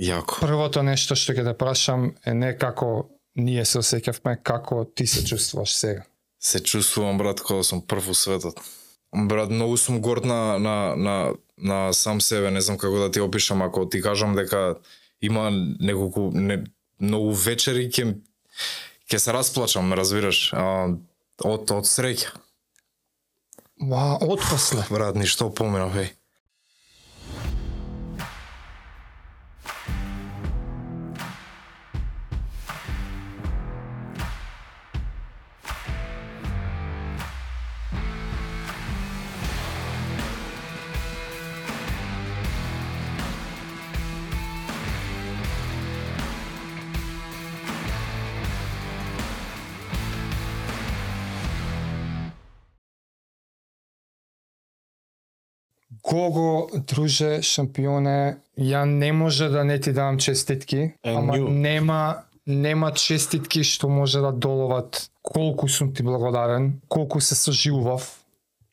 Јако. 0.00 0.40
Првото 0.42 0.82
нешто 0.82 1.14
што 1.14 1.34
ќе 1.36 1.44
те 1.46 1.54
прашам 1.58 2.14
е 2.26 2.34
не 2.34 2.52
како 2.58 3.10
ние 3.38 3.64
се 3.64 3.80
осеќавме, 3.82 4.36
како 4.42 4.84
ти 4.84 5.06
се 5.06 5.24
чувствуваш 5.26 5.74
сега. 5.74 6.02
Се 6.38 6.60
чувствувам 6.60 7.18
брат 7.18 7.40
кога 7.40 7.62
сум 7.62 7.82
прв 7.82 8.08
у 8.10 8.14
светот. 8.14 8.60
Брат, 9.14 9.50
многу 9.50 9.76
сум 9.76 10.00
горд 10.02 10.24
на, 10.24 10.58
на, 10.58 10.96
на, 10.96 11.34
на 11.58 11.92
сам 11.92 12.20
себе, 12.20 12.50
не 12.50 12.60
знам 12.60 12.78
како 12.78 12.98
да 12.98 13.10
ти 13.10 13.20
опишам, 13.20 13.62
ако 13.62 13.88
ти 13.88 14.02
кажам 14.02 14.34
дека 14.34 14.76
има 15.22 15.50
неколку 15.80 16.30
не, 16.34 16.64
многу 17.00 17.30
вечери 17.30 17.86
ќе 17.88 18.16
ќе 19.10 19.18
се 19.18 19.32
расплачам, 19.32 19.92
разбираш, 19.94 20.50
а, 20.52 20.90
од 21.44 21.70
од 21.70 21.86
среќа. 21.86 22.34
Ва, 23.84 24.18
отпосле. 24.22 24.86
Брат, 24.90 25.18
ништо 25.18 25.50
поминав, 25.54 25.94
еј. 25.98 26.10
Гого, 56.14 56.68
друже, 56.86 57.42
шампионе, 57.42 58.36
ја 58.58 58.84
не 58.86 59.10
може 59.12 59.48
да 59.50 59.64
не 59.64 59.80
ти 59.80 59.92
давам 59.92 60.18
честитки, 60.18 60.94
And 61.02 61.18
ама 61.18 61.38
you. 61.38 61.48
нема 61.48 62.22
нема 62.46 62.92
честитки 62.92 63.64
што 63.64 63.88
може 63.88 64.20
да 64.20 64.32
доловат 64.32 65.10
колку 65.22 65.68
сум 65.68 65.94
ти 65.94 66.02
благодарен, 66.02 66.80
колку 66.88 67.20
се 67.20 67.34
соживував, 67.34 68.24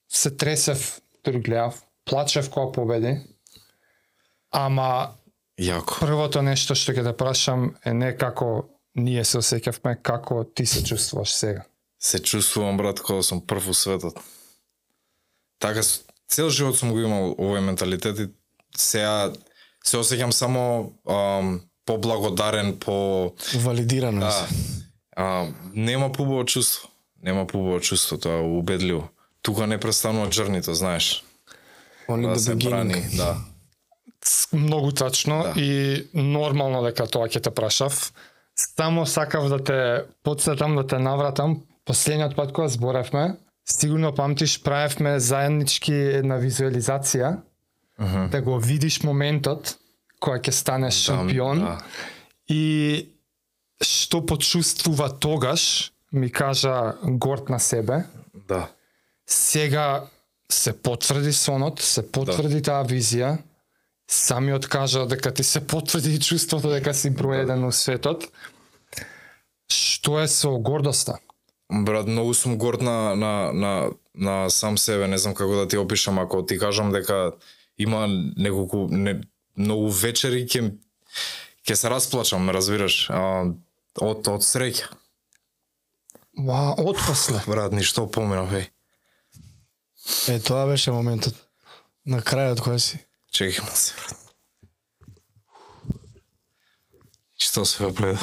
се 0.09 0.31
тресев 0.31 1.01
дори 1.23 1.39
гледав, 1.39 1.83
плачев 2.05 2.49
кога 2.49 2.71
победи. 2.71 3.17
Ама 4.51 5.15
Јако. 5.59 5.99
првото 5.99 6.41
нешто 6.41 6.75
што 6.75 6.91
ќе 6.91 7.03
те 7.03 7.13
прашам 7.17 7.75
е 7.85 7.93
не 7.93 8.11
како 8.17 8.67
ние 8.95 9.23
се 9.25 9.39
осеќавме, 9.39 9.95
како 10.03 10.43
ти 10.43 10.65
се 10.65 10.83
чувствуваш 10.83 11.33
сега. 11.33 11.63
Се 11.99 12.19
чувствувам 12.19 12.77
брат 12.77 12.99
кога 12.99 13.23
сум 13.23 13.41
прв 13.41 13.69
у 13.69 13.73
светот. 13.73 14.19
Така 15.59 15.81
цел 16.31 16.49
живот 16.49 16.77
сум 16.79 16.91
го 16.95 16.99
имал 17.03 17.35
овој 17.35 17.59
менталитет 17.59 18.19
и 18.19 18.27
сега 18.77 19.33
се 19.83 19.97
осеќам 19.99 20.31
само 20.31 20.93
ам, 21.09 21.61
поблагодарен, 21.85 22.77
по 22.79 23.31
Валидирано 23.55 24.19
да, 24.19 24.47
а, 25.15 25.47
нема 25.73 26.11
побаво 26.11 26.45
чувство. 26.45 26.87
Нема 27.23 27.47
побаво 27.47 27.79
чувство, 27.79 28.17
тоа 28.17 28.37
е 28.37 28.41
убедливо. 28.41 29.07
Тука 29.41 29.67
не 29.67 29.77
престанува 29.77 30.29
джернито, 30.29 30.73
знаеш. 30.73 31.23
Only 32.09 32.33
Да 32.33 32.39
се 32.39 32.55
beginning. 32.55 32.69
брани, 32.69 33.05
да. 33.17 33.37
Многу 34.53 34.91
тачно 34.91 35.43
Да. 35.43 35.61
и 35.61 36.03
нормално 36.13 36.83
дека 36.83 37.07
тоа 37.07 37.27
ќе 37.27 37.41
те 37.43 37.51
прашав. 37.51 38.13
Само 38.55 39.05
сакав 39.05 39.49
да 39.49 39.63
те 39.63 39.79
подсетам, 40.23 40.75
да 40.75 40.87
те 40.87 40.99
навратам. 40.99 41.61
Последниот 41.85 42.35
пат 42.35 42.53
кога 42.53 42.67
зборевме, 42.67 43.35
сигурно 43.71 44.11
памтиш, 44.15 44.61
правевме 44.63 45.19
заеднички 45.19 45.93
една 45.93 46.35
визуализација, 46.39 47.37
Мгм. 47.99 48.29
да 48.29 48.41
го 48.41 48.59
видиш 48.59 49.03
моментот 49.03 49.77
кога 50.19 50.39
ќе 50.39 50.51
станеш 50.51 50.93
шампион 51.05 51.59
Да, 51.59 51.77
и 52.49 53.09
што 53.81 54.25
почувствува 54.25 55.09
тогаш, 55.19 55.91
ми 56.13 56.29
кажа 56.31 56.93
горд 57.03 57.49
на 57.49 57.59
себе. 57.59 58.03
да. 58.47 58.67
Сега 59.27 60.03
се 60.51 60.73
потврди 60.73 61.33
сонот, 61.33 61.79
се 61.81 62.03
потврди 62.11 62.61
таа 62.61 62.83
визија. 62.83 63.37
Самиот 64.09 64.67
кажа 64.67 65.05
дека 65.07 65.31
ти 65.33 65.43
се 65.43 65.67
потврди 65.67 66.19
чувството 66.19 66.69
дека 66.69 66.93
си 66.93 67.11
број 67.11 67.41
еден 67.43 67.63
у 67.63 67.71
светот. 67.71 68.27
Што 69.71 70.19
е 70.19 70.27
со 70.27 70.51
гордоста? 70.59 71.15
Брат, 71.71 72.07
многу 72.07 72.33
сум 72.33 72.57
горд 72.57 72.81
на, 72.81 73.15
на, 73.15 73.53
на, 73.53 73.91
на 74.15 74.49
сам 74.49 74.77
себе, 74.77 75.07
не 75.07 75.17
знам 75.17 75.35
како 75.35 75.55
да 75.55 75.67
ти 75.67 75.77
опишам, 75.77 76.19
ако 76.19 76.45
ти 76.45 76.59
кажам 76.59 76.91
дека 76.91 77.31
има 77.77 78.07
неколку 78.37 78.87
не, 78.91 79.21
многу 79.57 79.87
вечери 79.87 80.43
ќе 80.45 80.73
ќе 81.67 81.75
се 81.75 81.89
расплачам, 81.89 82.49
разбираш, 82.49 83.07
а, 83.09 83.53
од 84.01 84.27
од 84.27 84.43
среќа. 84.43 84.91
Ва, 86.41 86.75
отпосле. 86.77 87.41
Брат, 87.47 87.71
ништо 87.75 88.07
поминав, 88.07 88.51
еј. 88.55 88.67
Е, 90.31 90.39
тоа 90.39 90.65
беше 90.67 90.91
моментот. 90.91 91.35
На 92.05 92.19
крајот 92.25 92.63
кој 92.65 92.79
си. 92.81 92.99
Чекай 93.31 93.63
ма 93.63 93.75
се, 93.75 93.93
брат. 93.99 94.17
Што 97.41 97.65
се 97.65 97.85
вепледа? 97.85 98.19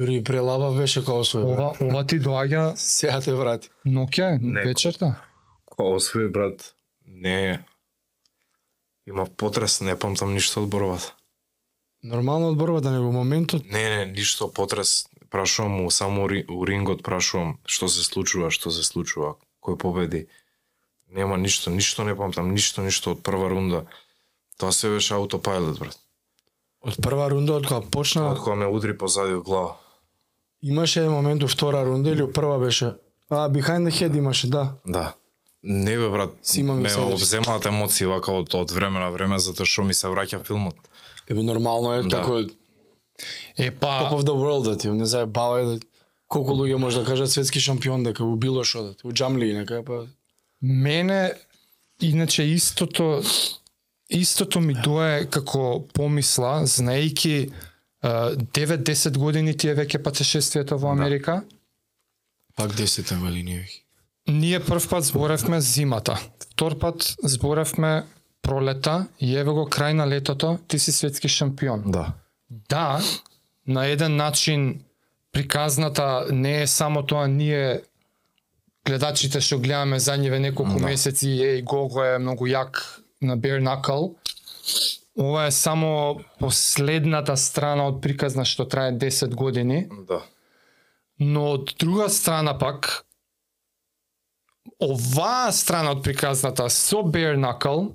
Дури 0.00 0.14
и 0.14 0.24
прелаба 0.24 0.72
беше 0.72 1.04
кога 1.04 1.18
освои. 1.18 1.44
брат. 1.44 1.58
Ова, 1.76 1.76
ова 1.82 2.06
ти 2.06 2.16
доаѓа 2.16 2.72
Сега 2.76 3.20
те 3.20 3.34
врати. 3.34 3.68
ноќе, 3.86 4.38
Не. 4.40 4.62
вечерта. 4.64 5.20
Кога 5.66 5.88
освои, 5.90 6.28
брат, 6.28 6.74
не 7.04 7.64
Има 9.06 9.26
потрес, 9.26 9.80
не 9.80 9.98
памтам 9.98 10.32
ништо 10.32 10.62
од 10.62 10.68
борбата. 10.68 11.12
Нормално 12.02 12.48
од 12.48 12.56
борбата, 12.56 12.90
него 12.90 13.12
моментот 13.12 13.64
Не, 13.64 13.90
не, 13.90 14.06
ништо 14.06 14.48
потрес. 14.48 15.06
Прашувам 15.30 15.72
му 15.72 15.90
само 15.90 16.24
у 16.24 16.28
ри- 16.28 16.46
у 16.48 16.64
рингот, 16.66 17.02
прашувам 17.02 17.58
што 17.66 17.88
се 17.88 18.02
случува, 18.02 18.50
што 18.50 18.70
се 18.70 18.82
случува, 18.82 19.34
кој 19.62 19.76
победи. 19.76 20.26
Нема 21.08 21.36
ништо, 21.36 21.70
ништо 21.70 22.04
не 22.04 22.16
памтам, 22.16 22.50
ништо, 22.50 22.82
ништо 22.82 23.10
од 23.10 23.22
прва 23.22 23.48
рунда. 23.48 23.84
Тоа 24.58 24.72
се 24.72 24.88
беше 24.88 25.14
аутопилот, 25.14 25.78
брат. 25.78 25.98
од 26.80 26.96
прва 26.96 27.28
рунда 27.28 27.52
од 27.54 27.66
кога 27.66 27.80
почна, 27.82 28.30
Од 28.32 28.38
кога 28.38 28.54
ме 28.56 28.66
удри 28.66 28.96
позади 28.96 29.34
од 29.34 29.44
глава. 29.44 29.76
Имаше 30.62 31.00
еден 31.00 31.12
момент 31.12 31.42
у 31.42 31.48
втора 31.48 31.84
рунда 31.86 32.10
или 32.10 32.22
у 32.22 32.32
прва 32.32 32.58
беше. 32.58 32.92
А, 33.30 33.50
behind 33.50 33.88
the 33.88 33.90
head 33.90 34.16
имаше, 34.16 34.50
да. 34.50 34.72
Да. 34.86 35.14
Не 35.62 35.98
бе, 35.98 36.08
брат, 36.08 36.30
Сима 36.42 36.74
ми 36.74 36.82
ме 36.82 36.96
обземаат 36.96 37.66
емоции 37.66 38.06
вака 38.06 38.32
од, 38.32 38.54
од 38.54 38.70
време 38.70 39.00
на 39.00 39.10
време, 39.10 39.38
затоа 39.38 39.68
што 39.68 39.84
ми 39.84 39.94
се 39.94 40.08
враќа 40.08 40.40
филмот. 40.46 40.76
Ебе 41.28 41.42
нормално 41.42 41.92
е 41.94 42.02
Да. 42.02 42.22
како 42.22 42.40
Е, 43.58 43.70
top 43.70 43.80
па, 43.80 44.08
of 44.16 44.22
the 44.24 44.32
world 44.32 44.64
да 44.64 44.78
ти, 44.78 44.88
не 44.88 45.06
заебава 45.06 45.60
е 45.60 45.64
да 45.64 45.78
колку 46.28 46.54
луѓе 46.54 46.74
може 46.76 47.00
да 47.00 47.04
кажат 47.04 47.30
светски 47.30 47.60
шампион 47.60 48.02
дека 48.02 48.24
у 48.24 48.36
било 48.36 48.64
што 48.64 48.82
да 48.82 48.94
ти, 48.94 49.06
у 49.06 49.12
джамли 49.12 49.52
нека 49.52 49.82
па 49.84 50.06
мене, 50.62 51.32
иначе 52.00 52.42
истото, 52.42 53.22
истото 54.08 54.60
ми 54.60 54.74
дое 54.74 55.26
како 55.30 55.84
помисла, 55.92 56.62
знаејќи 56.64 57.52
9-10 58.02 59.18
години 59.18 59.56
ти 59.56 59.68
е 59.68 59.74
веќе 59.74 60.02
патешествието 60.02 60.78
во 60.78 60.90
Америка. 60.92 61.42
пак 62.56 62.70
10 62.72 63.20
години 63.20 63.58
веќе. 63.60 63.82
Ние 64.28 64.60
прв 64.60 64.88
пат 64.88 65.04
зборевме 65.04 65.60
зимата. 65.60 66.18
Втор 66.40 66.78
пат 66.78 67.14
зборевме 67.24 68.06
пролета 68.42 69.06
и 69.20 69.36
еве 69.36 69.50
го 69.50 69.66
крај 69.68 69.92
на 69.92 70.06
летото, 70.08 70.58
ти 70.68 70.78
си 70.78 70.92
светски 70.92 71.28
шампион. 71.28 71.82
Да. 71.86 72.12
Да, 72.68 73.00
на 73.66 73.86
еден 73.86 74.16
начин 74.16 74.80
приказната 75.32 76.26
не 76.30 76.62
е 76.62 76.66
само 76.66 77.06
тоа 77.06 77.26
ние 77.28 77.80
гледачите 78.86 79.40
што 79.40 79.58
гледаме 79.58 80.00
задниве 80.00 80.38
неколку 80.40 80.78
Да. 80.78 80.84
месеци 80.86 81.26
еј 81.26 81.62
Гого 81.64 82.04
е 82.04 82.18
многу 82.18 82.46
јак 82.46 82.80
на 83.22 83.38
Bare 83.38 83.60
Knuckle. 83.60 84.14
Ова 85.18 85.46
е 85.46 85.50
само 85.50 86.20
последната 86.38 87.36
страна 87.36 87.86
од 87.86 88.00
приказна 88.00 88.44
што 88.44 88.64
трае 88.64 88.92
10 88.92 89.34
години, 89.34 89.88
Да. 90.08 90.22
но 91.18 91.50
од 91.50 91.74
друга 91.78 92.08
страна 92.08 92.58
пак 92.58 93.04
оваа 94.80 95.52
страна 95.52 95.90
од 95.90 96.02
приказната 96.02 96.68
со 96.70 97.02
Bare 97.02 97.36
Knuckle, 97.36 97.92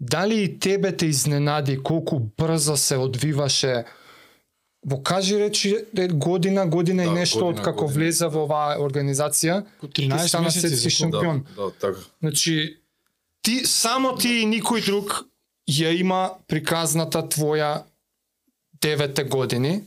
дали 0.00 0.42
и 0.42 0.58
тебе 0.58 0.92
те 0.92 1.06
изненади 1.06 1.76
колку 1.78 2.18
брзо 2.38 2.76
се 2.76 2.96
одвиваше 2.96 3.84
во 4.84 4.98
кажи 4.98 5.38
речи 5.38 5.76
година, 6.10 6.66
година 6.66 7.02
Да, 7.04 7.10
и 7.10 7.12
нешто 7.12 7.38
година, 7.40 7.50
од 7.52 7.64
како 7.64 7.84
година. 7.86 7.94
влезе 7.98 8.26
во 8.26 8.42
оваа 8.42 8.78
организација, 8.78 9.62
ти 9.94 10.08
13 10.08 10.28
стана 10.28 10.44
месеци 10.44 10.68
светски 10.68 10.90
шампион. 10.90 11.44
Да, 11.56 11.62
да, 11.62 11.70
така. 11.70 11.98
Значи, 12.20 12.78
ти, 13.42 13.66
само 13.66 14.16
ти 14.16 14.28
и 14.28 14.46
никој 14.46 14.86
друг 14.86 15.24
ја 15.68 15.92
има 16.00 16.34
приказната 16.48 17.22
твоја 17.28 17.82
девете 18.82 19.24
години, 19.24 19.84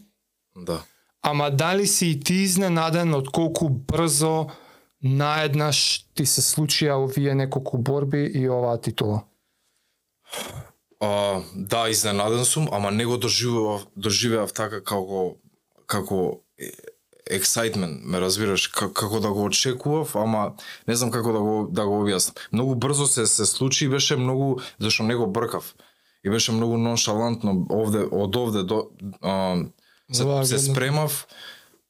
Да. 0.55 0.83
ама 1.21 1.51
дали 1.51 1.87
си 1.87 2.07
и 2.07 2.19
ти 2.19 2.33
изненаден 2.33 3.13
од 3.13 3.27
колку 3.29 3.69
брзо 3.69 4.47
наеднаш 5.03 6.05
ти 6.13 6.25
се 6.25 6.41
случија 6.41 6.95
овие 7.03 7.35
неколку 7.35 7.77
борби 7.77 8.23
и 8.25 8.49
оваа 8.49 8.77
титула? 8.81 9.23
А, 10.99 11.41
да, 11.55 11.89
изненаден 11.89 12.45
сум, 12.45 12.67
ама 12.71 12.91
не 12.91 13.05
го 13.05 13.17
доживував, 13.17 13.87
доживеав 13.95 14.53
така 14.53 14.83
како 14.83 15.35
како 15.85 16.41
е- 17.29 17.39
excitement, 17.39 17.99
ме 18.03 18.21
разбираш, 18.21 18.67
как, 18.67 18.93
како 18.93 19.19
да 19.19 19.31
го 19.31 19.45
очекував, 19.45 20.15
ама 20.15 20.53
не 20.87 20.95
знам 20.95 21.11
како 21.11 21.31
да 21.31 21.39
го 21.39 21.67
да 21.71 21.85
го 21.85 22.03
објаснам. 22.03 22.39
Многу 22.51 22.75
брзо 22.75 23.05
се 23.05 23.25
се 23.25 23.45
случи 23.45 23.85
и 23.85 23.89
беше 23.89 24.15
многу 24.15 24.59
зашто 24.79 25.03
не 25.03 25.15
го 25.15 25.27
бркав. 25.27 25.75
И 26.23 26.29
беше 26.29 26.51
многу 26.51 26.77
ноншалантно 26.77 27.67
овде 27.69 28.07
од 28.11 28.35
овде 28.35 28.63
до 28.63 28.89
а, 29.21 29.57
се, 30.11 30.23
Ваа 30.23 30.45
се 30.45 30.59
спремав 30.59 31.27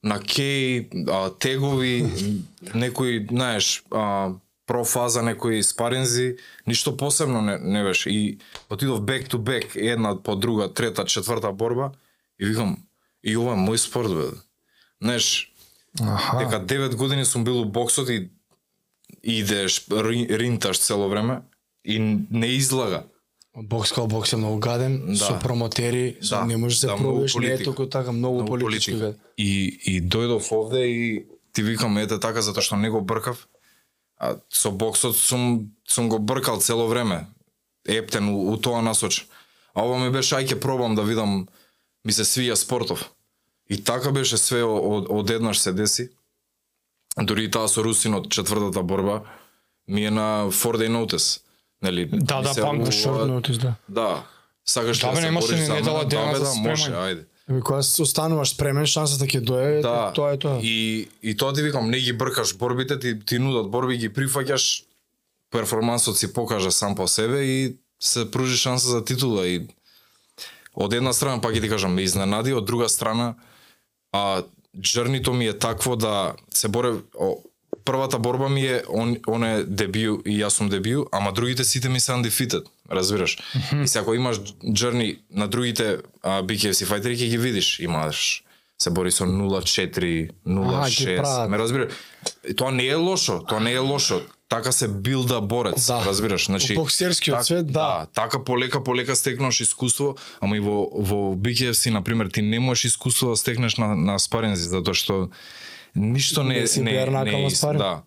на 0.03 0.19
кеј, 0.19 0.89
а, 1.09 1.29
тегови, 1.29 2.05
некои, 2.75 3.27
знаеш, 3.31 3.83
а, 3.91 4.31
профаза, 4.65 5.23
некои 5.23 5.63
спаринзи, 5.63 6.35
ништо 6.67 6.97
посебно 6.97 7.41
не, 7.41 7.57
не 7.57 7.83
беше. 7.83 8.09
И 8.09 8.37
отидов 8.69 9.01
back 9.01 9.29
to 9.29 9.37
back, 9.37 9.75
една 9.75 10.23
по 10.23 10.35
друга, 10.35 10.73
трета, 10.73 11.05
четврта 11.05 11.51
борба, 11.51 11.91
и 12.39 12.45
викам, 12.45 12.77
и 13.23 13.37
ова 13.37 13.53
е 13.53 13.61
мој 13.61 13.77
спорт, 13.77 14.13
бе. 14.13 14.29
Знаеш, 15.01 15.51
Аха. 16.01 16.37
дека 16.37 16.59
9 16.59 16.95
години 16.95 17.25
сум 17.25 17.43
бил 17.43 17.61
у 17.61 17.65
боксот 17.65 18.09
и 18.09 18.29
идеш, 19.23 19.79
ри- 19.81 20.29
ринташ 20.29 20.79
цело 20.79 21.09
време 21.09 21.41
и 21.85 21.99
не 22.31 22.47
излага. 22.47 23.03
Бокс 23.57 23.91
као 23.91 24.07
бокс 24.07 24.33
е 24.33 24.37
многу 24.37 24.59
гаден, 24.59 25.05
Да. 25.07 25.15
со 25.15 25.39
промотери, 25.39 26.17
Да, 26.29 26.45
не 26.45 26.57
можеш 26.57 26.79
да 26.79 26.87
да, 26.87 26.97
пробиеш, 26.97 27.35
не 27.35 27.47
е 27.47 27.63
толку 27.63 27.85
така, 27.85 28.11
многу, 28.11 28.35
Многу 28.35 28.49
политички 28.49 28.91
политика. 28.91 29.19
И, 29.37 29.79
и 29.85 30.03
дојдов 30.03 30.51
овде 30.51 30.79
и 30.79 31.25
ти 31.53 31.63
викам, 31.63 31.97
ете 31.97 32.19
така, 32.19 32.41
затоа 32.41 32.61
што 32.61 32.75
не 32.75 32.89
го 32.89 33.01
бркав. 33.01 33.47
А 34.17 34.35
со 34.49 34.71
боксот 34.71 35.15
сум, 35.15 35.71
сум 35.87 36.09
го 36.09 36.19
бркал 36.19 36.59
цело 36.59 36.87
време. 36.87 37.27
Ептен 37.87 38.29
у, 38.29 38.51
у 38.51 38.57
тоа 38.57 38.81
насоч. 38.81 39.27
А 39.73 39.83
ова 39.83 39.99
ми 39.99 40.11
беше, 40.11 40.35
ај 40.35 40.47
ќе 40.47 40.59
пробам 40.59 40.95
да 40.95 41.03
видам, 41.03 41.47
ми 42.05 42.11
се 42.11 42.23
свија 42.23 42.55
спортов. 42.55 43.11
И 43.69 43.83
така 43.83 44.11
беше 44.11 44.37
све 44.37 44.63
од, 44.63 45.07
одеднаш 45.09 45.59
се 45.59 45.73
деси. 45.73 46.09
Дори 47.17 47.43
и 47.43 47.51
таа 47.51 47.67
со 47.67 47.83
Русинот, 47.83 48.29
четвртата 48.29 48.83
борба, 48.83 49.21
ми 49.87 50.05
е 50.05 50.11
на 50.11 50.47
four 50.51 50.75
day 50.75 50.89
notice. 50.89 51.41
Нели, 51.81 52.05
Да, 52.05 52.41
да, 52.41 52.49
јавува- 52.51 52.87
Short 52.87 53.25
notice, 53.27 53.57
да. 53.57 53.73
Да. 53.89 54.23
Сакаш 54.65 54.99
Да, 54.99 55.11
да 55.11 55.15
се 55.15 55.31
бориш 55.31 55.59
за 55.59 55.73
мене? 55.73 55.81
Да, 55.81 56.03
да, 56.03 56.53
може, 56.55 56.91
ајде. 56.91 57.23
Еби 57.49 57.61
кога 57.61 57.81
се 57.81 58.01
остануваш 58.01 58.49
спремен, 58.49 58.85
шансата 58.85 59.25
ќе 59.25 59.39
дое, 59.39 59.81
Да. 59.81 60.11
тоа 60.13 60.33
е 60.33 60.37
тоа. 60.37 60.59
И 60.59 61.09
и 61.23 61.37
тоа 61.37 61.53
ти 61.53 61.61
викам, 61.61 61.89
не 61.89 61.99
ги 61.99 62.13
бркаш 62.13 62.55
борбите, 62.55 62.99
ти 62.99 63.19
ти 63.19 63.39
нудат 63.39 63.69
борби, 63.69 63.97
ги 63.97 64.09
прифаќаш, 64.09 64.83
перформансот 65.51 66.17
си 66.17 66.33
покажа 66.33 66.71
сам 66.71 66.95
по 66.95 67.07
себе 67.07 67.39
и 67.39 67.75
се 67.99 68.31
пружи 68.31 68.57
шанса 68.57 68.87
за 68.87 69.05
титула 69.05 69.47
и 69.47 69.67
од 70.75 70.93
една 70.93 71.13
страна 71.13 71.41
пак 71.41 71.53
ќе 71.53 71.61
ти 71.61 71.69
кажам 71.69 71.93
ме 71.93 72.01
изненади, 72.01 72.53
од 72.53 72.65
друга 72.65 72.89
страна 72.89 73.35
а 74.15 74.43
джернито 74.81 75.33
ми 75.33 75.47
е 75.47 75.57
такво 75.57 75.95
да 75.95 76.33
се 76.53 76.67
боре 76.67 76.93
о, 77.19 77.35
првата 77.85 78.19
борба 78.19 78.49
ми 78.49 78.61
е 78.61 78.83
он 78.89 79.17
он 79.27 79.43
е 79.43 79.63
дебю 79.63 80.21
и 80.25 80.39
јас 80.39 80.57
сум 80.57 80.69
дебю, 80.69 81.05
ама 81.11 81.31
другите 81.31 81.63
сите 81.63 81.89
ми 81.89 81.99
се 81.99 82.11
undefeated, 82.11 82.63
разбираш? 82.91 83.37
И 83.83 83.87
се 83.87 83.99
ако 83.99 84.13
имаш 84.13 84.39
джерни 84.73 85.17
на 85.31 85.47
другите 85.47 85.97
а, 86.23 86.41
BKFC 86.43 86.87
фајтери 86.87 87.19
ќе 87.19 87.29
ги 87.29 87.37
видиш, 87.37 87.79
имаш 87.79 88.44
се 88.79 88.89
бори 88.89 89.11
со 89.11 89.25
0-4, 89.25 90.23
Аха, 90.23 90.89
ги 90.89 90.95
0-6. 90.95 91.17
прават. 91.17 91.49
Ме 91.49 91.57
разбираш? 91.57 91.93
И 92.49 92.53
Тоа 92.53 92.71
не 92.71 92.85
е 92.85 92.95
лошо, 92.95 93.39
тоа 93.41 93.59
не 93.59 93.71
е 93.71 93.79
лошо. 93.79 94.21
Така 94.49 94.71
се 94.71 94.87
билда 94.89 95.41
борец, 95.41 95.87
Да. 95.87 96.03
разбираш? 96.05 96.45
Значи, 96.45 96.75
боксерскиот 96.75 97.45
свет, 97.45 97.67
да. 97.67 98.07
така 98.07 98.39
полека 98.39 98.79
полека 98.79 99.15
стекнуваш 99.15 99.59
искуство, 99.59 100.15
ама 100.41 100.57
и 100.57 100.59
во 100.59 100.89
во 100.93 101.35
BKFC 101.35 101.89
на 101.89 102.01
пример 102.01 102.27
ти 102.27 102.41
не 102.41 102.59
можеш 102.59 102.85
искуство 102.85 103.29
да 103.29 103.35
стекнеш 103.35 103.77
на 103.77 103.95
на 103.95 104.19
спаринзи 104.19 104.63
затоа 104.63 104.93
што 104.93 105.29
ништо 105.95 106.43
не 106.43 106.53
Не 106.55 106.67
си 106.67 106.81
не 106.81 106.91
не 106.91 107.05
на 107.05 107.21
е 107.21 107.45
ист- 107.45 107.55
спаринг. 107.57 107.77
да. 107.77 108.01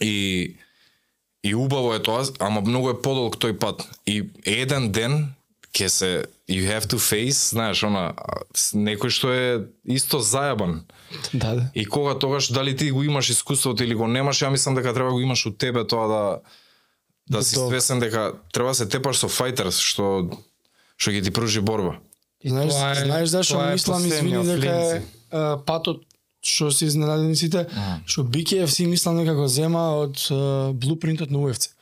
И 0.00 0.56
и 1.44 1.54
убаво 1.54 1.94
е 1.94 2.02
тоа, 2.02 2.24
ама 2.40 2.60
многу 2.60 2.90
е 2.90 2.94
подолг 2.94 3.36
тој 3.36 3.52
пат. 3.54 3.88
И 4.06 4.24
еден 4.44 4.90
ден 4.90 5.32
ќе 5.78 5.88
се 5.88 6.08
you 6.50 6.66
have 6.66 6.86
to 6.90 6.98
face, 6.98 7.54
знаеш, 7.54 7.82
она 7.86 8.14
некој 8.74 9.10
што 9.14 9.30
е 9.32 9.46
исто 9.86 10.18
зајабан. 10.18 10.82
Да, 11.32 11.54
да. 11.54 11.64
И 11.74 11.84
кога 11.86 12.18
тогаш 12.18 12.50
дали 12.52 12.76
ти 12.76 12.90
го 12.90 13.02
имаш 13.02 13.30
искуството 13.30 13.84
или 13.84 13.94
го 13.94 14.06
немаш, 14.08 14.42
ја 14.42 14.50
мислам 14.50 14.74
дека 14.74 14.94
треба 14.94 15.10
го 15.10 15.20
имаш 15.20 15.46
у 15.46 15.50
тебе 15.54 15.86
тоа 15.86 16.08
да 16.08 16.22
да 17.30 17.42
си 17.44 17.54
Док. 17.54 17.68
свесен 17.68 18.00
дека 18.00 18.32
треба 18.52 18.68
да 18.70 18.74
се 18.74 18.88
тепаш 18.88 19.18
со 19.20 19.28
фајтерс 19.28 19.78
што 19.84 20.30
што 20.96 21.10
ќе 21.14 21.22
ти 21.24 21.30
пружи 21.30 21.60
борба. 21.60 21.98
И 22.44 22.48
знаеш, 22.50 22.72
Тоа 22.72 22.90
е- 22.90 23.04
знаеш 23.04 23.28
зашо 23.28 23.54
тоа 23.54 23.70
е 23.70 23.72
мислам 23.72 24.06
извини 24.06 24.44
дека 24.44 24.70
е 24.70 25.02
а, 25.30 25.56
патот 25.66 26.02
што 26.42 26.70
се 26.70 26.86
изненадени 26.86 27.36
сите, 27.36 27.66
што 28.06 28.22
BKFC 28.24 28.86
мислам 28.86 29.18
дека 29.18 29.34
го 29.34 29.48
зема 29.48 29.98
од 30.06 30.16
блупринтот 30.78 31.30
на 31.30 31.38
UFC. 31.38 31.74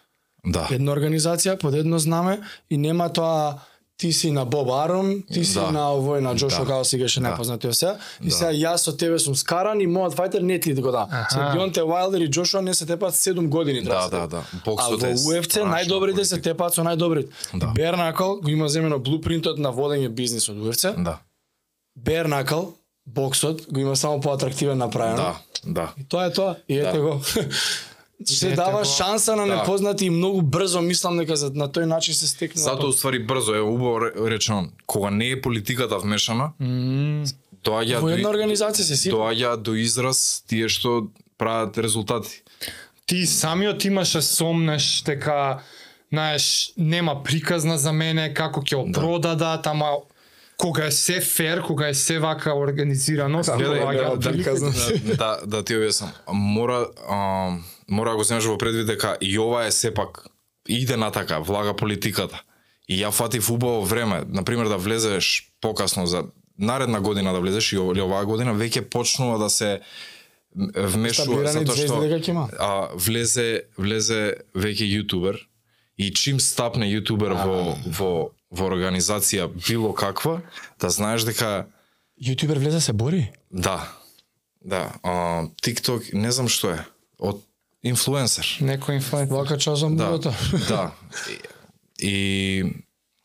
Да. 0.47 0.67
Една 0.71 0.93
организација 0.95 1.59
под 1.61 1.75
едно 1.75 1.99
знаме 1.99 2.41
и 2.71 2.79
нема 2.79 3.13
тоа 3.13 3.61
ти 3.99 4.13
си 4.13 4.31
на 4.31 4.45
Боб 4.45 4.69
Арон, 4.71 5.23
ти 5.33 5.45
си 5.45 5.55
Да. 5.55 5.71
на 5.71 5.81
овој 5.89 6.21
на 6.21 6.35
Джошо 6.37 6.59
Да. 6.59 6.65
Гао 6.67 6.85
си 6.85 6.99
геше 6.99 7.21
Да. 7.21 7.31
непознатиот 7.31 7.75
се. 7.75 7.95
И 8.21 8.31
сега 8.31 8.53
јас 8.53 8.77
со 8.77 8.93
тебе 8.93 9.19
сум 9.19 9.35
скаран 9.35 9.81
и 9.81 9.87
мојот 9.87 10.15
фајтер 10.15 10.41
не 10.41 10.61
ти 10.61 10.75
го 10.75 10.91
да. 10.91 11.07
Се 11.31 11.39
Дионте 11.53 11.83
Вайлдер 11.83 12.21
и 12.21 12.29
Джошуа 12.29 12.63
не 12.63 12.75
се 12.75 12.87
тепат 12.87 13.15
7 13.15 13.49
години 13.49 13.83
Да, 13.83 14.09
да, 14.09 14.27
да. 14.27 14.43
А 14.57 14.61
во 14.65 14.77
UFC 15.07 15.63
најдобрите 15.65 16.23
се 16.23 16.41
тепаат 16.41 16.75
со 16.75 16.83
најдобрите. 16.83 17.29
Да. 17.55 17.67
Бернакл 17.67 18.35
го 18.35 18.49
има 18.51 18.69
земено 18.69 18.99
блупринтот 18.99 19.59
на 19.59 19.73
водење 19.73 20.09
бизнис 20.09 20.49
од 20.49 20.57
UFC. 20.57 21.03
Да. 21.03 21.19
Бернакл 21.97 22.61
боксот 23.07 23.73
го 23.73 23.81
има 23.81 23.97
само 23.97 24.21
поатрактивен 24.21 24.79
направено. 24.79 25.17
Да, 25.17 25.37
да. 25.65 25.93
И 26.01 26.05
тоа 26.05 26.25
е 26.27 26.33
тоа. 26.33 26.57
И 26.69 26.79
ете 26.79 26.93
Да. 26.93 27.01
го. 27.01 27.21
Се 28.25 28.51
дава 28.51 28.79
го. 28.79 28.85
шанса 28.87 29.37
на 29.37 29.47
Да. 29.47 29.57
непознати 29.57 30.05
и 30.05 30.11
многу 30.11 30.43
брзо 30.43 30.81
мислам 30.81 31.17
дека 31.17 31.37
за 31.37 31.51
на 31.51 31.69
тој 31.69 31.85
начин 31.85 32.15
се 32.15 32.27
стекнува. 32.27 32.65
Затоа 32.65 32.89
уствари 32.89 33.19
брзо 33.21 33.55
е 33.55 33.61
убаво 33.61 33.99
ре- 33.99 34.31
речено, 34.31 34.69
кога 34.87 35.11
не 35.11 35.29
е 35.29 35.41
политиката 35.41 35.99
вмешана, 35.99 36.51
доаѓа 37.65 37.99
во 37.99 38.09
една 38.09 38.29
организација 38.29 38.83
се 38.83 38.97
сипа. 38.97 39.17
доаѓа 39.17 39.57
до 39.59 39.75
израз 39.75 40.19
тие 40.47 40.69
што 40.69 41.07
прават 41.39 41.79
резултати. 41.79 42.43
Ти 43.07 43.27
самиот 43.27 43.85
имаше 43.85 44.23
сомнеш 44.23 45.03
дека 45.03 45.59
знаеш 46.11 46.73
нема 46.77 47.23
приказна 47.23 47.79
за 47.79 47.93
мене 47.93 48.35
како 48.35 48.61
ќе 48.63 48.71
Да. 48.85 49.01
опродадат, 49.01 49.67
ама 49.67 49.91
кога 50.57 50.87
е 50.87 50.91
се 50.93 51.21
фер, 51.21 51.63
кога 51.63 51.89
е 51.89 51.95
се 51.95 52.19
вака 52.19 52.55
организирано, 52.55 53.43
нема 53.49 53.93
да, 54.17 54.21
приказна. 54.23 54.73
да, 55.17 55.39
да 55.47 55.63
ти 55.63 55.75
објаснам. 55.75 56.09
Мора 56.29 56.87
а, 57.09 57.51
мора 57.89 58.11
да 58.11 58.17
го 58.17 58.25
земеш 58.25 58.45
во 58.45 58.59
предвид 58.59 58.87
дека 58.87 59.17
и 59.21 59.39
ова 59.39 59.67
е 59.67 59.71
сепак 59.73 60.27
иде 60.69 60.97
на 60.97 61.11
така, 61.11 61.39
влага 61.39 61.77
политиката. 61.77 62.43
И 62.89 63.03
ја 63.03 63.11
фатив 63.11 63.51
убаво 63.51 63.85
време, 63.85 64.23
на 64.29 64.45
пример 64.45 64.69
да 64.69 64.77
влезеш 64.79 65.51
покасно 65.61 66.07
за 66.07 66.25
наредна 66.59 67.01
година 67.01 67.33
да 67.33 67.41
влезеш 67.41 67.73
и 67.73 67.79
ова- 67.79 67.93
или 67.93 68.01
оваа 68.01 68.25
година 68.27 68.55
веќе 68.55 68.81
почнува 68.89 69.39
да 69.39 69.51
се 69.51 69.81
вмешува 70.75 71.47
затоа 71.53 71.77
што 71.77 71.87
звезди 71.87 72.09
дека 72.09 72.21
ќе 72.23 72.29
има. 72.31 72.49
а, 72.59 72.89
влезе 72.95 73.63
влезе 73.79 74.35
веќе 74.55 74.87
јутубер 74.89 75.37
и 75.99 76.11
чим 76.15 76.41
стапне 76.41 76.87
јутубер 76.87 77.35
во 77.37 77.77
во 77.87 78.31
во 78.51 78.65
организација 78.71 79.51
било 79.69 79.93
каква, 79.93 80.41
да 80.81 80.91
знаеш 80.91 81.23
дека 81.27 81.67
Јутубер 82.23 82.57
влезе 82.59 82.81
се 82.81 82.93
бори. 82.93 83.31
да. 83.51 83.93
Да, 84.65 84.93
а, 85.03 85.47
TikTok, 85.63 86.15
не 86.15 86.33
знам 86.33 86.49
што 86.49 86.71
е. 86.75 86.79
Од 87.19 87.39
инфлуенсер. 87.87 88.45
некој 88.63 88.95
инфлуенсер. 88.95 89.33
Вака 89.33 89.59
часом 89.59 89.97
Да. 89.97 90.07
бурата. 90.07 90.35
да. 90.69 90.91
И, 92.01 92.65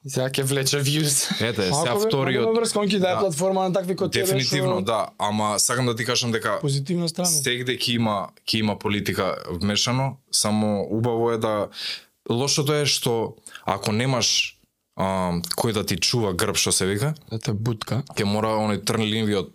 Сега 0.04 0.30
ќе 0.32 0.44
влече 0.44 0.80
вјуз. 0.80 1.30
ете, 1.40 1.62
сега 1.64 1.94
вториот 1.96 2.44
ако 2.44 2.56
врз 2.56 2.74
конки 2.74 2.98
да 2.98 3.08
е 3.08 3.14
да. 3.14 3.20
платформа 3.20 3.62
на 3.62 3.74
такви 3.74 3.96
кои 3.96 4.10
тебе 4.10 4.26
дефинитивно 4.26 4.72
што 4.74 4.82
да, 4.84 5.00
ама 5.20 5.60
сакам 5.60 5.86
да 5.86 5.96
ти 5.96 6.06
кажам 6.06 6.32
дека 6.32 6.58
позитивна 6.60 7.06
страна. 7.06 7.30
сегде 7.30 7.74
ќе 7.74 7.90
има 7.92 8.16
ќе 8.44 8.56
има 8.58 8.76
политика 8.78 9.28
вмешано, 9.52 10.18
само 10.32 10.88
убаво 10.90 11.32
е 11.32 11.38
да 11.38 11.68
лошото 12.28 12.74
е 12.74 12.86
што 12.86 13.36
ако 13.64 13.92
немаш 13.92 14.58
а, 14.96 15.06
кој 15.54 15.74
да 15.74 15.86
ти 15.86 15.98
чува 15.98 16.34
грб 16.34 16.56
што 16.56 16.72
се 16.72 16.86
вика, 16.86 17.14
Да 17.30 17.38
те 17.40 17.54
бутка. 17.54 18.02
ќе 18.10 18.24
мора 18.26 18.58
оној 18.58 18.82
трнливиот 18.82 19.54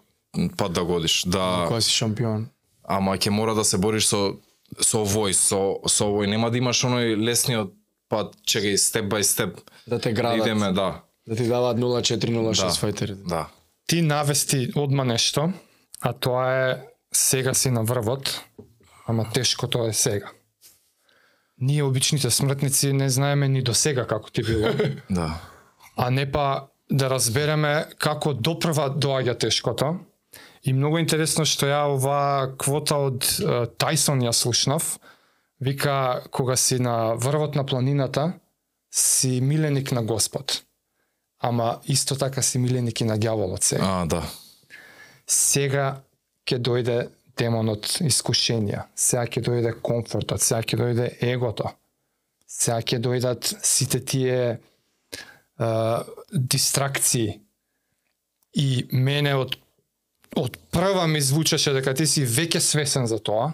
пат 0.56 0.72
да 0.72 0.84
годиш, 0.84 1.24
да 1.26 1.64
Кога 1.66 1.80
си 1.80 1.90
шампион. 1.90 2.46
ама 2.84 3.18
ќе 3.18 3.30
мора 3.30 3.54
да 3.54 3.64
се 3.64 3.78
бориш 3.78 4.06
со 4.06 4.36
со 4.80 4.98
овој, 4.98 5.32
со 5.32 5.58
со 5.86 6.04
овој, 6.04 6.26
нема 6.26 6.50
да 6.50 6.58
имаш 6.58 6.84
оној 6.84 7.16
лесниот 7.16 7.72
пат, 8.08 8.34
чекај 8.44 8.76
степ 8.76 9.04
бај 9.06 9.22
степ. 9.22 9.60
Да 9.86 9.98
те 9.98 10.10
Да 10.10 10.14
градат. 10.14 10.40
идеме, 10.40 10.72
да. 10.72 11.02
Да 11.26 11.36
ти 11.36 11.44
даваат 11.44 11.76
0-4-0-6 11.76 12.54
Да. 12.56 12.70
фајтери. 12.70 13.14
Да. 13.14 13.48
Ти 13.86 14.02
навести 14.02 14.72
одма 14.76 15.04
нешто, 15.04 15.52
а 16.00 16.12
тоа 16.12 16.52
е 16.62 16.76
сега 17.12 17.54
си 17.54 17.70
на 17.70 17.82
врвот, 17.82 18.40
ама 19.06 19.26
тешкото 19.32 19.84
е 19.84 19.92
сега. 19.92 20.30
ние 21.58 21.82
обичните 21.82 22.30
смртници 22.30 22.92
не 22.92 23.08
знаеме 23.08 23.48
ни 23.48 23.62
до 23.62 23.74
сега 23.74 24.06
како 24.06 24.30
ти 24.30 24.42
било, 24.42 24.68
Да. 25.10 25.40
а 25.96 26.10
не 26.10 26.32
па 26.32 26.62
да 26.90 27.10
разбереме 27.10 27.86
како 27.98 28.34
допрва 28.34 28.90
доаѓа 28.90 29.38
тешкото. 29.38 29.96
И 30.66 30.72
многу 30.74 30.98
интересно 30.98 31.44
што 31.46 31.68
ја 31.70 31.84
оваа 31.94 32.48
квота 32.58 32.98
од 33.06 33.22
е, 33.22 33.58
Тајсон 33.78 34.24
ја 34.26 34.32
слушнав. 34.34 34.96
Вика 35.62 36.26
кога 36.34 36.56
си 36.58 36.80
на 36.82 37.14
врвот 37.14 37.54
на 37.54 37.62
планината 37.66 38.32
си 38.90 39.40
миленик 39.40 39.92
на 39.92 40.02
Господ. 40.02 40.62
Ама 41.38 41.80
исто 41.86 42.16
така 42.16 42.42
си 42.42 42.58
миленик 42.58 43.00
и 43.00 43.04
на 43.04 43.18
ѓаволот 43.18 43.62
сега. 43.62 43.84
А, 43.86 44.06
да. 44.06 44.22
Сега 45.26 46.00
ќе 46.46 46.58
дојде 46.58 46.96
демонот 47.38 48.00
искушенија. 48.02 48.88
Сега 48.94 49.26
ќе 49.26 49.42
дојде 49.46 49.72
комфортот, 49.86 50.42
сега 50.42 50.64
ќе 50.66 50.80
дојде 50.80 51.06
егото. 51.30 51.70
Сега 52.46 52.80
ќе 52.82 52.98
дојдат 53.06 53.52
сите 53.62 54.00
тие 54.00 54.58
а, 55.58 56.02
дистракции. 56.32 57.38
И 58.56 58.88
мене 58.90 59.36
од 59.36 59.54
од 60.36 60.58
прва 60.70 61.06
ми 61.06 61.20
звучеше 61.20 61.72
дека 61.72 61.94
ти 61.94 62.06
си 62.06 62.26
веќе 62.26 62.58
свесен 62.58 63.06
за 63.06 63.18
тоа. 63.18 63.52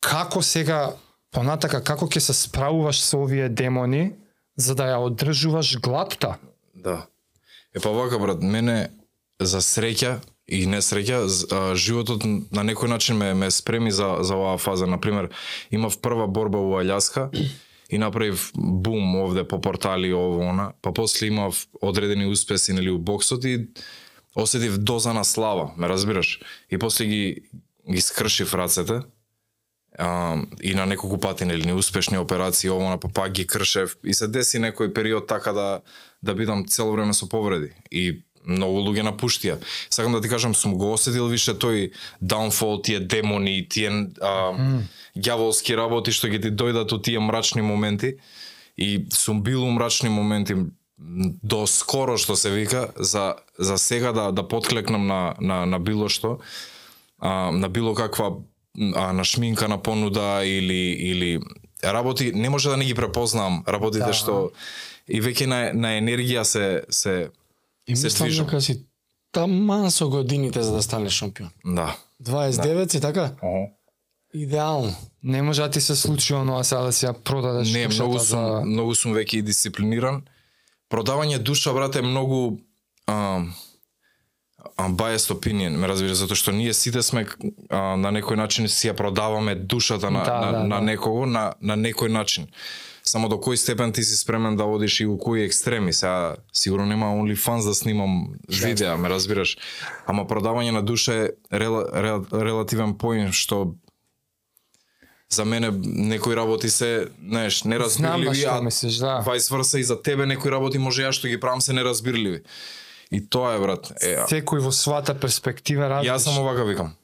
Како 0.00 0.42
сега 0.42 0.94
понатака 1.30 1.80
како 1.80 2.06
ќе 2.06 2.18
се 2.20 2.32
справуваш 2.34 3.00
со 3.00 3.18
овие 3.18 3.48
демони 3.48 4.12
за 4.56 4.74
да 4.74 4.84
ја 4.84 4.98
одржуваш 5.00 5.78
гладта? 5.78 6.36
Да. 6.74 7.06
Е 7.74 7.80
па 7.80 7.90
вака 7.90 8.18
брат, 8.18 8.42
мене 8.42 8.90
за 9.40 9.58
среќа 9.58 10.18
и 10.46 10.66
несреќа 10.66 11.24
з- 11.26 11.46
а, 11.50 11.74
животот 11.74 12.24
на 12.24 12.62
некој 12.62 12.88
начин 12.88 13.16
ме 13.16 13.34
ме 13.34 13.50
спреми 13.50 13.90
за 13.90 14.18
за 14.20 14.36
оваа 14.36 14.58
фаза. 14.58 14.86
На 14.86 15.00
пример, 15.00 15.30
имав 15.70 15.98
прва 15.98 16.26
борба 16.28 16.58
во 16.58 16.82
Аљаска 16.82 17.30
и 17.90 17.98
направив 17.98 18.52
бум 18.54 19.16
овде 19.16 19.44
по 19.44 19.60
портали 19.60 20.12
ово 20.12 20.40
она, 20.42 20.72
па 20.82 20.92
после 20.92 21.26
имав 21.28 21.66
одредени 21.80 22.26
успеси 22.26 22.72
нели 22.72 22.90
у 22.90 22.98
боксот 22.98 23.44
и 23.44 23.66
осетив 24.36 24.78
доза 24.78 25.12
на 25.12 25.24
слава, 25.24 25.70
ме 25.76 25.88
разбираш? 25.88 26.40
И 26.70 26.78
после 26.78 27.06
ги 27.06 27.42
ги 27.90 28.00
скршив 28.00 28.54
рацете 28.54 29.00
а, 29.98 30.36
и 30.62 30.74
на 30.74 30.86
неколку 30.86 31.18
пати 31.18 31.44
нели 31.44 31.66
неуспешни 31.66 32.18
операции 32.18 32.70
ово 32.70 32.88
на 32.88 32.98
па 32.98 33.08
пак 33.08 33.32
ги 33.32 33.46
кршев 33.46 33.96
и 34.04 34.14
се 34.14 34.28
деси 34.28 34.58
некој 34.58 34.92
период 34.92 35.26
така 35.26 35.52
да 35.52 35.80
да 36.22 36.34
бидам 36.34 36.64
цело 36.66 36.92
време 36.92 37.14
со 37.14 37.28
повреди 37.28 37.72
и 37.90 38.24
многу 38.44 38.80
луѓе 38.84 39.04
напуштија. 39.08 39.56
Сакам 39.90 40.12
да 40.12 40.20
ти 40.20 40.28
кажам, 40.28 40.54
сум 40.54 40.74
го 40.76 40.92
осетил 40.92 41.28
више 41.28 41.54
тој 41.56 41.92
downfall, 42.22 42.82
тие 42.84 43.00
демони, 43.00 43.68
тие 43.68 43.90
а, 44.20 44.52
ѓаволски 45.16 45.76
работи 45.76 46.12
што 46.12 46.28
ги 46.28 46.40
ти 46.40 46.50
дојдат 46.50 46.92
од 46.92 47.04
тие 47.04 47.20
мрачни 47.20 47.62
моменти 47.62 48.16
и 48.76 49.06
сум 49.12 49.42
бил 49.42 49.64
у 49.64 49.70
мрачни 49.70 50.08
моменти 50.08 50.56
до 50.98 51.66
скоро 51.66 52.16
што 52.18 52.36
се 52.36 52.50
вика 52.50 52.88
за 52.96 53.34
за 53.58 53.78
сега 53.78 54.12
да 54.12 54.32
да 54.32 54.48
подклекнам 54.48 55.06
на 55.06 55.34
на 55.40 55.66
на 55.66 55.78
било 55.80 56.08
што 56.08 56.38
а, 57.18 57.50
на 57.50 57.68
било 57.68 57.94
каква 57.94 58.30
а, 58.94 59.12
на 59.12 59.24
шминка 59.24 59.68
на 59.68 59.78
понуда 59.78 60.42
или 60.44 60.94
или 61.02 61.40
работи 61.84 62.32
не 62.34 62.50
може 62.50 62.68
да 62.68 62.76
не 62.76 62.84
ги 62.84 62.94
препознам 62.94 63.64
работите 63.68 64.06
Да. 64.06 64.12
што 64.12 64.50
и 65.08 65.20
веќе 65.20 65.46
на 65.46 65.72
на 65.74 65.88
енергија 65.98 66.42
се 66.42 66.82
се 66.88 67.30
И 67.86 67.96
се 67.96 68.08
движам. 68.08 68.46
дека 68.46 68.60
си 68.60 68.84
таман 69.32 69.90
со 69.90 70.08
годините 70.08 70.62
за 70.62 70.72
да 70.72 70.82
станеш 70.82 71.12
шампион. 71.12 71.50
Да. 71.64 71.96
29 72.22 72.90
си 72.90 73.00
така? 73.00 73.32
Идеално. 74.34 74.94
Не 75.22 75.42
може 75.42 75.62
да 75.62 75.70
ти 75.70 75.80
се 75.80 75.96
случи 75.96 76.34
оноа 76.34 76.64
сега 76.64 76.80
да 76.82 76.92
си 76.92 77.06
ја 77.06 77.12
продадеш 77.12 77.72
Не, 77.72 77.88
многу 77.88 78.18
сум 78.18 78.26
за... 78.26 78.62
многу 78.64 78.94
сум 78.94 79.12
веќе 79.14 79.34
и 79.36 79.42
дисциплиниран. 79.42 80.22
Продавање 80.94 81.40
душа 81.42 81.72
брате 81.74 81.98
е 81.98 82.06
многу 82.06 82.60
а, 83.10 83.42
а 84.76 84.88
biased 84.88 85.34
opinion, 85.34 85.74
ме 85.74 85.88
разбира, 85.90 86.14
затоа 86.14 86.38
што 86.38 86.54
ние 86.54 86.74
сите 86.74 87.02
сме 87.02 87.26
а, 87.26 87.96
на 87.98 88.12
некој 88.14 88.38
начин 88.38 88.70
си 88.70 88.92
ја 88.92 88.94
продаваме 88.94 89.54
душата 89.54 90.10
на, 90.10 90.22
Да, 90.24 90.40
на, 90.40 90.52
да, 90.52 90.62
на 90.62 90.78
да. 90.78 90.80
некого 90.80 91.26
на, 91.26 91.52
на 91.60 91.74
некој 91.74 92.12
начин. 92.14 92.46
Само 93.04 93.28
до 93.28 93.36
кој 93.36 93.58
степен 93.60 93.92
ти 93.92 94.04
си 94.04 94.16
спремен 94.16 94.56
да 94.56 94.64
одиш 94.64 95.00
и 95.00 95.06
у 95.06 95.18
кои 95.18 95.42
екстреми. 95.44 95.92
Сега 95.92 96.36
сигурно 96.52 96.86
нема 96.86 97.06
OnlyFans 97.06 97.66
да 97.66 97.74
снимам 97.74 98.28
видеа, 98.48 98.96
ме 98.96 99.10
разбираш. 99.10 99.58
Ама 100.06 100.24
продавање 100.24 100.70
на 100.70 100.82
душа 100.82 101.12
е 101.12 101.30
рела, 101.52 101.84
рела, 101.92 102.22
релативен 102.32 102.94
поин 102.96 103.32
што 103.32 103.74
за 105.34 105.44
мене 105.44 105.70
некои 105.84 106.36
работи 106.36 106.70
се, 106.70 107.06
знаеш, 107.28 107.62
Знам 107.62 107.70
на 107.70 107.78
неразбирливи, 107.78 108.36
што 108.40 108.50
а 108.50 108.62
мислиш, 108.62 108.94
да. 108.96 109.22
vice 109.26 109.50
versa 109.50 109.78
и 109.78 109.84
за 109.84 110.02
тебе 110.02 110.26
некои 110.26 110.50
работи 110.50 110.78
може 110.78 111.02
ја 111.02 111.12
што 111.12 111.28
ги 111.28 111.40
правам 111.40 111.60
се 111.60 111.72
неразбирливи. 111.72 112.42
И 113.12 113.20
тоа 113.30 113.54
е 113.54 113.58
брат. 113.58 113.92
Е, 114.02 114.16
Секој 114.30 114.60
во 114.64 114.70
својата 114.72 115.14
перспектива 115.14 115.88
различна. 115.88 116.14
Јас 116.14 116.18
сам 116.24 116.38
овака 116.38 116.64
викам. 116.64 116.94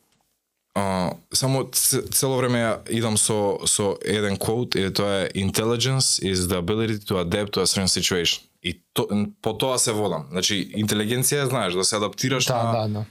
А, 0.75 1.13
само 1.35 1.67
цело 2.11 2.37
време 2.39 2.59
ја 2.59 2.73
идам 2.91 3.17
со 3.19 3.59
со 3.67 3.97
еден 4.07 4.37
quote 4.39 4.79
и 4.79 4.93
тоа 4.95 5.27
е 5.27 5.31
intelligence 5.35 6.23
is 6.23 6.47
the 6.49 6.59
ability 6.59 6.99
to 7.07 7.19
adapt 7.19 7.51
to 7.53 7.61
a 7.63 7.67
certain 7.67 7.89
situation. 7.91 8.41
И 8.63 8.83
то, 8.93 9.09
по 9.43 9.59
тоа 9.59 9.79
се 9.79 9.93
водам. 9.93 10.27
Значи 10.31 10.71
интелигенција 10.77 11.43
е, 11.43 11.47
знаеш, 11.47 11.73
да 11.75 11.85
се 11.85 11.97
адаптираш 11.97 12.45
Да, 12.47 12.63
на 12.63 12.73
да, 12.73 12.89
да. 12.89 13.05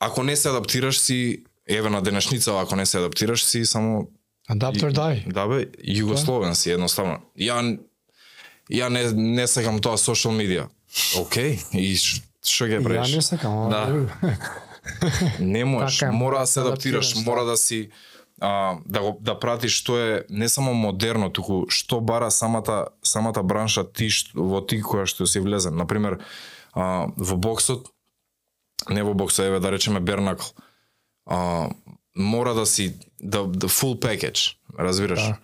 ако 0.00 0.22
не 0.22 0.36
се 0.36 0.48
адаптираш 0.48 0.98
си 0.98 1.42
еве 1.68 1.90
на 1.90 2.02
денешница 2.02 2.58
ако 2.60 2.76
не 2.76 2.86
се 2.86 2.98
адаптираш 2.98 3.44
си 3.44 3.64
само 3.64 4.08
Or 4.54 4.92
die. 4.92 5.32
Да 5.32 5.46
бе, 5.46 5.66
југословен 5.84 6.54
си 6.54 6.70
едноставно. 6.70 7.20
Ја 7.36 7.78
ја 8.70 8.88
не 8.88 9.12
не 9.12 9.46
сакам 9.46 9.80
тоа 9.80 9.96
social 9.96 10.32
media. 10.32 10.68
Океј, 11.16 11.58
и 11.72 11.96
што 11.96 12.66
ќе 12.66 12.80
Ја 12.80 12.84
правиш? 12.84 13.14
не 13.14 13.22
сакам, 13.22 13.52
ама 13.52 13.70
Да. 13.70 14.38
Не 15.40 15.64
можеш, 15.64 15.98
Така 15.98 16.12
мора 16.12 16.38
да 16.38 16.46
се 16.46 16.60
адаптираш, 16.60 17.12
адаптираш, 17.12 17.26
мора 17.26 17.44
да 17.44 17.56
си 17.56 17.90
а, 18.40 18.76
да 18.86 19.00
го 19.00 19.18
да 19.20 19.38
пратиш 19.38 19.78
што 19.78 19.98
е 19.98 20.24
не 20.30 20.48
само 20.48 20.74
модерно, 20.74 21.30
туку 21.30 21.66
што 21.70 22.00
бара 22.00 22.30
самата 22.30 22.88
самата 23.02 23.42
бранша 23.42 23.84
ти 23.86 24.10
што, 24.10 24.42
во 24.42 24.60
ти 24.60 24.82
која 24.82 25.06
што 25.06 25.26
си 25.26 25.40
влезен. 25.40 25.76
На 25.78 25.86
пример, 25.86 26.18
во 26.74 27.36
боксот 27.36 27.92
не 28.90 29.02
во 29.02 29.14
боксот, 29.14 29.46
еве 29.46 29.60
да 29.60 29.70
речеме 29.70 30.00
бернакл. 30.00 30.50
А, 31.26 31.70
мора 32.16 32.54
да 32.54 32.66
си 32.66 32.94
да, 33.20 33.44
да 33.44 33.68
full 33.68 33.98
package, 33.98 34.54
разбираш? 34.78 35.20
Да. 35.20 35.38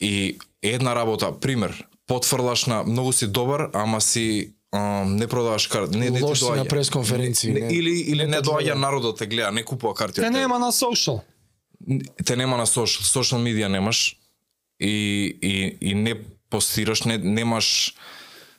И 0.00 0.38
една 0.62 0.94
работа, 0.94 1.40
пример, 1.40 1.86
потфрлаш 2.06 2.66
на 2.66 2.82
многу 2.82 3.12
си 3.12 3.26
добар, 3.26 3.70
ама 3.72 4.00
си 4.00 4.52
а, 4.72 4.78
не 5.04 5.26
продаваш 5.26 5.66
карти, 5.66 5.98
не 5.98 6.10
не 6.10 6.20
ти 6.20 6.36
си 6.36 6.44
на 6.44 6.50
доаѓа. 6.50 6.68
пресконференции, 6.68 7.52
Не, 7.52 7.60
не- 7.60 7.74
или 7.74 7.90
или 7.90 8.18
не 8.18 8.26
не, 8.26 8.36
доаѓа 8.38 8.74
народот 8.74 9.18
те 9.18 9.26
гледа, 9.26 9.52
не 9.52 9.64
купува 9.64 9.94
карти. 9.94 10.20
Те 10.20 10.30
нема 10.30 10.58
на 10.58 10.72
social. 10.72 11.20
те 12.24 12.36
нема 12.36 12.56
на 12.56 12.66
social, 12.66 13.02
social 13.02 13.38
медија 13.38 13.68
немаш 13.68 14.16
и 14.80 14.92
и 15.42 15.78
и 15.80 15.94
не 15.94 16.14
постираш, 16.50 17.02
не 17.02 17.18
немаш 17.18 17.94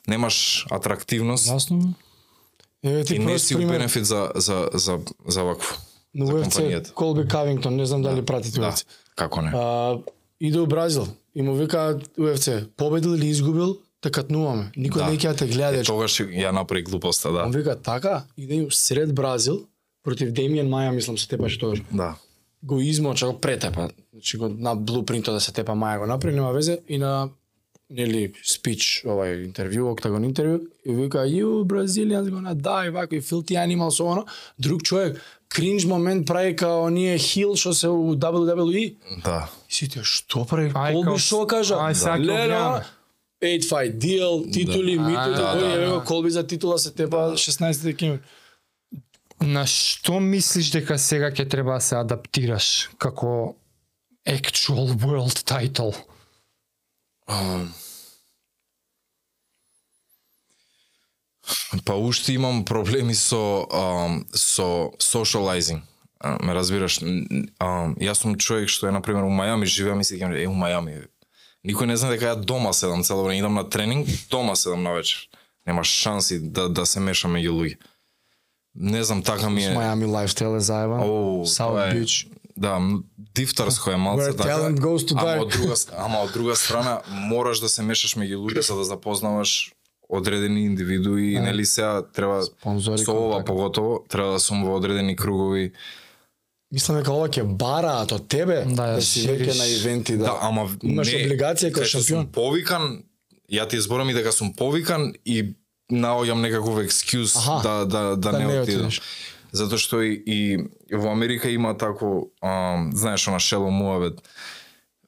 немаш 0.08 0.66
атрактивност 0.72 1.48
Јасно? 1.48 1.94
Еве 2.84 3.04
ти 3.04 3.16
и 3.16 3.20
не 3.20 3.40
си 3.40 3.56
пример 3.56 3.72
бенефит 3.74 4.06
за 4.06 4.32
за 4.36 4.70
за 4.74 5.00
за 5.28 5.44
вакво. 5.44 5.76
На 6.18 6.26
UFC. 6.26 6.92
Колби 6.94 7.28
Кавингтон, 7.28 7.76
не 7.76 7.86
знам 7.86 8.02
дали 8.02 8.26
пратите 8.26 8.60
Да, 8.60 8.74
како 9.16 9.42
не. 9.42 9.52
А, 9.54 10.00
иде 10.42 10.60
у 10.60 10.66
Бразил 10.66 11.08
и 11.36 11.42
му 11.42 11.54
викаат 11.56 12.08
UFC, 12.18 12.66
победил 12.78 13.16
или 13.16 13.28
изгубил, 13.28 13.78
те 14.02 14.10
катнуваме. 14.12 14.72
Никој 14.78 14.98
Да. 14.98 15.10
не 15.10 15.18
ќе 15.18 15.38
те 15.38 15.48
гледа. 15.48 15.80
Е, 15.80 15.84
тогаш 15.84 16.20
ја 16.22 16.52
направи 16.52 16.84
глупоста, 16.84 17.30
Он 17.30 17.52
да. 17.52 17.58
вика 17.58 17.76
така, 17.82 18.24
иде 18.38 18.62
у 18.66 18.72
сред 18.72 19.14
Бразил 19.16 19.66
против 20.04 20.32
Демиен 20.32 20.70
Маја, 20.70 20.92
мислам 20.96 21.18
се 21.18 21.28
тепаше 21.28 21.60
тогаш. 21.60 21.82
Да. 21.92 22.16
Го 22.64 22.82
измоча, 22.82 23.28
го 23.28 23.40
претепа. 23.40 23.90
Значи 24.14 24.38
го 24.38 24.50
на 24.50 24.76
блупринтот 24.76 25.34
да 25.34 25.40
се 25.42 25.54
тепа 25.54 25.72
Маја 25.72 26.00
го 26.00 26.06
направи, 26.06 26.36
нема 26.36 26.52
везе 26.52 26.80
и 26.90 26.98
на 26.98 27.30
нели 27.90 28.34
спич, 28.44 29.04
овај 29.08 29.46
интервју, 29.48 29.92
октагон 29.94 30.26
интервју, 30.28 30.60
и 30.86 30.92
вика 30.94 31.24
you 31.24 31.64
Brazilians 31.64 32.28
gonna 32.30 32.54
die, 32.56 32.92
вако 32.92 33.16
и 33.16 33.22
filthy 33.22 33.56
animals 33.56 33.90
со 33.98 34.06
оно. 34.06 34.26
Друг 34.60 34.84
човек 34.84 35.22
кринж 35.50 35.86
момент 35.86 36.28
прави 36.28 36.56
као 36.56 36.86
оние 36.86 37.18
хил 37.18 37.56
што 37.56 37.74
се 37.74 37.88
у 37.88 38.16
WWE. 38.16 38.96
Да. 39.24 39.50
И 39.70 39.74
сите, 39.74 40.04
што 40.04 40.46
прави? 40.46 40.72
Ај, 40.72 40.94
Колби 40.94 41.18
што 41.20 41.46
кажа? 41.48 41.80
огледаме. 41.80 42.86
8 43.42 43.70
fight 43.70 43.98
deal, 44.02 44.52
титули, 44.52 44.98
миту, 44.98 45.30
да, 45.38 45.54
кој 45.54 45.62
да, 45.62 45.74
е 45.74 45.88
да. 45.88 46.04
Колби 46.04 46.32
за 46.34 46.48
титула 46.48 46.80
се 46.80 46.92
тепа 46.92 47.38
16 47.38 47.84
декември. 47.84 48.20
На 49.42 49.68
што 49.70 50.18
мислиш 50.20 50.72
дека 50.74 50.98
сега 50.98 51.30
ќе 51.30 51.46
треба 51.46 51.78
да 51.78 51.82
се 51.86 51.96
адаптираш 52.00 52.90
како 52.98 53.54
actual 54.26 54.90
world 54.98 55.44
title? 55.46 55.94
Ам, 57.28 57.70
Па 61.86 61.94
уште 61.96 62.34
имам 62.34 62.66
проблеми 62.66 63.16
со 63.16 63.68
со 64.34 64.92
socializing. 65.00 65.82
Ме 66.42 66.54
разбираш, 66.54 67.00
јас 68.02 68.14
сум 68.22 68.36
човек 68.36 68.70
што 68.70 68.88
е 68.88 68.92
на 68.92 69.02
пример 69.02 69.24
у 69.24 69.30
Мајами 69.30 69.66
живеам 69.66 70.00
и 70.00 70.04
си 70.04 70.20
кажам 70.20 70.36
е 70.36 70.48
у 70.48 70.54
Мајами. 70.54 71.06
Никој 71.68 71.86
не 71.86 71.98
знае 71.98 72.18
дека 72.18 72.34
ја 72.34 72.46
дома 72.46 72.74
седам 72.74 73.04
цело 73.04 73.24
време, 73.24 73.40
идам 73.40 73.54
на 73.54 73.70
тренинг, 73.70 74.08
дома 74.30 74.56
седам 74.56 74.84
на 74.84 74.94
вечер. 74.94 75.30
Нема 75.68 75.84
шанси 75.84 76.40
да 76.40 76.70
да 76.70 76.86
се 76.86 77.00
мешам 77.00 77.36
меѓу 77.36 77.52
луѓе. 77.52 77.78
Не 78.76 79.04
знам, 79.04 79.24
така 79.24 79.50
ми 79.50 79.64
е. 79.66 79.70
Miami 79.70 80.06
lifestyle 80.06 80.58
е 80.58 80.66
тоа 81.58 81.88
е- 81.88 81.94
Beach. 81.94 82.28
Да, 82.58 82.82
дифтарско 83.36 83.92
е 83.92 83.98
малце 83.98 84.24
Where 84.24 84.38
така. 84.38 84.50
talent 84.50 84.80
goes 84.80 85.06
to 85.08 85.14
ама 85.18 85.30
die. 85.30 85.42
од 85.42 85.50
друга 85.50 85.76
ама 85.98 86.20
од 86.20 86.32
друга 86.34 86.56
страна 86.56 87.02
мораш 87.10 87.60
да 87.60 87.70
се 87.70 87.82
мешаш 87.82 88.16
меѓу 88.16 88.38
луѓе 88.38 88.60
за 88.62 88.76
да 88.76 88.84
запознаваш 88.84 89.74
одредени 90.10 90.66
индивидуи, 90.66 91.40
нели 91.40 91.66
сега 91.66 92.02
треба 92.14 92.44
Спонзори, 92.44 92.98
со 92.98 93.12
ова 93.12 93.30
контакти. 93.32 93.48
поготово 93.48 94.06
треба 94.10 94.32
да 94.32 94.40
сум 94.40 94.66
во 94.66 94.76
одредени 94.76 95.16
кругови. 95.16 95.72
Мислам 96.72 96.98
дека 96.98 97.12
ова 97.12 97.28
ќе 97.30 97.44
бараат 97.44 98.12
од 98.12 98.28
тебе 98.28 98.64
Да, 98.66 98.96
да, 98.96 99.02
си 99.02 99.22
шириш. 99.22 99.48
веќе 99.48 99.58
на 99.58 99.66
ивенти 99.66 100.18
да. 100.18 100.24
Да, 100.24 100.38
ама 100.42 100.70
Имаш 100.84 101.12
не, 101.12 101.20
облигација 101.20 101.72
како 101.72 101.86
шампион. 101.86 102.24
Сум 102.24 102.32
повикан, 102.32 103.04
ја 103.52 103.70
ти 103.70 103.80
зборам 103.80 104.10
и 104.10 104.14
дека 104.14 104.32
сум 104.32 104.54
повикан 104.54 105.14
и 105.26 105.56
наоѓам 105.92 106.42
некаков 106.42 106.80
Аха, 107.38 107.62
да 107.64 107.86
да 107.86 108.16
да, 108.16 108.32
да 108.32 108.40
не, 108.40 108.46
не 108.46 108.60
отидам. 108.60 108.88
отидеш. 108.88 109.02
Затоа 109.52 109.78
што 109.80 110.02
и, 110.04 110.12
и 110.28 110.68
во 110.92 111.12
Америка 111.12 111.50
има 111.50 111.78
тако, 111.78 112.32
а, 112.42 112.84
знаеш, 112.94 113.28
она 113.28 113.40
шело 113.40 113.72
муавет. 113.72 114.20
Uh, 114.20 114.57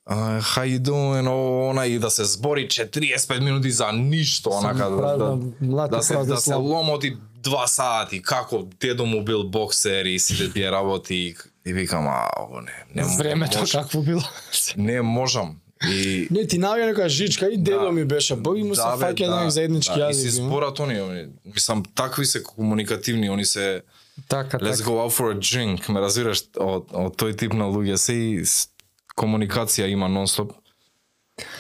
how 0.09 0.63
you 0.63 0.79
doing, 0.79 1.27
она 1.69 1.85
и 1.85 1.99
да 1.99 2.09
се 2.09 2.23
збори 2.25 2.67
45 2.67 3.39
минути 3.41 3.71
за 3.71 3.91
ништо, 3.91 4.49
онака 4.51 4.89
да, 4.89 5.37
да, 5.61 5.87
да 5.87 6.03
се 6.03 6.15
да 6.15 6.37
се 6.37 6.53
ломоти 6.55 7.17
два 7.35 7.67
сати, 7.67 8.21
како 8.21 8.67
дедо 8.79 9.05
му 9.05 9.23
бил 9.23 9.43
боксер 9.45 10.05
и 10.05 10.19
сите 10.19 10.51
тие 10.51 10.71
работи 10.71 11.15
и, 11.15 11.35
и 11.65 11.73
викам, 11.73 12.07
а, 12.07 12.29
ово 12.39 12.61
не, 12.61 12.71
не, 12.95 13.17
Времето 13.17 13.57
мож- 13.57 13.71
какво 13.73 14.01
било? 14.01 14.21
не 14.77 15.01
можам. 15.01 15.55
И 15.85 16.27
Не 16.31 16.43
ти 16.43 16.59
наоѓа 16.59 16.85
нека 16.85 17.09
жичка 17.09 17.47
и 17.47 17.57
дедо 17.57 17.79
Да. 17.79 17.91
ми 17.91 18.05
беше, 18.05 18.35
бог 18.35 18.57
и 18.57 18.63
му 18.63 18.75
се 18.75 18.81
бе, 18.83 19.05
фаќа 19.05 19.23
еден 19.31 19.49
заеднички 19.49 19.99
да, 19.99 20.09
И 20.09 20.13
си 20.13 20.19
јазик. 20.21 20.29
зборат 20.31 20.79
они, 20.79 21.01
они, 21.01 21.25
мислам, 21.47 21.83
такви 21.85 22.25
се 22.25 22.43
комуникативни, 22.43 23.29
они 23.29 23.45
се 23.45 23.81
Така, 24.27 24.57
let's 24.57 24.77
така. 24.77 24.83
go 24.83 24.99
out 24.99 25.11
for 25.11 25.31
a 25.31 25.39
drink, 25.39 25.89
ме 25.89 25.99
разбираш, 26.01 26.43
од, 26.57 26.83
од 26.91 27.15
тој 27.15 27.37
тип 27.37 27.53
на 27.53 27.65
луѓе 27.65 27.95
се 27.95 28.13
и 28.13 28.43
комуникација 29.19 29.89
има 29.91 30.07
нонстоп. 30.07 30.55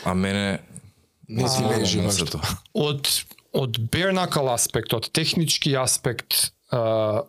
А 0.05 0.13
мене 0.13 0.59
Не 1.29 1.49
Смогам 1.49 1.79
лежи 1.79 2.01
момцето. 2.01 2.41
Од 2.73 3.09
од 3.53 3.77
knuckle 3.93 4.53
аспект, 4.53 4.93
од 4.93 5.09
технички 5.13 5.73
аспект, 5.77 6.51
а, 6.69 7.25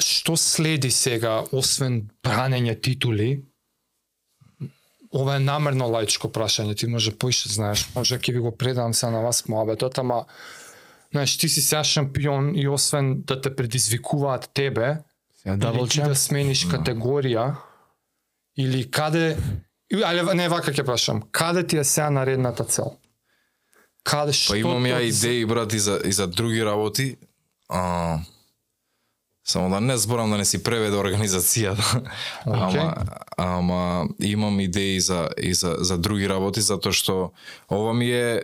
што 0.00 0.36
следи 0.36 0.90
сега 0.92 1.42
освен 1.52 2.02
бранење 2.24 2.74
титули? 2.80 3.28
Ова 5.12 5.36
е 5.36 5.44
намерно 5.44 5.88
лаичко 5.88 6.28
прашање, 6.28 6.76
ти 6.76 6.86
може 6.86 7.14
поише 7.16 7.48
знаеш, 7.48 7.86
може 7.94 8.18
ќе 8.20 8.36
ви 8.36 8.44
го 8.44 8.52
предам 8.52 8.94
се 8.94 9.08
на 9.10 9.20
вас 9.24 9.46
моабетот, 9.48 9.98
ама 9.98 10.24
знаеш, 11.12 11.38
ти 11.38 11.48
си 11.48 11.64
сега 11.64 11.84
шампион 11.84 12.52
и 12.56 12.68
освен 12.68 13.22
да 13.24 13.40
те 13.40 13.54
предизвикуваат 13.56 14.50
тебе, 14.54 14.98
Сега 15.40 15.56
дабл 15.56 15.88
ти 15.88 16.04
да 16.04 16.16
смениш 16.16 16.66
категорија, 16.68 17.54
или 18.58 18.90
каде, 18.90 19.36
але 20.04 20.34
не 20.34 20.48
вака 20.48 20.72
ќе 20.74 20.84
прашам, 20.84 21.22
каде 21.30 21.62
ти 21.66 21.78
е 21.78 21.84
сега 21.84 22.10
наредната 22.10 22.64
цел? 22.64 22.96
Каде 24.02 24.32
што 24.32 24.52
Па 24.52 24.58
имам 24.58 24.84
ја 24.88 25.00
идеи, 25.06 25.46
брат, 25.46 25.72
и 25.72 25.78
за, 25.78 26.00
и 26.04 26.12
за 26.12 26.26
други 26.26 26.64
работи. 26.64 27.16
А, 27.68 28.18
само 29.44 29.70
да 29.70 29.80
не 29.80 29.96
зборам 29.96 30.30
да 30.30 30.36
не 30.36 30.44
си 30.44 30.62
преведе 30.62 30.96
организацијата. 30.96 32.02
Океј. 32.46 32.82
Ама, 32.82 33.04
ама 33.36 34.08
имам 34.18 34.60
идеи 34.60 35.00
за, 35.00 35.28
и 35.36 35.54
за, 35.54 35.76
за 35.78 35.98
други 35.98 36.28
работи, 36.28 36.60
затоа 36.60 36.92
што 36.92 37.32
ова 37.70 37.94
ми 37.94 38.10
е 38.10 38.42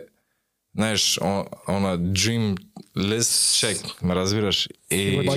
знаеш, 0.75 1.19
она 1.67 1.97
dream 1.97 2.57
list 2.95 3.55
check, 3.59 4.03
ме 4.03 4.15
разбираш? 4.15 4.69
И, 4.89 5.29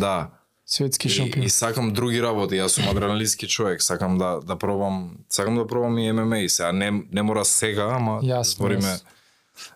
да. 0.00 0.30
Светски 0.66 1.08
И, 1.08 1.10
шампион. 1.10 1.44
и 1.44 1.48
сакам 1.50 1.92
други 1.92 2.22
работи, 2.22 2.54
јас 2.54 2.68
сум 2.68 2.88
адреналински 2.88 3.48
човек, 3.48 3.82
сакам 3.82 4.18
да 4.18 4.40
да 4.40 4.56
пробам, 4.56 5.16
сакам 5.28 5.56
да 5.56 5.66
пробам 5.66 5.98
и 5.98 6.12
ММА, 6.12 6.48
сега 6.48 6.72
не 6.72 6.90
не 7.12 7.22
мора 7.22 7.44
сега, 7.44 7.88
ама 7.90 8.20
Јасно, 8.22 8.42
збориме 8.56 8.82
јасно. 8.82 9.04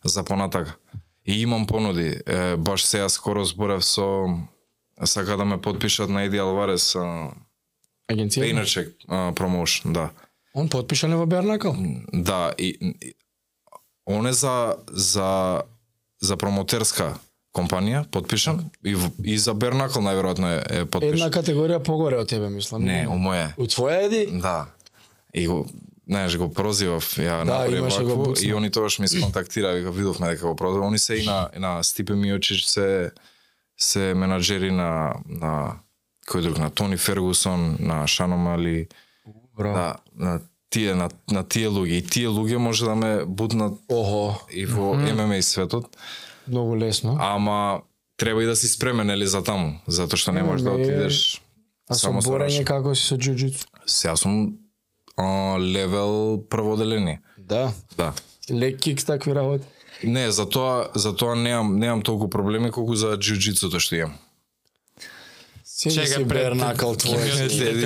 за 0.05 0.24
понатака. 0.24 0.74
И 1.27 1.42
имам 1.42 1.66
понуди, 1.66 2.20
е, 2.27 2.57
баш 2.57 2.85
сега 2.85 3.09
скоро 3.09 3.44
зборев 3.44 3.85
со 3.85 4.27
сака 5.05 5.37
да 5.37 5.44
ме 5.44 5.61
подпишат 5.61 6.11
на 6.11 6.22
Еди 6.22 6.38
Алварес, 6.38 6.96
Агенција. 8.09 8.40
Paynercheck 8.42 8.92
а, 9.09 9.33
промоушен, 9.35 9.92
да. 9.92 10.11
Он 10.55 10.68
потпишан 10.68 11.12
е 11.12 11.16
во 11.16 11.27
Бернакл. 11.27 11.68
Да, 12.12 12.53
и, 12.59 12.79
и 13.03 13.14
он 14.07 14.27
е 14.27 14.33
за 14.33 14.77
за 14.88 15.62
за 16.20 16.37
промотерска 16.37 17.18
компанија 17.59 18.05
подпишан 18.11 18.64
и 18.85 18.97
и 19.25 19.38
за 19.38 19.55
Бернакл 19.55 20.01
најверојатно 20.05 20.55
е, 20.55 20.81
е 20.81 20.87
подпишан. 20.87 21.18
Една 21.18 21.31
категорија 21.35 21.83
погоре 21.85 22.18
од 22.23 22.31
тебе, 22.31 22.51
мислам. 22.51 22.85
Не, 22.87 23.05
у 23.09 23.18
моје. 23.18 23.53
У 23.59 23.66
твоја 23.66 24.07
еди? 24.07 24.27
Да. 24.42 24.66
И 25.35 25.47
го 25.47 25.66
знаеш 26.09 26.37
го 26.40 26.49
прозивав 26.53 27.05
ја 27.21 27.44
Да, 27.44 27.64
го 27.68 27.85
вакво 27.85 28.35
и 28.42 28.55
они 28.55 28.71
тогаш 28.71 28.99
ми 28.99 29.09
сконтактира, 29.09 29.73
вика 29.73 29.90
видовме 29.90 30.31
дека 30.31 30.47
го 30.47 30.57
прозив. 30.57 30.83
Они 30.83 30.99
се 30.99 31.14
и 31.14 31.27
на 31.27 31.51
и 31.57 31.59
на 31.59 31.83
Стипе 31.83 32.14
Миочич 32.14 32.64
се 32.64 33.11
се 33.79 34.14
менаџери 34.14 34.71
на 34.71 35.14
на 35.27 35.81
кој 36.29 36.42
друг 36.42 36.59
на 36.59 36.71
Тони 36.71 36.97
Фергусон, 36.97 37.77
на 37.81 38.07
Шано 38.07 38.37
Мали, 38.37 38.88
Браво. 39.57 39.75
да, 39.75 39.97
на 40.14 40.40
тие 40.71 40.94
на, 40.94 41.09
на 41.31 41.44
тие 41.49 41.68
луѓе 41.68 42.01
и 42.01 42.07
тие 42.07 42.29
луѓе 42.29 42.57
може 42.57 42.85
да 42.85 42.94
ме 42.94 43.25
бутнат 43.25 43.79
Охо, 43.88 44.37
и 44.51 44.66
во 44.66 44.94
ММА 44.94 45.42
светот, 45.42 45.97
многу 46.49 46.77
лесно. 46.77 47.17
ама 47.21 47.83
треба 48.17 48.43
и 48.43 48.47
да 48.47 48.57
си 48.57 48.69
спремен 48.69 49.07
нели 49.07 49.27
за 49.27 49.43
таму, 49.43 49.81
затоа 49.87 50.19
што 50.19 50.33
не 50.33 50.43
можеш 50.43 50.65
да 50.65 50.73
отидеш 50.73 51.43
А 51.89 51.95
со 51.95 52.09
само 52.09 52.21
со 52.23 52.31
борење 52.31 52.65
како 52.69 52.95
си 52.95 53.07
со 53.09 53.17
џуџицу? 53.17 53.65
Сега 53.87 54.17
сум 54.17 54.59
а, 55.17 55.57
левел 55.59 56.45
прво 56.51 56.75
оделение. 56.77 57.21
Да. 57.39 57.73
Да. 57.97 58.13
Лек 58.51 58.79
кикс 58.81 59.05
такви 59.05 59.33
работи. 59.35 59.65
Не, 60.05 60.31
за 60.31 60.47
тоа, 60.47 60.91
за 60.95 61.17
тоа 61.17 61.35
немам, 61.35 61.79
немам 61.79 62.03
толку 62.03 62.29
проблеми 62.29 62.71
колку 62.71 62.95
за 62.95 63.17
џуџицуто 63.17 63.81
што 63.81 63.97
имам. 63.97 64.19
Чека, 65.79 66.07
си 66.07 66.14
ќе 66.19 66.25
твој. 66.99 67.19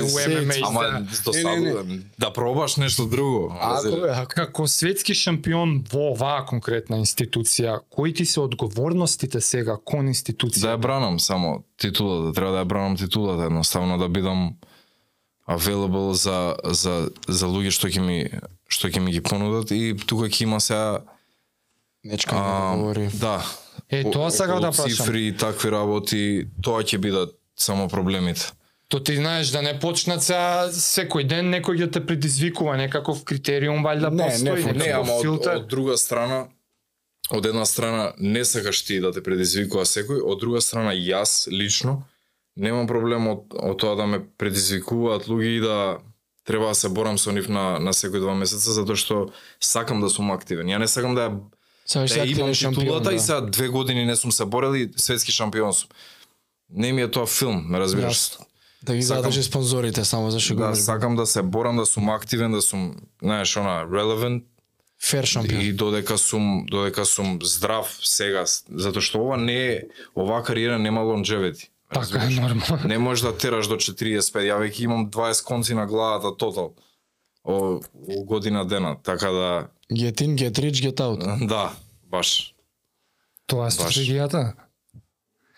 у 0.01 0.09
ММА. 0.09 0.55
Ама 0.65 0.83
да. 0.83 1.97
да 2.17 2.33
пробаш 2.33 2.75
нешто 2.81 3.05
друго. 3.05 3.53
Ако 3.61 4.07
ако. 4.09 4.33
Како 4.33 4.65
светски 4.67 5.13
шампион 5.13 5.83
во 5.91 6.07
оваа 6.15 6.41
конкретна 6.49 6.97
институција, 6.97 7.79
кои 7.93 8.13
ти 8.13 8.25
се 8.25 8.39
одговорностите 8.41 9.41
сега 9.41 9.77
кон 9.77 10.07
Да 10.07 10.15
институција? 10.15 10.73
ја 10.73 10.77
бранам 10.81 11.19
само 11.19 11.63
титулата, 11.77 12.33
треба 12.33 12.51
да 12.51 12.63
ја 12.63 12.65
бранам 12.65 12.97
титулата, 12.97 13.45
едноставно 13.45 13.97
да 14.01 14.09
бидам 14.09 14.55
available 15.47 16.11
за 16.17 16.55
за 16.63 17.09
за 17.27 17.45
луѓе 17.45 17.71
што 17.77 17.87
ќе 17.93 18.01
ми 18.01 18.17
што 18.67 18.89
ќе 18.89 19.05
ми 19.05 19.11
ги 19.11 19.21
понудат 19.21 19.69
и 19.71 19.93
тука 19.93 20.31
ќе 20.33 20.43
има 20.49 20.57
сега 20.59 21.03
Нечка 22.03 22.35
а, 22.35 22.71
не 22.71 22.77
говори. 22.77 23.09
да. 23.13 23.45
Е, 23.89 24.03
тоа 24.11 24.31
сакав 24.31 24.59
да 24.59 24.71
прашам. 24.71 24.89
Цифри 24.89 25.27
и 25.27 25.37
такви 25.37 25.71
работи, 25.71 26.47
тоа 26.61 26.81
ќе 26.83 26.97
бидат 26.97 27.37
само 27.55 27.87
проблемите. 27.87 28.51
То 28.87 28.99
ти 29.03 29.15
знаеш 29.15 29.47
да 29.49 29.61
не 29.61 29.79
почнат 29.79 30.23
сега 30.23 30.69
секој 30.69 31.25
ден 31.27 31.49
некој 31.49 31.81
ќе 31.81 31.91
те 31.91 32.01
предизвикува 32.05 32.77
некаков 32.77 33.23
критериум 33.25 33.85
валјда 33.85 34.11
Не, 34.11 34.25
не 34.25 34.29
постои. 34.29 34.65
Не, 34.65 34.73
некаков 34.73 35.07
ама 35.07 35.13
од, 35.13 35.21
филтер. 35.21 35.57
од 35.57 35.67
друга 35.67 35.97
страна, 35.97 36.47
од 37.29 37.45
една 37.45 37.65
страна 37.65 38.13
не 38.19 38.45
сакаш 38.45 38.83
ти 38.85 38.99
да 38.99 39.11
те 39.11 39.23
предизвикува 39.23 39.85
секој, 39.85 40.21
од 40.21 40.39
друга 40.39 40.61
страна 40.61 40.93
јас 40.93 41.47
лично 41.49 42.03
немам 42.55 42.87
проблем 42.87 43.27
од, 43.27 43.45
од 43.53 43.79
тоа 43.81 43.95
да 43.97 44.05
ме 44.07 44.21
предизвикуваат 44.37 45.27
луѓе 45.29 45.57
и 45.57 45.61
да 45.63 45.77
треба 46.45 46.69
да 46.73 46.75
се 46.75 46.89
борам 46.89 47.17
со 47.17 47.31
нив 47.31 47.49
на, 47.49 47.79
на 47.79 47.93
секој 47.95 48.21
два 48.21 48.35
месеца, 48.37 48.75
затоа 48.75 48.99
што 48.99 49.19
сакам 49.59 50.03
да 50.03 50.09
сум 50.11 50.31
активен. 50.35 50.69
Ја 50.69 50.81
не 50.81 50.87
сакам 50.87 51.15
да 51.15 51.29
да 51.31 52.05
да 52.05 52.07
ја 52.07 52.25
имам 52.29 52.53
шампион. 52.53 52.83
титулата 52.83 53.09
да. 53.09 53.15
и 53.15 53.19
сега 53.19 53.41
две 53.41 53.67
години 53.67 54.05
не 54.05 54.15
сум 54.15 54.31
се 54.31 54.45
борел 54.45 54.75
и 54.75 54.91
светски 54.95 55.31
шампион 55.31 55.73
сум. 55.73 55.89
Не 56.73 56.93
ми 56.93 57.01
е 57.01 57.07
тоа 57.07 57.25
филм, 57.27 57.65
ме 57.67 57.79
разбираш? 57.79 58.13
Јасно. 58.15 58.45
Да 58.83 58.95
ги 58.95 59.01
задржи 59.01 59.43
спонзорите 59.43 60.03
само 60.03 60.31
за 60.31 60.39
што 60.39 60.55
Да, 60.55 60.69
го 60.69 60.75
сакам 60.75 61.15
да 61.15 61.25
се 61.25 61.41
борам, 61.41 61.77
да 61.77 61.85
сум 61.85 62.09
активен, 62.09 62.51
да 62.51 62.61
сум, 62.61 62.95
знаеш, 63.21 63.55
она, 63.55 63.85
relevant, 63.85 64.43
фер 64.99 65.25
шампион. 65.25 65.61
и 65.61 65.73
додека 65.73 66.17
сум 66.17 66.65
додека 66.65 67.05
сум 67.05 67.39
здрав 67.41 67.99
сега 68.03 68.43
затоа 68.69 69.01
што 69.01 69.19
ова 69.19 69.37
не 69.37 69.65
е 69.67 69.81
оваа 70.15 70.43
кариера 70.43 70.79
нема 70.79 71.01
longevity 71.01 71.67
Така 71.93 72.17
е 72.19 72.29
нормално. 72.31 72.87
не 72.87 72.97
можеш 72.97 73.21
да 73.21 73.37
тераш 73.37 73.67
до 73.67 73.75
45 73.75 74.19
ја 74.41 74.57
веќе 74.57 74.79
имам 74.81 75.11
20 75.11 75.43
конци 75.43 75.73
на 75.73 75.85
главата 75.85 76.37
тотал 76.37 76.73
о, 77.43 77.79
о 78.09 78.23
година 78.23 78.65
дена 78.65 78.95
така 79.03 79.27
да 79.27 79.67
Get 79.91 80.21
in, 80.21 80.35
get 80.35 80.55
rich, 80.57 80.79
get 80.81 80.95
out. 80.97 81.47
да 81.47 81.71
баш 82.05 82.53
Тоа 83.45 83.67
е 83.67 83.71
стратегијата. 83.71 84.53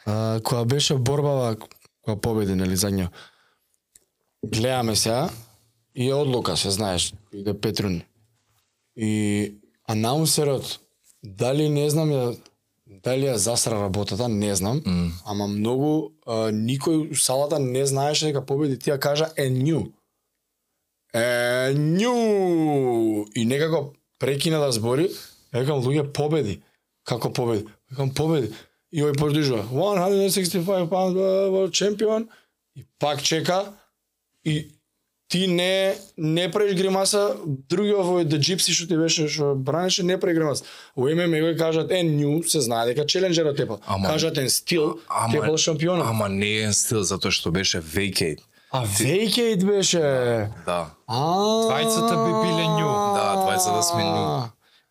А, 0.06 0.39
која 0.39 0.65
беше 0.65 0.96
борбава 0.96 1.56
кога 1.56 2.15
победи, 2.22 2.56
нели, 2.56 2.78
задња. 2.78 3.10
Гледаме 4.46 4.96
сега 4.96 5.30
и 5.96 6.10
е 6.10 6.13
одлука, 6.13 6.58
се 6.58 6.70
знаеш, 6.70 7.13
иде 7.34 7.54
Петрун. 7.54 8.02
И 8.96 9.56
анаунсерот, 9.88 10.80
дали 11.24 11.70
не 11.70 11.89
знам 11.89 12.12
ја 12.12 12.36
дали 12.86 13.26
ја 13.26 13.36
засра 13.36 13.80
работата, 13.82 14.28
не 14.30 14.56
знам, 14.56 14.82
mm. 14.82 15.10
ама 15.26 15.48
многу 15.48 16.12
а, 16.26 16.52
никој 16.54 17.12
у 17.12 17.15
салата 17.15 17.60
не 17.60 17.86
знаеше 17.86 18.30
дека 18.30 18.46
победи 18.46 18.80
тие 18.80 19.00
кажа 19.00 19.32
е 19.38 19.50
нju. 19.50 19.91
Е 21.13 21.74
нju 21.74 23.26
и 23.36 23.46
некако 23.46 23.94
прекина 24.20 24.60
да 24.60 24.72
збори, 24.72 25.10
ја 25.54 25.65
викам 25.65 25.82
луѓе 25.82 26.12
победи. 26.13 26.62
Како 27.06 27.34
победи? 27.34 27.65
Викам 27.89 28.13
победи. 28.13 28.54
И 28.95 29.03
овој 29.03 29.17
продолжува 29.17 29.63
165 29.67 30.88
pound 30.88 31.19
world 31.51 31.73
champion 31.73 32.27
и 32.75 32.86
пак 32.99 33.21
чека 33.21 33.73
и 34.45 34.71
ти 35.27 35.47
не 35.47 35.95
не 36.17 36.51
правиш 36.51 36.75
гримаса, 36.75 37.36
другиот 37.69 37.99
овој 37.99 38.23
The 38.25 38.39
Gypsy 38.39 38.71
што 38.71 38.88
ти 38.88 38.95
беше 38.95 39.27
што 39.27 39.55
бранеше 39.58 40.03
не 40.03 40.15
прави 40.15 40.36
гримаса. 40.36 40.63
У 40.95 41.10
ММА 41.10 41.39
го 41.41 41.58
кажат 41.58 41.91
е 41.91 42.03
нju, 42.03 42.43
се 42.43 42.62
знае 42.62 42.86
дека 42.86 43.03
челенџерот 43.03 43.58
тепал. 43.58 43.79
Ама- 43.86 44.08
Кажат 44.08 44.38
е 44.38 44.49
стил, 44.49 44.99
тепал 45.31 45.58
шампионот. 45.58 46.05
Ама 46.08 46.29
не 46.29 46.63
е 46.63 46.73
стил 46.73 47.03
затоа 47.03 47.31
што 47.31 47.51
беше 47.51 47.81
vacate. 47.81 48.39
А 48.71 48.86
Vacate 48.86 49.65
беше. 49.65 49.99
Да. 50.65 50.91
А. 51.08 51.19
Двајцата 51.65 52.13
би 52.15 52.31
биле 52.41 52.65
нju. 52.69 52.89
Да, 53.15 53.25
двајцата 53.38 53.81
сме 53.81 54.03
нju. 54.03 54.49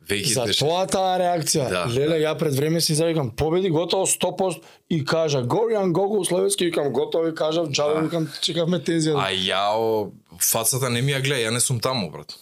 Vacate 0.08 0.34
За 0.34 0.44
тоа 0.58 0.86
таа 0.86 1.18
реакција. 1.18 1.68
Да, 1.70 1.84
Леле, 1.88 2.18
ја 2.20 2.34
пред 2.38 2.54
време 2.54 2.80
си 2.80 2.94
завикам 2.94 3.30
победи 3.30 3.70
готово 3.70 4.06
100% 4.06 4.60
и 4.90 5.04
кажа 5.04 5.42
Гориан 5.42 5.92
Гогол 5.92 6.24
Словенски 6.24 6.64
викам 6.64 6.92
готово 6.92 7.28
и 7.28 7.34
кажав 7.34 7.70
джабе 7.70 8.02
викам 8.02 8.28
чекавме 8.40 8.78
тензија. 8.78 9.16
А 9.16 9.30
јао, 9.32 10.10
фацата 10.40 10.90
не 10.90 11.02
ми 11.02 11.12
ја 11.12 11.22
гледа, 11.24 11.40
ја 11.48 11.50
не 11.54 11.60
сум 11.60 11.80
таму, 11.80 12.10
брат. 12.10 12.36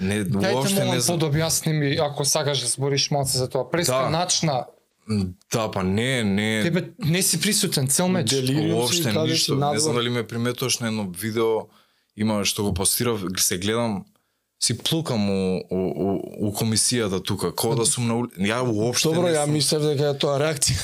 Не, 0.00 0.20
уопште 0.54 0.80
молам 0.82 0.94
не 0.94 1.00
знам. 1.00 1.18
подобјасни 1.18 1.72
ми, 1.72 1.96
ако 2.00 2.24
сакаш 2.24 2.60
да 2.60 2.66
збориш 2.66 3.10
малце 3.10 3.38
за 3.38 3.48
тоа. 3.48 3.70
Пресканачна, 3.70 4.64
Да, 5.52 5.70
па 5.70 5.82
не, 5.82 6.24
не. 6.24 6.62
тебе 6.62 6.90
не 6.98 7.22
си 7.22 7.40
присутен 7.40 7.88
цел 7.88 8.08
меч. 8.08 8.30
Си, 8.30 8.42
ништо. 9.26 9.54
Не 9.54 9.78
знам 9.78 9.94
дали 9.94 10.08
ме 10.08 10.26
приметуваш 10.26 10.78
на 10.78 10.86
едно 10.86 11.08
видео, 11.18 11.66
има 12.16 12.44
што 12.44 12.62
го 12.62 12.74
постирав, 12.74 13.20
се 13.38 13.58
гледам, 13.58 14.04
си 14.60 14.78
плукам 14.78 15.30
у, 15.30 15.56
у, 15.70 15.78
у, 15.78 16.48
у 16.48 16.52
комисијата 16.52 17.22
тука, 17.24 17.52
кога 17.54 17.76
да 17.76 17.86
сум 17.86 18.06
на 18.08 18.16
ули... 18.18 18.28
Ја 18.38 18.60
уопште 18.60 19.08
Добро, 19.08 19.22
не 19.22 19.34
ја 19.34 19.44
сум... 19.44 19.52
мислев 19.56 19.82
дека 19.82 20.10
е 20.12 20.18
тоа 20.18 20.36
реакција. 20.38 20.76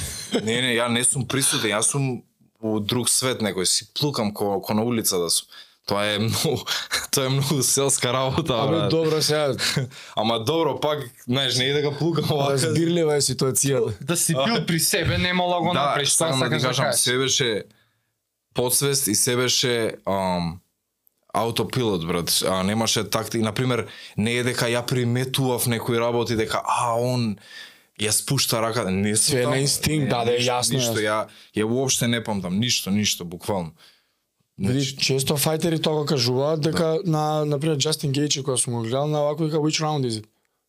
Не, 0.44 0.60
не, 0.62 0.72
ја 0.78 0.88
не 0.88 1.04
сум 1.04 1.26
присутен, 1.28 1.70
јас 1.76 1.92
сум 1.92 2.22
у 2.60 2.80
друг 2.80 3.08
свет 3.12 3.44
некој, 3.44 3.64
си 3.64 3.90
плукам 3.94 4.32
ко, 4.34 4.60
ко 4.60 4.74
на 4.74 4.82
улица 4.82 5.18
да 5.18 5.28
сум. 5.30 5.46
Тоа 5.86 6.06
е 6.06 6.18
многу, 6.18 6.64
тоа 7.12 7.26
е 7.26 7.28
многу 7.28 7.62
селска 7.62 8.12
работа, 8.12 8.56
Абе 8.58 8.76
брат. 8.76 8.90
добро 8.90 9.22
сега, 9.22 9.54
Ама 10.16 10.40
добро, 10.40 10.80
пак, 10.80 11.04
знаеш, 11.28 11.56
не 11.56 11.72
да 11.72 11.82
го 11.82 11.96
плукам 11.98 12.24
овака. 12.32 12.52
разбирлива 12.52 13.16
е 13.16 13.20
ситуацијата. 13.20 13.92
Да 14.00 14.16
си 14.16 14.34
бил 14.34 14.66
при 14.66 14.80
себе, 14.80 15.18
немало 15.18 15.60
го 15.60 15.72
Да, 15.74 15.80
направиш, 15.80 16.08
тоа 16.08 16.32
сакам 16.32 16.40
да 16.40 16.48
ти 16.48 16.56
да 16.56 16.68
кажам, 16.68 16.92
се 16.92 17.18
беше 17.18 17.64
подсвест 18.54 19.06
и 19.06 19.14
се 19.14 19.36
беше 19.36 19.92
ам, 20.06 20.60
аутопилот, 21.36 22.06
брат. 22.06 22.42
А, 22.44 22.62
немаше 22.62 23.04
такти, 23.04 23.38
например, 23.38 23.86
не 24.16 24.38
е 24.40 24.44
дека 24.44 24.70
ја 24.72 24.82
приметував 24.86 25.66
некои 25.66 25.98
работи, 25.98 26.36
дека, 26.36 26.62
а, 26.64 26.96
он 26.96 27.36
ја 28.00 28.12
спушта 28.12 28.60
рака, 28.62 28.90
не 28.90 29.16
сум 29.16 29.36
Све 29.36 29.46
на 29.46 29.58
инстинкт, 29.60 30.08
да, 30.10 30.24
да, 30.24 30.36
е 30.36 30.40
јасно, 30.40 30.80
Ништо, 30.80 31.00
ја, 31.00 31.26
ја 31.56 31.64
уопште 31.64 32.08
не 32.08 32.22
памтам, 32.24 32.58
ништо, 32.60 32.90
ништо, 32.90 33.24
буквално. 33.24 33.72
Види, 34.58 34.96
често 34.96 35.36
фајтери 35.36 35.76
тоа 35.82 36.06
кажуваат 36.08 36.60
дека 36.64 36.96
на 37.04 37.44
на 37.44 37.58
пример 37.60 37.76
Джастин 37.76 38.12
Гејчи 38.12 38.42
кога 38.42 38.56
сум 38.56 38.74
го 38.74 38.82
гледал 38.82 39.06
на 39.06 39.20
вако 39.20 39.44
вика 39.44 39.56
which 39.56 39.80
round 39.84 40.08
is 40.08 40.22
it? 40.22 40.24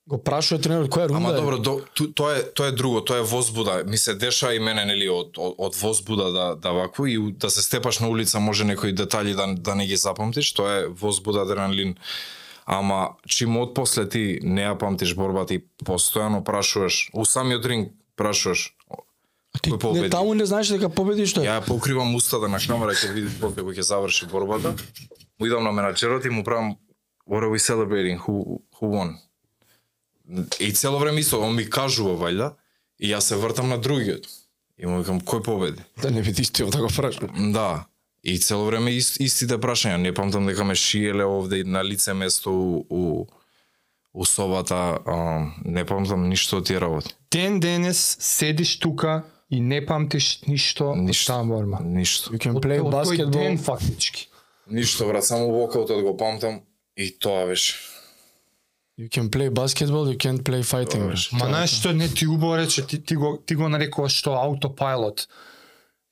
Го 0.07 0.17
прашува 0.23 0.61
тренерот 0.63 0.87
која 0.87 1.09
рунда 1.09 1.19
Ама 1.19 1.33
е? 1.33 1.41
добро, 1.41 1.57
до, 1.59 1.73
ту, 1.93 2.07
тоа 2.15 2.37
е 2.39 2.43
тоа 2.55 2.71
е 2.71 2.71
друго, 2.71 3.01
тоа 3.03 3.19
е 3.19 3.25
возбуда. 3.27 3.83
Ми 3.85 3.97
се 3.97 4.15
деша 4.15 4.53
и 4.55 4.59
мене 4.59 4.85
нели 4.87 5.09
од 5.11 5.35
од, 5.35 5.55
од 5.57 5.75
возбуда 5.75 6.31
да 6.31 6.45
да 6.55 6.71
вако 6.71 7.07
и 7.07 7.17
да 7.31 7.49
се 7.49 7.61
степаш 7.61 7.99
на 7.99 8.07
улица 8.09 8.39
може 8.39 8.63
некои 8.63 8.93
детали 8.93 9.33
да 9.35 9.47
да 9.57 9.75
не 9.75 9.87
ги 9.87 9.95
запамтиш, 9.95 10.53
тоа 10.53 10.79
е 10.79 10.87
возбуда 10.87 11.43
адреналин. 11.43 11.97
Ама 12.65 13.17
чим 13.27 13.57
од 13.57 13.75
после 13.75 14.07
ти 14.09 14.39
не 14.43 14.63
ја 14.63 14.77
памтиш 14.79 15.15
борбата 15.15 15.59
и 15.59 15.63
постојано 15.83 16.43
прашуваш, 16.43 17.09
у 17.13 17.25
самиот 17.25 17.65
ринг 17.65 17.91
прашуваш, 18.15 18.73
Ти 19.61 19.71
кој 19.71 20.01
не 20.01 20.09
таму 20.09 20.33
не 20.37 20.45
знаеш 20.45 20.71
дека 20.71 20.89
победиш 20.89 21.33
тој. 21.35 21.47
Ја 21.47 21.61
покривам 21.65 22.15
устата 22.15 22.47
на 22.47 22.59
камера 22.59 22.95
ќе 22.95 23.11
види 23.13 23.31
после 23.41 23.63
кога 23.63 23.75
ќе 23.75 23.87
заврши 23.91 24.27
борбата. 24.31 24.75
Му 25.39 25.47
идам 25.47 25.63
на 25.63 25.71
менаџерот 25.71 26.25
и 26.25 26.29
му 26.29 26.43
правам 26.43 26.75
what 27.27 27.43
are 27.43 27.51
we 27.51 27.59
celebrating? 27.59 28.19
Who 28.23 28.61
who 28.79 28.87
won? 28.87 29.17
И 30.59 30.71
цело 30.73 30.99
време 30.99 31.19
исто, 31.21 31.39
он 31.41 31.55
ми 31.55 31.69
кажува 31.69 32.15
вајда 32.17 32.53
и 32.99 33.11
јас 33.13 33.19
се 33.19 33.35
вртам 33.35 33.69
на 33.69 33.77
другиот. 33.77 34.27
И 34.77 34.85
му 34.85 34.99
викам 34.99 35.21
кој 35.21 35.41
победи? 35.43 35.81
Да 36.01 36.11
не 36.11 36.21
видиш 36.21 36.49
ти 36.49 36.63
да 36.65 36.77
го 36.81 36.87
прашуваш. 36.87 37.31
Да. 37.53 37.85
И 38.23 38.39
цело 38.39 38.65
време 38.65 38.91
ист, 38.91 39.19
истите 39.19 39.57
прашања. 39.57 39.97
Не 39.97 40.13
памтам 40.13 40.45
дека 40.45 40.63
ме 40.63 40.75
шиеле 40.75 41.23
овде 41.25 41.63
на 41.63 41.83
лице 41.83 42.13
место 42.13 42.51
у, 42.51 42.85
у, 42.89 43.27
у 44.13 44.25
собата. 44.25 44.99
А, 45.05 45.15
не 45.65 45.85
памтам 45.85 46.29
ништо 46.29 46.57
од 46.57 46.65
тие 46.67 46.79
работи. 46.79 47.15
Ден 47.31 47.59
денес 47.59 48.17
седиш 48.19 48.79
тука 48.79 49.23
и 49.49 49.61
не 49.61 49.85
памтиш 49.85 50.41
ништо 50.47 50.91
од 50.91 50.97
Ништо. 50.97 51.33
таа 51.33 51.43
борба. 51.43 51.79
Ништо. 51.81 52.33
You 52.33 52.37
can 52.37 52.57
Од, 52.57 52.63
play 52.65 52.79
од 52.81 52.91
тој 52.91 52.99
basketball. 52.99 53.31
ден 53.31 53.57
фактички. 53.57 54.27
Ништо, 54.69 55.07
брат, 55.07 55.25
само 55.25 55.47
вокаутот 55.51 56.01
го 56.03 56.17
памтам 56.17 56.61
и 56.97 57.19
тоа 57.19 57.45
беше. 57.47 57.75
You 58.97 59.09
can 59.09 59.29
play 59.29 59.49
basketball, 59.51 60.07
you 60.07 60.17
can't 60.17 60.43
play 60.43 60.63
fighting. 60.63 61.09
Беше. 61.09 61.35
Ма 61.35 61.45
знаеш 61.45 61.69
што 61.71 61.93
не 61.93 62.07
ти 62.09 62.27
убаво 62.27 62.57
рече, 62.57 62.81
ти, 62.81 62.97
ти, 62.99 63.15
го, 63.15 63.37
ти 63.45 63.55
го 63.55 63.69
нарекуваш 63.69 64.11
што 64.13 64.33
аутопилот. 64.33 65.27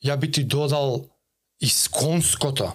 Ја 0.05 0.17
би 0.17 0.31
ти 0.31 0.43
додал 0.43 1.05
исконското. 1.61 2.73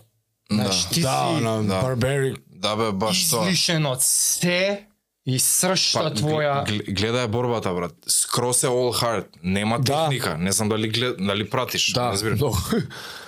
Знаеш, 0.50 0.88
ти 0.88 1.00
Да, 1.00 1.26
си 1.28 1.44
на 1.44 1.62
да. 1.62 1.82
Barbaric. 1.82 2.36
Да 2.48 2.76
бе, 2.76 2.92
баш 2.92 3.30
тоа. 3.30 3.42
излишен 3.44 3.86
од 3.86 4.02
се 4.02 4.86
и 5.26 5.38
сршта 5.38 5.98
Па, 6.00 6.10
твоја... 6.12 6.64
гл- 6.64 6.82
гл- 6.82 6.90
гледај 6.92 7.26
борбата, 7.26 7.70
брат. 7.72 7.94
Скрос 8.08 8.62
е 8.62 8.66
all 8.66 8.90
hard. 8.92 9.26
Нема 9.42 9.78
Да. 9.78 9.84
техника. 10.00 10.38
Не 10.38 10.52
знам 10.52 10.68
дали 10.68 10.88
глед, 10.88 11.16
дали 11.18 11.50
пратиш. 11.50 11.92
Да, 11.92 12.10
разбираш. 12.10 12.38
многу. 12.38 12.56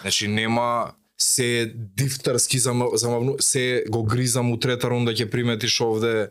Значи 0.00 0.28
нема 0.28 0.90
се 1.18 1.72
дифтарски 1.96 2.58
зама- 2.58 2.90
замавну, 2.94 3.36
се 3.40 3.84
го 3.88 4.02
гризам 4.04 4.50
у 4.52 4.58
трета 4.58 4.90
рунда 4.90 5.12
ќе 5.12 5.30
приметиш 5.30 5.80
овде. 5.80 6.28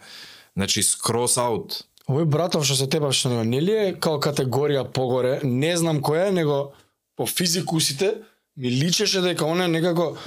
Значи 0.56 0.84
скрос 0.84 1.38
аут. 1.38 1.84
Овој 2.10 2.26
братов 2.26 2.66
што 2.66 2.76
се 2.76 2.88
тепаш 2.92 3.20
што 3.20 3.30
него, 3.30 3.44
нели 3.48 3.72
е 3.72 3.94
као 3.96 4.20
категорија 4.20 4.84
погоре, 4.92 5.40
не 5.44 5.78
знам 5.78 6.02
која 6.02 6.28
е, 6.28 6.32
него 6.32 6.74
по 7.16 7.26
физикусите 7.26 8.16
ми 8.58 8.72
личеше 8.72 9.22
дека 9.22 9.46
он 9.46 9.62
е 9.62 9.68
некако 9.68 10.18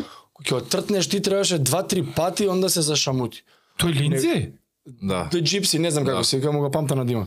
ќе 0.45 0.55
отртнеш 0.63 1.09
ти 1.09 1.21
требаше 1.23 1.59
два-три 1.59 2.03
пати 2.17 2.49
онда 2.49 2.69
се 2.69 2.83
зашамути. 2.83 3.43
Тој 3.79 3.93
линзи? 3.95 4.53
Да. 4.87 5.29
Тој 5.33 5.43
Джипси, 5.43 5.79
не 5.79 5.91
знам 5.91 6.05
како 6.05 6.19
Да. 6.19 6.25
се 6.25 6.39
вика, 6.39 6.53
му 6.53 6.61
го 6.61 6.71
памта 6.71 6.95
на 6.95 7.05
дима. 7.07 7.27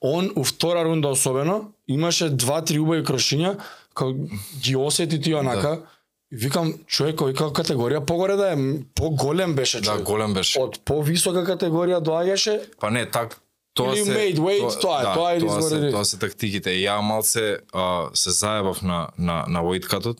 Он 0.00 0.30
у 0.36 0.44
втора 0.44 0.84
рунда 0.84 1.08
особено 1.08 1.72
имаше 1.88 2.30
два-три 2.30 2.78
убави 2.78 3.04
крошиња, 3.04 3.58
као 3.94 4.14
ги 4.60 4.76
осети 4.76 5.20
ти 5.20 5.34
онака. 5.34 5.78
И 5.78 5.86
викам, 6.32 6.72
човек 6.86 7.20
кој 7.20 7.34
како 7.36 7.52
категорија 7.62 8.00
погоре 8.06 8.36
да 8.36 8.52
е, 8.52 8.56
поголем 8.94 9.54
беше 9.54 9.80
Да, 9.80 9.84
човек. 9.84 10.06
голем 10.06 10.34
беше. 10.34 10.60
Од 10.60 10.80
повисока 10.84 11.44
категорија 11.44 12.00
доаѓаше, 12.00 12.60
Па 12.80 12.90
не, 12.90 13.04
так 13.10 13.36
тоа 13.74 13.92
Или 13.92 14.04
се 14.04 14.12
made 14.12 14.38
weight, 14.38 14.80
тоа 14.80 15.00
е, 15.00 15.02
да, 15.04 15.14
тоа 15.14 15.32
е 15.32 15.38
тоа 15.40 15.62
се, 15.62 15.90
тоа 15.90 16.04
се 16.04 16.18
тактиките. 16.18 16.70
Ја 16.70 17.00
малце 17.00 17.58
а, 17.72 18.08
се 18.14 18.30
заебав 18.30 18.82
на 18.82 19.08
на 19.18 19.44
на 19.48 19.60
weight 19.62 19.86
cut 19.88 20.16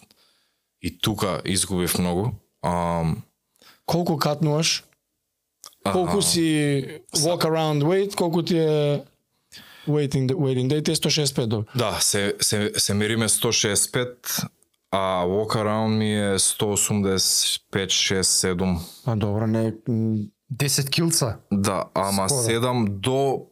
и 0.82 0.98
тука 0.98 1.40
изгубив 1.44 1.98
многу. 1.98 2.30
А, 2.62 3.04
колку 3.86 4.16
катнуваш, 4.16 4.84
колку 5.92 6.18
аха. 6.18 6.22
си 6.22 6.42
walk 7.16 7.44
around 7.44 7.82
weight, 7.84 8.14
колку 8.14 8.42
ти 8.42 8.58
е 8.58 9.02
waiting 9.88 10.30
waiting 10.32 10.72
е 10.72 10.82
165 10.82 11.46
добро. 11.46 11.64
Да, 11.74 11.98
се, 12.00 12.34
се, 12.40 12.72
се 12.76 12.94
мериме 12.94 13.28
165, 13.28 14.46
а 14.92 15.24
walk 15.24 15.56
around 15.56 15.88
ми 15.88 16.14
е 16.14 16.38
185, 16.38 17.58
6, 17.72 18.22
7. 18.22 18.78
А 19.06 19.16
добро, 19.16 19.46
не 19.46 19.74
м, 19.88 20.16
10 20.52 20.90
килца. 20.90 21.36
Да, 21.52 21.84
ама 21.94 22.28
Скоро. 22.28 22.42
7 22.42 22.88
до 22.88 23.46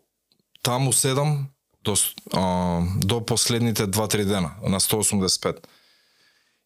таму 0.62 0.92
7 0.92 1.44
до 1.84 1.94
а, 2.34 2.80
до 3.04 3.26
последните 3.26 3.86
2-3 3.86 4.24
дена 4.24 4.50
на 4.62 4.80
185. 4.80 5.56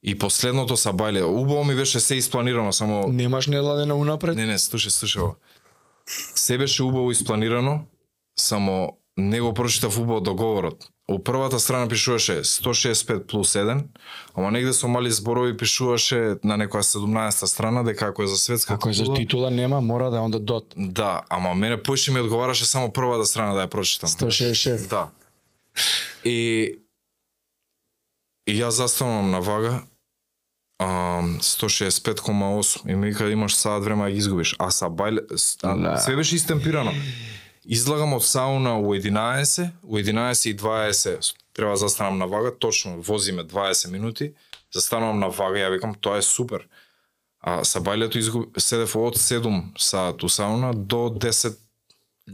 И 0.02 0.18
последното 0.18 0.76
са 0.76 0.92
бајле. 0.92 1.22
Убаво 1.22 1.64
ми 1.64 1.74
беше 1.74 2.00
се 2.00 2.14
испланирано, 2.14 2.72
само 2.72 3.08
немаш 3.08 3.46
неладена 3.46 3.94
унапред. 3.94 4.36
Не, 4.36 4.46
не, 4.46 4.58
слушај 4.58 5.22
ова. 5.22 5.34
Се 6.34 6.58
беше 6.58 6.82
убаво 6.82 7.10
испланирано, 7.10 7.80
само 8.36 8.98
не 9.16 9.40
го 9.40 9.54
прочитав 9.54 9.98
убаво 9.98 10.20
договорот. 10.20 10.88
У 11.08 11.18
првата 11.24 11.60
страна 11.60 11.88
пишуваше 11.88 12.44
165 12.44 13.26
плюс 13.26 13.52
1, 13.52 13.82
ама 14.34 14.50
негде 14.50 14.72
со 14.72 14.88
мали 14.88 15.10
зборови 15.10 15.56
пишуваше 15.56 16.36
на 16.44 16.56
некоја 16.56 16.80
17 16.80 17.44
страна 17.46 17.82
дека 17.82 18.06
ако 18.06 18.22
е 18.22 18.26
за 18.26 18.36
светска 18.36 18.74
Ако 18.74 18.88
е 18.88 18.92
за 18.92 19.14
титула 19.14 19.50
нема, 19.50 19.80
мора 19.80 20.10
да 20.10 20.16
е 20.16 20.20
onda 20.20 20.38
дот. 20.38 20.74
Да, 20.76 21.22
ама 21.28 21.54
мене 21.54 21.82
поише 21.82 22.12
ми 22.12 22.20
одговараше 22.20 22.64
само 22.66 22.92
првата 22.92 23.26
страна 23.26 23.54
да 23.54 23.66
ја 23.66 23.68
прочитам. 23.68 24.08
166. 24.08 24.88
Да. 24.88 25.10
И 26.24 26.78
и 28.46 28.52
јас 28.60 28.68
застанувам 28.68 29.30
на 29.30 29.40
вага 29.40 29.82
а, 30.78 30.86
165,8 31.22 32.90
и 32.90 32.94
ми 32.94 33.08
вика 33.08 33.30
имаш 33.30 33.54
саат 33.54 33.84
време 33.84 34.04
да 34.04 34.10
ги 34.10 34.18
изгубиш. 34.18 34.56
А 34.58 34.70
са 34.70 34.86
бајле, 34.86 35.20
а, 35.62 35.76
Да. 35.76 35.98
све 35.98 36.16
беше 36.16 36.36
истемпирано. 36.36 36.92
Излагам 37.64 38.12
од 38.12 38.24
сауна 38.24 38.78
у 38.78 38.94
11, 38.94 39.70
у 39.82 39.96
11 39.98 40.50
и 40.50 40.56
20 40.56 41.34
треба 41.52 41.70
да 41.70 41.76
застанам 41.76 42.18
на 42.18 42.26
вага, 42.26 42.52
точно 42.58 43.00
возиме 43.00 43.44
20 43.44 43.90
минути, 43.90 44.32
застанувам 44.72 45.18
на 45.20 45.28
вага, 45.28 45.58
ја 45.58 45.70
викам 45.70 45.94
тоа 45.94 46.18
е 46.18 46.22
супер. 46.22 46.66
А 47.40 47.64
са 47.64 47.80
бајлето 47.80 48.16
изгуб... 48.16 48.58
седев 48.58 48.96
од 48.96 49.16
7 49.16 49.62
саат 49.78 50.22
у 50.22 50.28
сауна 50.28 50.74
до 50.74 51.08
10 51.10 51.56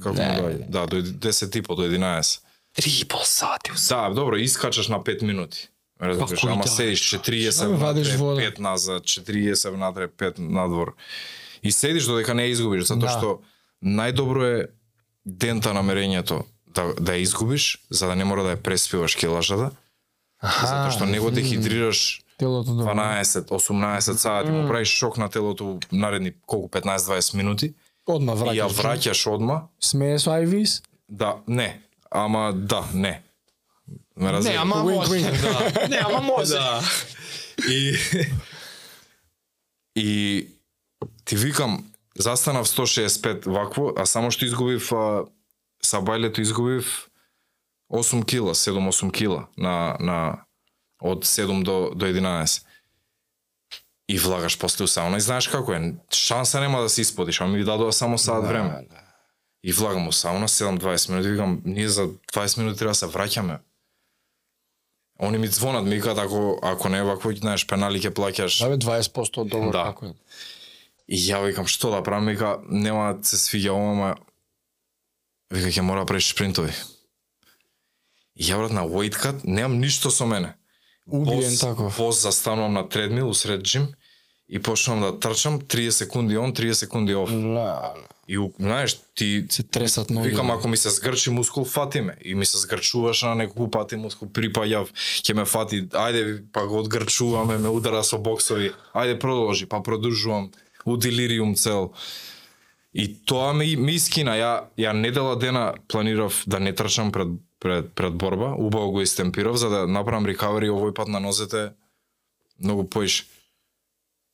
како 0.02 0.14
Да. 0.14 0.54
да, 0.68 0.86
да, 0.86 0.86
до 0.86 1.02
10 1.02 1.56
и 1.58 1.62
по 1.62 1.74
до 1.74 1.82
11. 1.82 2.40
3,5 2.78 3.24
сати. 3.24 3.70
Да, 3.88 4.08
добро, 4.10 4.36
искачаш 4.36 4.88
на 4.88 5.00
5 5.00 5.22
минути. 5.22 5.68
Разбираш, 6.00 6.40
Па, 6.40 6.46
кој 6.46 6.52
ама 6.52 6.62
да? 6.62 6.70
седиш 6.70 7.02
40 7.14 7.50
Што 7.52 7.68
ми 7.68 7.76
вадиш 7.76 8.06
внатре, 8.08 8.18
вода? 8.18 8.40
5 8.40 8.58
назад, 8.58 9.02
40 9.04 9.70
внатре, 9.70 10.08
5 10.08 10.38
надвор. 10.38 10.94
И 11.62 11.72
седиш 11.72 12.04
додека 12.04 12.34
не 12.34 12.46
изгубиш, 12.46 12.84
затоа 12.84 13.00
Да. 13.00 13.18
што 13.18 13.40
најдобро 13.84 14.44
е 14.62 14.68
дента 15.30 15.74
намерењето 15.74 16.42
да, 16.74 16.94
да 17.00 17.12
ја 17.12 17.22
изгубиш, 17.22 17.78
за 17.90 18.06
да 18.06 18.16
не 18.16 18.24
мора 18.24 18.42
да 18.42 18.56
ја 18.56 18.62
преспиваш 18.62 19.14
килажата, 19.14 19.70
затоа 20.42 20.90
што 20.90 21.06
не 21.06 21.20
го 21.20 21.30
дехидрираш 21.30 22.22
Телото 22.40 22.72
да. 22.74 22.84
12-18 22.84 24.00
сати, 24.00 24.50
му 24.50 24.68
правиш 24.68 24.88
шок 24.88 25.18
на 25.18 25.28
телото 25.28 25.78
наредни 25.92 26.32
колку 26.46 26.68
15-20 26.68 27.34
минути 27.36 27.74
Одма 28.06 28.32
и 28.32 28.58
ја 28.58 28.66
враќаш. 28.66 28.80
враќаш 28.80 29.26
одма. 29.34 29.68
Смее 29.80 30.18
со 30.18 30.30
IVs? 30.40 30.82
Да, 31.08 31.36
не, 31.46 31.80
ама 32.10 32.52
да, 32.52 32.84
не. 32.94 33.22
Ме 34.16 34.32
Не, 34.40 34.56
ама 34.56 34.76
може. 34.76 35.20
Да. 35.20 35.88
Не, 35.88 35.96
ама 35.96 36.20
може. 36.32 36.54
Да. 36.54 36.82
И 37.68 37.96
и 39.96 40.46
ти 41.24 41.36
викам 41.36 41.89
застанав 42.18 42.66
165 42.66 43.46
вакво, 43.46 43.92
а 43.96 44.06
само 44.06 44.30
што 44.30 44.44
изгубив 44.44 44.92
а, 44.92 45.24
са 45.82 46.00
бајлето 46.00 46.40
изгубив 46.40 47.08
8 47.92 48.24
кила, 48.24 48.54
7-8 48.54 49.12
кила 49.12 49.46
на 49.56 49.96
на 50.00 50.44
од 51.02 51.24
7 51.24 51.62
до 51.62 51.92
до 51.94 52.06
11. 52.06 52.64
И 54.08 54.18
влагаш 54.18 54.58
после 54.58 54.84
у 54.84 54.88
сауна 54.88 55.16
и 55.16 55.20
знаеш 55.20 55.48
како 55.48 55.72
е, 55.72 55.94
шанса 56.12 56.60
нема 56.60 56.80
да 56.82 56.88
се 56.88 57.00
исподиш, 57.00 57.40
ама 57.40 57.52
ми 57.52 57.64
дадоа 57.64 57.92
само 57.92 58.18
саат 58.18 58.46
време. 58.46 58.86
И 59.62 59.72
влагам 59.72 60.08
у 60.08 60.12
сауна 60.12 60.48
7-20 60.48 61.10
минути, 61.10 61.28
викам, 61.28 61.62
ние 61.64 61.88
за 61.88 62.06
20 62.08 62.58
минути 62.58 62.78
треба 62.78 62.90
да 62.90 62.94
се 62.94 63.06
враќаме. 63.06 63.58
Они 65.22 65.38
ми 65.38 65.46
звонат, 65.46 65.84
ми 65.84 65.96
викаат 65.96 66.18
ако 66.18 66.58
ако 66.62 66.88
не 66.88 66.98
е 66.98 67.02
вакво, 67.02 67.32
знаеш, 67.32 67.66
пенали 67.66 68.00
ќе 68.00 68.10
плаќаш. 68.10 68.58
Да 68.64 68.68
бе 68.68 68.78
20% 68.78 69.38
од 69.38 69.48
договор 69.48 69.72
Да. 69.72 69.84
како 69.84 70.06
е. 70.06 70.14
И 71.10 71.18
ја 71.18 71.40
викам 71.42 71.66
што 71.66 71.90
да 71.90 72.02
правам, 72.06 72.26
вика 72.30 72.60
нема 72.70 73.14
да 73.18 73.26
се 73.26 73.36
свиѓа 73.36 73.74
ова, 73.74 73.90
ама 73.92 74.10
вика 75.50 75.68
ќе 75.74 75.82
мора 75.82 76.04
да 76.04 76.06
правиш 76.06 76.30
спринтови. 76.30 76.72
И 78.38 78.46
ја 78.46 78.60
брат 78.62 78.72
на 78.72 78.86
weight 78.86 79.18
cut, 79.18 79.40
немам 79.44 79.80
ништо 79.80 80.10
со 80.10 80.26
мене. 80.26 80.54
Убиен 81.06 81.56
таков. 81.58 81.98
Воз 81.98 82.22
застанувам 82.22 82.72
на 82.72 82.88
тредмил 82.88 83.28
усред 83.28 83.62
джим 83.62 83.88
и 84.48 84.58
почнувам 84.58 85.02
да 85.02 85.18
трчам 85.20 85.60
30 85.60 85.90
секунди 85.90 86.36
он, 86.36 86.54
30 86.54 86.72
секунди 86.74 87.14
оф. 87.14 87.30
Ла, 87.32 87.94
И 88.28 88.38
у- 88.38 88.52
знаеш, 88.60 89.00
ти 89.14 89.46
се 89.50 89.62
тресат 89.62 90.10
ноги. 90.10 90.28
Викам, 90.28 90.50
ако 90.50 90.68
ми 90.68 90.76
се 90.76 90.90
згрчи 90.90 91.30
мускул, 91.30 91.64
фати 91.64 92.00
ме. 92.00 92.16
И 92.24 92.34
ми 92.34 92.46
се 92.46 92.58
згрчуваш 92.58 93.22
на 93.22 93.34
неколку 93.34 93.70
пати 93.70 93.96
мускул, 93.96 94.28
припаѓав, 94.28 94.88
ќе 94.94 95.34
ме 95.34 95.44
фати, 95.44 95.88
ајде, 95.88 96.44
па 96.52 96.66
го 96.66 96.78
одгрчуваме, 96.78 97.58
ме 97.58 97.68
удара 97.68 98.04
со 98.04 98.18
боксови, 98.18 98.70
ајде 98.94 99.18
продолжи, 99.18 99.66
па 99.66 99.82
продолжувам, 99.82 100.50
у 100.84 100.96
делириум 100.96 101.54
цел. 101.54 101.92
И 102.94 103.24
тоа 103.24 103.52
ми, 103.52 103.76
ми 103.76 103.92
искина, 103.94 104.34
ја, 104.34 104.52
ја 104.78 104.92
недела 104.92 105.36
дена 105.36 105.74
планирав 105.88 106.42
да 106.46 106.58
не 106.60 106.74
трчам 106.74 107.12
пред, 107.12 107.28
пред, 107.60 107.94
пред 107.94 108.14
борба, 108.14 108.54
убаво 108.58 108.90
го 108.90 109.00
истемпирав, 109.00 109.56
за 109.56 109.68
да 109.68 109.86
направам 109.86 110.26
рекавери 110.26 110.70
овој 110.70 110.94
пат 110.94 111.08
на 111.08 111.20
нозете 111.20 111.72
многу 112.58 112.84
поиш. 112.84 113.26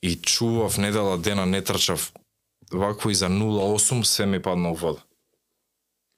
И 0.03 0.17
чував 0.17 0.79
недела 0.79 1.19
дена 1.19 1.47
не 1.47 1.63
трчав 1.63 2.13
вакво 2.73 3.11
и 3.11 3.15
за 3.15 3.29
0,8 3.29 4.03
све 4.03 4.27
ми 4.27 4.43
падна 4.43 4.73
вода. 4.73 5.01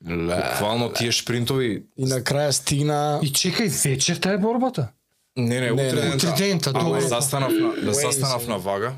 Буквално 0.05 0.93
тие 0.93 1.12
шпринтови 1.12 1.83
И 1.97 2.05
на 2.05 2.21
краја 2.23 2.51
стигна 2.51 3.19
И 3.23 3.33
чекај, 3.33 3.67
вечерта 3.67 4.33
е 4.33 4.38
борбата? 4.38 4.93
Не, 5.37 5.61
не, 5.61 5.61
Не, 5.61 5.73
утре 5.73 5.83
не, 5.83 6.11
дента. 6.11 6.17
утре 6.17 6.33
дента, 6.38 6.73
Ама 6.75 7.01
застанав 7.01 7.53
на, 7.53 7.75
да 7.83 7.93
застанав 7.93 8.43
се. 8.43 8.49
на 8.49 8.59
вага 8.59 8.93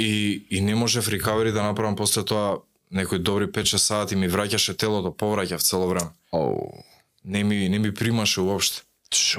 и 0.00 0.46
и 0.50 0.60
не 0.60 0.74
можев 0.74 1.08
рекавери 1.08 1.52
да 1.52 1.62
направам 1.62 1.96
после 1.96 2.24
тоа 2.24 2.58
некои 2.90 3.18
добри 3.18 3.46
5-6 3.46 3.76
сати 3.76 4.16
ми 4.16 4.28
враќаше 4.28 4.76
телото, 4.76 5.10
повраќав 5.12 5.60
цело 5.62 5.88
време. 5.88 6.10
Оу. 6.32 6.72
Не 7.24 7.44
ми 7.44 7.68
не 7.68 7.78
ми 7.78 7.94
примаше 7.94 8.40
уопште. 8.40 8.82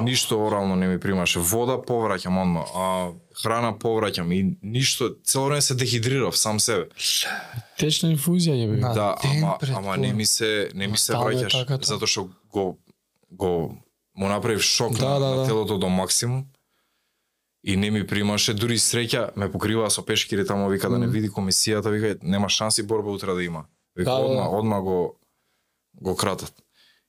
Ништо 0.01 0.35
орално 0.45 0.75
не 0.75 0.87
ми 0.87 0.99
примаше. 0.99 1.39
Вода 1.39 1.77
повраќам 1.79 2.41
одма, 2.41 2.63
а 2.75 3.11
храна 3.41 3.71
повраќам 3.73 4.33
и 4.33 4.57
ништо 4.63 5.15
цело 5.23 5.45
време 5.45 5.61
се 5.61 5.75
дехидрирав 5.75 6.37
сам 6.37 6.59
себе. 6.59 6.89
Течна 7.79 8.11
инфузија 8.11 8.55
ја 8.55 8.67
бе. 8.71 8.81
Да, 8.81 9.15
ама 9.23 9.57
ама 9.75 9.97
не 9.97 10.13
ми 10.13 10.25
се 10.25 10.69
не 10.75 10.87
ми 10.87 10.97
се 10.97 11.13
враќаш 11.13 11.51
така, 11.51 11.77
тоа. 11.77 11.87
затоа 11.95 12.07
што 12.07 12.29
го 12.51 12.77
го 13.31 13.75
му 14.15 14.27
направив 14.27 14.61
шок 14.61 14.97
Да, 14.99 15.09
на, 15.09 15.19
да, 15.19 15.25
на 15.29 15.35
да. 15.35 15.45
телото 15.47 15.77
до 15.77 15.89
максимум. 15.89 16.45
И 17.63 17.77
не 17.77 17.91
ми 17.91 18.07
примаше, 18.07 18.53
дури 18.53 18.79
среќа 18.81 19.31
ме 19.37 19.51
покриваа 19.51 19.89
со 19.89 20.01
пешкири 20.01 20.45
таму, 20.45 20.69
вика 20.69 20.89
да 20.89 20.97
не 20.97 21.07
види 21.07 21.29
комисијата, 21.29 21.91
вика 21.93 22.17
нема 22.21 22.49
шанси 22.49 22.83
борба 22.83 23.11
утре 23.11 23.33
да 23.33 23.43
има. 23.43 23.65
Вика 23.95 24.11
Да, 24.11 24.17
да, 24.17 24.25
одма, 24.25 24.43
да. 24.43 24.49
одма 24.49 24.81
го 24.81 25.19
го 26.01 26.15
кратат. 26.15 26.53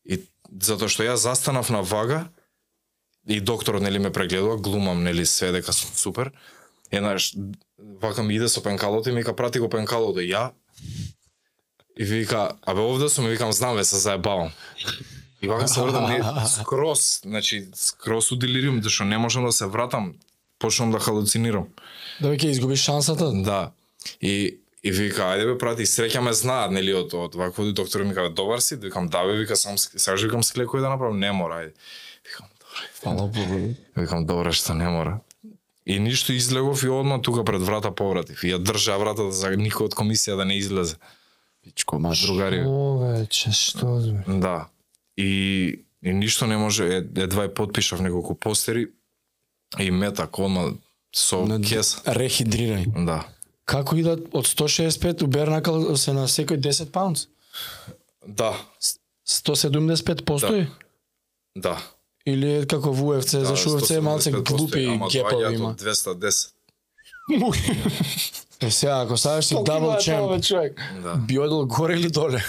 И 0.04 0.20
затоа 0.60 0.88
што 0.92 1.06
јас 1.06 1.24
застанав 1.24 1.70
на 1.70 1.82
вага 1.82 2.28
и 3.26 3.40
докторот 3.40 3.82
нели 3.82 3.98
ме 3.98 4.12
прегледува, 4.12 4.58
глумам 4.58 5.02
нели 5.04 5.26
све 5.26 5.52
дека 5.52 5.72
сум 5.72 5.90
супер. 5.94 6.32
Еднаш 6.90 7.34
вака 7.78 8.22
ми 8.22 8.34
иде 8.34 8.48
со 8.48 8.62
пенкалото 8.62 9.08
и 9.08 9.12
ми 9.12 9.22
вика 9.22 9.36
прати 9.36 9.58
го 9.58 9.68
пенкалото 9.68 10.20
и 10.20 10.32
ја 10.32 10.50
и 11.96 12.04
вика 12.04 12.56
абе 12.62 12.80
овде 12.80 13.08
сум 13.08 13.26
и 13.26 13.30
викам 13.30 13.52
знам 13.52 13.76
ве 13.76 13.84
се 13.84 13.96
заебавам. 13.96 14.52
И 15.42 15.48
вака 15.48 15.68
се 15.68 15.80
врдам 15.80 16.10
не 16.10 16.22
скрос, 16.46 17.20
значи 17.22 17.68
скрос 17.74 18.32
у 18.32 18.36
делириум, 18.36 18.82
зашто 18.82 19.04
не 19.04 19.18
можам 19.18 19.44
да 19.44 19.52
се 19.52 19.66
вратам, 19.66 20.14
почнам 20.62 20.94
да 20.94 21.02
халуцинирам. 21.02 21.68
Да 22.22 22.30
веќе 22.30 22.54
изгубиш 22.54 22.86
шансата. 22.86 23.32
Да. 23.42 23.72
И 24.20 24.62
и 24.82 24.90
вика, 24.90 25.28
ајде 25.30 25.46
бе 25.46 25.58
прати, 25.58 25.86
среќа 25.86 26.20
ме 26.26 26.32
знаат, 26.34 26.72
нели, 26.74 26.90
од, 26.98 27.12
од 27.14 27.36
вакво 27.38 27.68
доктор 27.70 28.02
ми 28.02 28.14
каже, 28.14 28.32
добар 28.34 28.58
си, 28.60 28.76
викам, 28.82 29.06
да 29.08 29.22
бе, 29.26 29.36
вика, 29.38 29.56
сам, 29.56 29.78
сакаш 29.78 30.24
викам 30.26 30.42
склекој 30.42 30.82
да 30.82 30.90
направам, 30.90 31.20
не 31.22 31.30
мора, 31.32 31.60
ајде. 31.62 31.76
Викам, 32.26 32.48
добре. 32.58 32.88
Фала 32.98 33.26
Богу. 33.28 33.60
Викам, 33.96 34.26
добре, 34.26 34.52
што 34.52 34.74
не 34.74 34.88
мора. 34.90 35.20
И 35.86 35.98
ништо 35.98 36.34
излегов 36.34 36.82
и 36.82 36.88
одма 36.88 37.20
тука 37.22 37.44
пред 37.44 37.62
врата 37.62 37.90
повратив. 37.90 38.42
И 38.44 38.50
ја 38.50 38.58
држа 38.58 38.98
вратата 38.98 39.30
за 39.34 39.54
никој 39.54 39.90
од 39.90 39.94
комисија 39.98 40.36
да 40.38 40.46
не 40.46 40.58
излезе. 40.58 40.98
Пичко 41.62 41.98
маш. 42.02 42.22
Другари. 42.26 42.62
Што 43.30 44.00
зме? 44.02 44.24
Да. 44.26 44.66
И, 45.16 45.84
и 46.02 46.14
ништо 46.14 46.46
не 46.46 46.56
може, 46.56 46.86
е, 46.86 47.02
едва 47.22 47.44
е 47.44 47.54
подпишав 47.54 48.00
неколку 48.00 48.34
постери 48.34 48.90
и 49.78 49.90
метак 49.90 50.38
одма 50.38 50.74
со 51.12 51.44
На 51.46 51.60
кес. 51.60 52.00
Рехидрирај. 52.06 53.04
Да. 53.04 53.26
Како 53.64 53.96
идат 53.96 54.20
од 54.32 54.46
165 54.46 55.22
у 55.22 55.26
Бернакал 55.26 55.96
се 55.96 56.12
на 56.12 56.26
секој 56.28 56.60
10 56.60 56.90
паунц? 56.90 57.26
Да. 58.26 58.56
175 59.28 60.24
постои? 60.24 60.66
Да. 61.56 61.78
Или 62.26 62.62
е 62.62 62.66
како 62.66 62.92
во 62.92 63.14
UFC, 63.14 63.38
да 63.38 63.44
зашто 63.44 63.76
UFC 63.76 63.96
е 63.96 64.00
малце 64.00 64.30
175 64.30 64.56
глупи 64.56 64.84
гепови 64.86 65.18
доаѓаат 65.18 65.54
има. 65.54 65.68
од 65.70 65.80
210. 65.82 66.52
Е 68.62 68.70
сега, 68.70 69.00
ако 69.02 69.16
ставаш 69.16 69.44
си 69.44 69.56
дабл 69.66 69.96
чемп, 69.98 70.44
човек? 70.44 70.80
Да. 71.02 71.14
би 71.16 71.38
одел 71.38 71.66
горе 71.66 71.94
или 71.94 72.10
доле? 72.10 72.44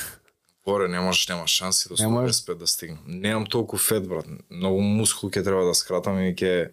Горе 0.66 0.88
не 0.88 1.00
можеш, 1.00 1.28
нема 1.28 1.48
шанси 1.48 1.90
до 1.90 1.96
Не 2.00 2.08
можеш. 2.08 2.36
125 2.36 2.56
да 2.56 2.68
стигнам. 2.68 3.00
Немам 3.08 3.46
толку 3.46 3.78
фет, 3.78 4.08
брат. 4.08 4.26
Многу 4.50 4.82
мускул 4.82 5.30
ќе 5.30 5.44
треба 5.44 5.66
да 5.66 5.74
скратам 5.74 6.20
и 6.22 6.36
ќе... 6.36 6.70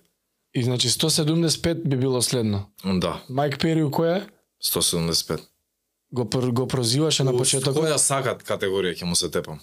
И 0.54 0.62
значи 0.62 0.88
175 0.88 1.74
би 1.84 1.96
било 1.96 2.22
следно. 2.22 2.66
Да, 2.84 3.20
Майк 3.28 3.58
Пери 3.58 3.82
у 3.82 3.90
која? 3.90 4.26
175. 4.64 5.40
Го, 6.12 6.24
пр- 6.24 6.50
го 6.50 6.66
прозиваше 6.66 7.24
на 7.24 7.32
почетокот. 7.32 7.84
Која 7.84 7.96
сакат 7.96 8.42
категорија 8.42 8.94
ќе 8.94 9.04
му 9.04 9.14
се 9.14 9.30
тепам? 9.30 9.60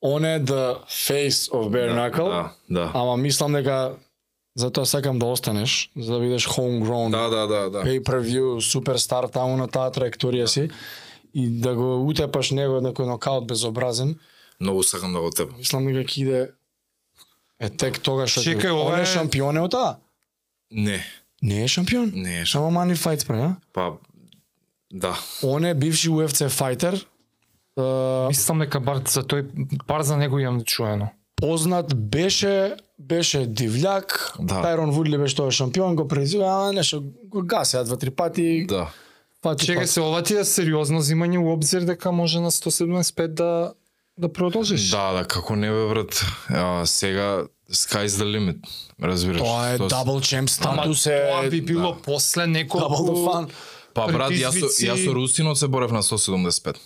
On 0.00 0.22
е 0.24 0.38
the 0.40 0.76
face 0.86 1.50
of 1.50 1.68
bare 1.68 1.90
knuckle, 1.90 2.28
Да, 2.28 2.52
да. 2.70 2.90
ама 2.94 3.16
мислам 3.16 3.52
дека 3.52 3.96
затоа 4.54 4.86
сакам 4.86 5.18
да 5.18 5.26
останеш, 5.26 5.90
за 5.96 6.12
да 6.12 6.20
бидеш 6.20 6.46
homegrown, 6.46 7.10
Да, 7.10 7.28
да, 7.28 7.46
да, 7.48 7.70
да. 7.70 7.82
pay-per-view, 7.82 8.60
суперстар 8.60 9.24
таму 9.24 9.56
на 9.56 9.66
таа 9.66 9.90
траекторија 9.90 10.44
си 10.46 10.70
и 11.34 11.48
да 11.50 11.74
го 11.74 12.06
утепаш 12.06 12.50
него 12.50 12.78
некој 12.80 13.06
нокаут 13.06 13.46
безобразен, 13.46 14.18
Многу 14.60 14.82
сакам 14.82 15.12
да 15.12 15.20
го 15.20 15.30
теб. 15.30 15.50
мислам 15.58 15.86
дека 15.86 16.04
ќе 16.04 16.18
иде 16.18 16.50
е 17.60 17.68
тек 17.70 17.98
тогаш 17.98 18.30
што 18.30 18.40
Чекај, 18.40 18.70
он 18.70 18.86
ова 18.86 18.98
е 18.98 19.02
е- 19.02 19.06
шампион 19.06 19.56
е 19.56 19.60
од 19.60 19.70
таа. 19.70 19.96
Не, 20.72 21.04
Не 21.42 21.64
е 21.64 21.68
шампион. 21.68 22.12
не 22.14 22.40
е 22.40 22.44
шо. 22.44 22.52
Само 22.52 22.70
мани 22.70 22.94
файт 22.94 23.20
спре, 23.20 23.36
а? 23.36 23.56
Па, 23.72 23.92
да. 24.92 25.18
Он 25.42 25.64
е 25.64 25.74
бивши 25.74 26.08
UFC 26.10 26.48
фајтер. 26.48 27.04
Uh, 27.76 28.28
Мислам 28.28 28.58
дека 28.58 28.80
бар 28.80 29.02
за 29.06 29.22
тој 29.22 29.46
бар 29.86 30.02
за 30.02 30.16
него 30.16 30.38
имам 30.38 30.60
чуено. 30.62 31.08
познат 31.36 31.94
беше 31.96 32.76
беше 32.98 33.38
дивљак. 33.38 34.34
Да. 34.40 34.62
Тайрон 34.62 34.90
Вудли 34.90 35.18
беше 35.18 35.36
тоа 35.36 35.50
шампион, 35.50 35.96
го 35.96 36.08
презива, 36.08 36.44
а 36.46 36.72
нешто 36.72 37.02
го 37.24 37.42
гасеа 37.42 37.84
два 37.84 37.96
три 37.96 38.10
пати. 38.10 38.64
Да. 38.68 38.90
Пати, 39.42 39.66
Чекај 39.66 39.74
пати. 39.76 39.86
се, 39.86 40.00
ова 40.00 40.22
ти 40.22 40.34
е 40.34 40.44
сериозно 40.44 40.98
зимање 41.00 41.38
у 41.38 41.52
обзир 41.52 41.80
дека 41.82 42.12
може 42.12 42.40
на 42.40 42.50
175 42.50 43.26
да 43.28 43.72
да 44.18 44.32
продолжиш. 44.32 44.90
Да, 44.90 45.12
да, 45.12 45.24
како 45.24 45.56
не 45.56 45.70
бе 45.70 45.88
брат. 45.88 46.24
А, 46.48 46.86
сега 46.86 47.46
sky's 47.70 48.18
the 48.18 48.24
limit. 48.24 48.58
Разбираш? 49.02 49.38
Тоа 49.38 49.68
е 49.68 49.78
Тоа- 49.78 50.20
чемп 50.20 50.50
Ама 50.60 50.82
статус 50.82 51.06
е 51.06 51.28
тоа 51.30 51.50
би 51.50 51.60
било 51.60 51.96
после 52.02 52.46
неколку 52.46 52.86
Double 52.86 53.10
the 53.10 53.26
fun. 53.26 53.50
Па 53.94 54.06
брат, 54.06 54.30
јас 54.32 54.54
со, 54.54 54.66
јас 54.66 55.04
со 55.04 55.14
Русинот 55.14 55.58
се 55.58 55.68
борев 55.68 55.90
на 55.90 56.02
175. 56.02 56.76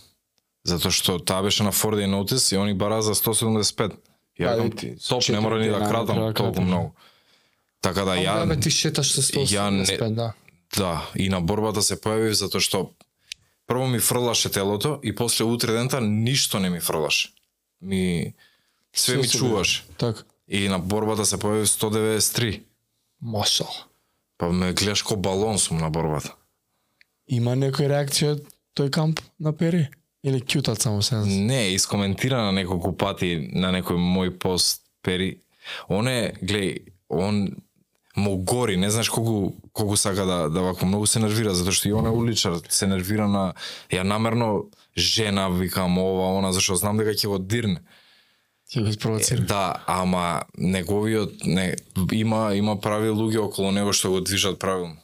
Затоа 0.64 0.92
што 0.92 1.18
таа 1.18 1.42
беше 1.42 1.62
на 1.62 1.73
4 1.73 1.97
day 1.97 2.09
notice 2.09 2.55
и 2.55 2.59
они 2.59 2.75
бара 2.75 3.03
за 3.03 3.14
175. 3.14 3.92
Ја 4.40 4.57
Да, 4.57 4.64
и 4.64 4.71
ти, 4.71 4.95
топ, 5.09 5.29
не 5.29 5.40
мора 5.40 5.59
ни 5.59 5.68
да 5.68 5.79
кратам 5.79 6.18
да 6.21 6.33
толку 6.35 6.62
многу. 6.62 6.95
Така 7.81 8.05
да 8.05 8.16
Ја... 8.16 8.47
Бе, 8.47 8.55
ја, 8.55 8.62
ти 8.62 8.71
шеташ 8.71 9.12
со 9.12 9.21
ја 9.21 9.71
не- 9.71 9.85
175, 9.85 10.14
да. 10.14 10.33
да, 10.77 11.11
и 11.16 11.29
на 11.29 11.40
борбата 11.40 11.83
се 11.83 11.97
појавив 11.97 12.33
затоа 12.33 12.61
што 12.61 12.90
прво 13.66 13.87
ми 13.87 13.98
фрлаше 13.98 14.51
телото 14.51 15.01
и 15.03 15.14
после 15.14 15.44
утре 15.44 15.72
дента 15.72 16.01
ништо 16.01 16.61
не 16.61 16.70
ми 16.70 16.81
фрлаше. 16.81 17.33
Ми 17.83 18.35
све 18.92 19.16
ми 19.16 19.29
чуваш. 19.29 19.87
Така. 19.98 20.22
И 20.48 20.68
на 20.68 20.79
борбата 20.79 21.25
се 21.27 21.37
појавив 21.37 21.64
193. 21.64 22.62
Машал. 23.22 23.70
Па 24.38 24.53
ме 24.53 24.72
гледаш 24.72 25.03
ко 25.03 25.16
балон 25.16 25.59
сум 25.59 25.79
на 25.79 25.90
борбата. 25.90 26.35
Има 27.29 27.55
некој 27.57 27.88
реакција 27.88 28.35
од 28.37 28.46
тој 28.77 28.90
камп 28.90 29.20
на 29.40 29.53
Пери? 29.57 29.87
Или 30.22 30.42
кјутат 30.42 30.83
само 30.83 31.03
се? 31.03 31.22
Не, 31.25 31.72
искоментира 31.75 32.42
на 32.42 32.53
неколку 32.53 32.92
пати 32.92 33.48
на 33.55 33.72
некој 33.72 33.96
мој 33.96 34.37
пост 34.38 34.83
Пери. 35.03 35.40
Он 35.88 36.09
е, 36.09 36.35
глеј, 36.42 36.92
он 37.09 37.48
му 38.16 38.37
гори, 38.37 38.77
не 38.77 38.90
знаеш 38.90 39.09
колку 39.09 39.53
колку 39.72 39.96
сака 39.96 40.27
да 40.27 40.48
да 40.51 40.61
вако 40.61 40.87
многу 40.87 41.07
се 41.07 41.18
нервира 41.18 41.55
затоа 41.55 41.72
што 41.72 41.88
и 41.88 41.92
он 41.92 42.07
е 42.07 42.12
уличар, 42.12 42.61
се 42.68 42.87
нервира 42.87 43.29
на 43.29 43.55
ја 43.90 44.03
намерно 44.03 44.68
жена 44.96 45.48
викам 45.48 45.98
ова 45.98 46.38
она 46.38 46.53
зашто 46.53 46.77
знам 46.77 46.96
дека 46.96 47.16
ќе 47.16 47.29
го 47.29 47.38
дирне. 47.38 47.81
Ќе 48.68 48.83
го 48.83 48.88
испровоцира. 48.88 49.42
Да, 49.44 49.83
ама 49.87 50.42
неговиот 50.59 51.44
не 51.44 51.77
има 52.12 52.55
има 52.55 52.77
прави 52.81 53.09
луѓе 53.09 53.48
околу 53.48 53.70
него 53.72 53.92
што 53.92 54.11
го 54.11 54.20
движат 54.20 54.59
правилно. 54.59 54.96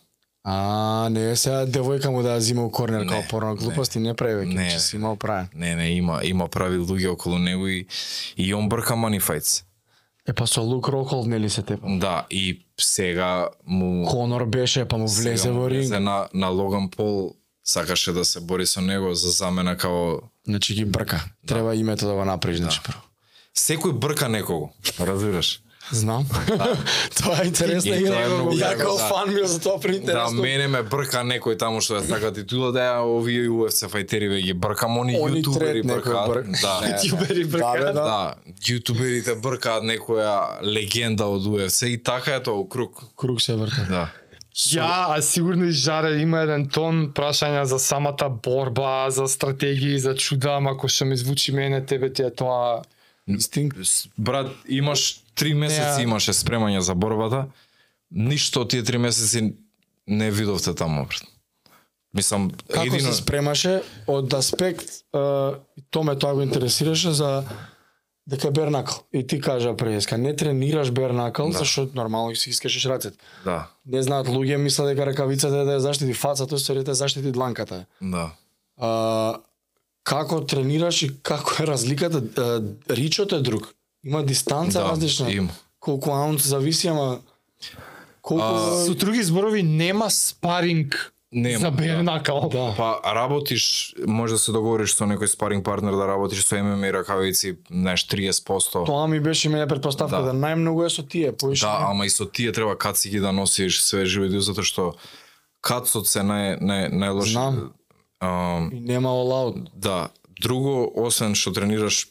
А, 0.45 1.09
не 1.11 1.31
е 1.31 1.37
сега 1.37 1.67
девојка 1.67 2.09
му 2.09 2.23
да 2.23 2.41
зима 2.41 2.65
у 2.65 2.71
корнер 2.71 3.05
Не, 3.05 3.09
као 3.09 3.23
порно 3.29 3.57
глупости, 3.57 3.99
не 3.99 4.15
прави 4.15 4.45
веќе, 4.45 4.55
Не, 4.55 4.71
че 4.71 4.79
си 4.81 4.97
имал 4.97 5.17
правен. 5.17 5.49
Не, 5.55 5.75
не, 5.77 5.91
има 5.97 6.21
има 6.25 6.49
прави 6.49 6.79
луѓе 6.79 7.09
околу 7.13 7.39
него 7.39 7.69
и 7.69 7.87
и 8.37 8.55
он 8.55 8.69
брка 8.69 8.95
fights. 8.95 9.68
Е 10.29 10.33
па 10.33 10.47
со 10.47 10.63
Лук 10.63 10.89
Рокхолд 10.89 11.27
нели 11.27 11.51
се 11.51 11.63
тепа? 11.63 11.87
Да, 11.89 12.27
и 12.31 12.61
сега 12.81 13.49
му 13.67 14.07
Конор 14.07 14.45
беше, 14.45 14.85
па 14.85 14.99
му 14.99 15.09
влезе 15.09 15.51
во 15.51 15.71
ринг. 15.71 15.91
на 16.01 16.29
на 16.35 16.49
Логан 16.49 16.91
Пол 16.91 17.35
сакаше 17.65 18.13
да 18.13 18.25
се 18.25 18.41
бори 18.41 18.67
со 18.67 18.81
него 18.81 19.15
за 19.15 19.31
замена 19.31 19.77
као 19.77 20.19
Значи 20.47 20.75
ги 20.75 20.85
брка. 20.85 21.25
Треба 21.47 21.75
името 21.75 22.07
да 22.07 22.15
го 22.15 22.25
направиш, 22.25 22.59
значи 22.59 22.81
прво. 22.85 23.01
секој 23.57 23.93
брка 23.93 24.29
некого, 24.29 24.71
разбираш? 25.01 25.61
Знам. 25.93 26.27
тоа 27.17 27.43
е 27.43 27.47
интересна 27.47 27.91
И 27.91 27.99
игра. 27.99 28.11
тоа 28.11 28.23
е 28.23 28.29
многу 28.29 28.53
Ја 28.53 28.73
јако, 28.73 28.93
да. 28.93 29.09
фан 29.09 29.35
ми 29.35 29.41
за 29.45 29.61
тоа 29.61 29.73
Да, 29.73 29.81
преинтересно. 29.81 30.43
мене 30.43 30.69
ме 30.69 30.83
брка 30.83 31.19
некој 31.19 31.57
таму 31.57 31.81
што 31.81 31.95
ја 31.95 32.03
сака 32.05 32.33
титула 32.33 32.73
да 32.73 32.81
ја 32.81 32.99
овие 33.01 33.49
UFC 33.49 33.87
фајтери 33.87 34.29
ве 34.29 34.41
ги 34.43 34.53
бркам 34.55 34.99
они 34.99 35.17
Они 35.17 35.43
јутубери 35.43 35.83
бркаат. 35.85 36.29
брк. 36.29 36.47
Да. 36.63 36.81
Не, 36.83 36.93
Јубери 37.05 37.45
Да, 37.45 37.51
бркаат. 37.51 37.95
да. 37.95 38.05
Да, 38.05 38.35
јутуберите 38.63 39.35
бркаат 39.37 39.83
некоја 39.85 40.35
легенда 40.63 41.27
од 41.27 41.43
UFC 41.43 41.87
и 41.87 41.99
така 41.99 42.31
е 42.33 42.43
тоа 42.43 42.69
круг. 42.69 43.03
Круг 43.17 43.41
се 43.41 43.55
врта. 43.55 43.87
Да. 43.89 44.09
Ја, 44.55 45.07
а 45.09 45.23
сигурно 45.23 45.65
и 45.65 45.73
Жаре 45.73 46.19
има 46.19 46.41
еден 46.41 46.69
тон 46.69 47.13
прашања 47.15 47.63
за 47.63 47.79
самата 47.79 48.29
борба, 48.43 49.11
за 49.11 49.29
стратегии, 49.29 49.99
за 49.99 50.15
чуда, 50.17 50.57
ама 50.57 50.71
ако 50.73 50.89
што 50.89 51.05
ми 51.05 51.17
звучи 51.17 51.53
мене, 51.53 51.79
тебе 51.81 52.13
ти 52.13 52.23
е 52.23 52.31
тоа 52.31 52.83
Инстинкт. 53.29 53.79
Брат, 54.19 54.47
имаш 54.67 55.21
три 55.39 55.55
месеци 55.55 56.03
Не, 56.03 56.11
имаше 56.11 56.35
спремање 56.35 56.83
за 56.83 56.95
борбата. 56.95 57.47
Ништо 58.11 58.65
од 58.67 58.71
тие 58.75 58.83
три 58.83 58.99
месеци 58.99 59.55
не 60.07 60.31
видовте 60.31 60.75
таму. 60.75 61.07
Мислам, 62.15 62.51
Како 62.73 62.87
едино... 62.87 63.13
се 63.13 63.21
спремаше 63.21 63.83
од 64.09 64.33
аспект, 64.35 64.89
е, 65.13 65.21
то 65.91 66.03
ме 66.03 66.17
тоа 66.17 66.35
го 66.35 66.43
интересираше 66.43 67.13
за 67.13 67.45
дека 68.29 68.51
бернакл. 68.51 69.05
И 69.13 69.27
ти 69.27 69.41
кажа 69.41 69.77
преска, 69.77 70.19
не 70.19 70.37
тренираш 70.37 70.91
бернакл, 70.91 71.49
Да. 71.49 71.59
зашто 71.59 71.89
нормално 71.95 72.37
си 72.37 72.51
искашиш 72.51 72.85
рацете. 72.85 73.19
Да, 73.45 73.69
Не 73.87 74.03
знаат 74.03 74.27
луѓе 74.29 74.57
мислат 74.57 74.89
дека 74.89 75.07
ракавицата 75.07 75.57
е 75.57 75.65
да 75.65 75.77
ја 75.77 75.79
заштити 75.79 76.15
фацата, 76.15 76.59
се 76.59 76.75
да 76.75 76.95
заштити 76.95 77.33
дланката. 77.33 77.85
да. 78.03 78.31
А, 78.77 79.35
како 80.05 80.41
тренираш 80.41 81.03
и 81.03 81.11
како 81.23 81.63
е 81.63 81.67
разликата? 81.67 82.23
Ричот 82.91 83.33
е 83.33 83.41
друг. 83.41 83.75
Има 84.05 84.23
дистанца 84.23 84.81
Да, 84.81 84.91
различна. 84.91 85.31
има. 85.33 85.51
Колку 85.81 86.11
аунц 86.11 86.43
зависи, 86.43 86.89
ама 86.89 87.21
колку 88.23 88.45
А, 88.45 88.85
Со 88.87 88.95
други 88.95 89.23
зборови 89.23 89.63
нема 89.63 90.11
спаринг 90.11 91.13
Нема, 91.33 91.59
за 91.59 91.65
да. 91.65 91.71
бернакал. 91.73 92.49
Да. 92.49 92.75
Па 92.77 93.01
работиш, 93.05 93.95
може 94.07 94.33
да 94.33 94.39
се 94.39 94.53
договориш 94.53 94.95
со 94.95 95.05
некој 95.05 95.27
спаринг 95.27 95.65
партнер 95.65 95.93
да 95.93 96.07
работиш 96.09 96.45
со 96.45 96.57
ММА 96.57 96.93
ракавици, 96.93 97.57
знаеш, 97.71 98.07
30%. 98.07 98.87
тоа 98.87 99.07
ми 99.07 99.21
беше 99.21 99.49
мене 99.49 99.67
предпоставка 99.67 100.17
Да. 100.17 100.23
да, 100.23 100.33
најмногу 100.33 100.87
е 100.87 100.91
со 100.91 101.03
тие, 101.03 101.33
поише. 101.33 101.67
Да, 101.67 101.87
ама 101.91 102.07
и 102.07 102.11
со 102.11 102.25
тие 102.25 102.53
треба 102.53 102.79
каци 102.79 103.11
ги 103.11 103.21
да 103.21 103.33
носиш 103.33 103.83
све 103.83 104.07
живи 104.07 104.41
затоа 104.41 104.65
што 104.65 104.95
кацот 105.61 106.07
се 106.09 106.21
нај 106.21 106.61
нај 106.61 106.93
најлоши. 106.93 107.33
Знам. 107.33 107.73
Ам, 108.21 108.71
И 108.73 108.81
нема 108.81 109.09
out. 109.09 109.69
Да, 109.77 110.09
друго, 110.41 110.89
освен 110.97 111.35
што 111.35 111.53
тренираш, 111.53 112.09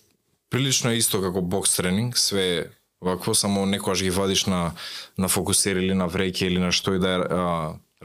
прилично 0.50 0.92
е 0.92 0.98
исто 0.98 1.22
како 1.22 1.42
бокс 1.42 1.76
тренинг, 1.76 2.18
све 2.18 2.70
вакво, 3.02 3.34
само 3.36 3.66
некојаш 3.66 4.04
ги 4.04 4.10
вадиш 4.10 4.46
на, 4.46 4.72
на 5.18 5.28
фокусер 5.28 5.76
или 5.78 5.94
на 5.94 6.08
вреќе 6.10 6.48
или 6.48 6.60
на 6.60 6.72
што 6.72 6.96
и 6.96 7.00
да 7.00 7.10
е 7.10 7.18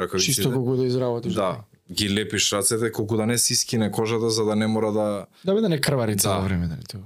ракавиците. 0.01 0.35
Чисто 0.43 0.53
колку 0.53 0.77
да 0.77 0.85
изработиш. 0.87 1.35
Да, 1.35 1.65
ги 1.93 2.11
лепиш 2.15 2.53
рацете 2.53 2.93
колку 2.93 3.17
да 3.17 3.27
не 3.27 3.39
си 3.39 3.55
скине 3.55 3.91
кожата 3.91 4.31
за 4.31 4.45
да 4.45 4.57
не 4.57 4.67
мора 4.67 4.93
да 4.93 5.27
Да 5.45 5.55
бе 5.55 5.61
да 5.61 5.69
не 5.69 5.81
крвари 5.81 6.15
Да. 6.15 6.19
цело 6.19 6.43
време 6.43 6.67
дали 6.67 6.85
тоа. 6.85 7.01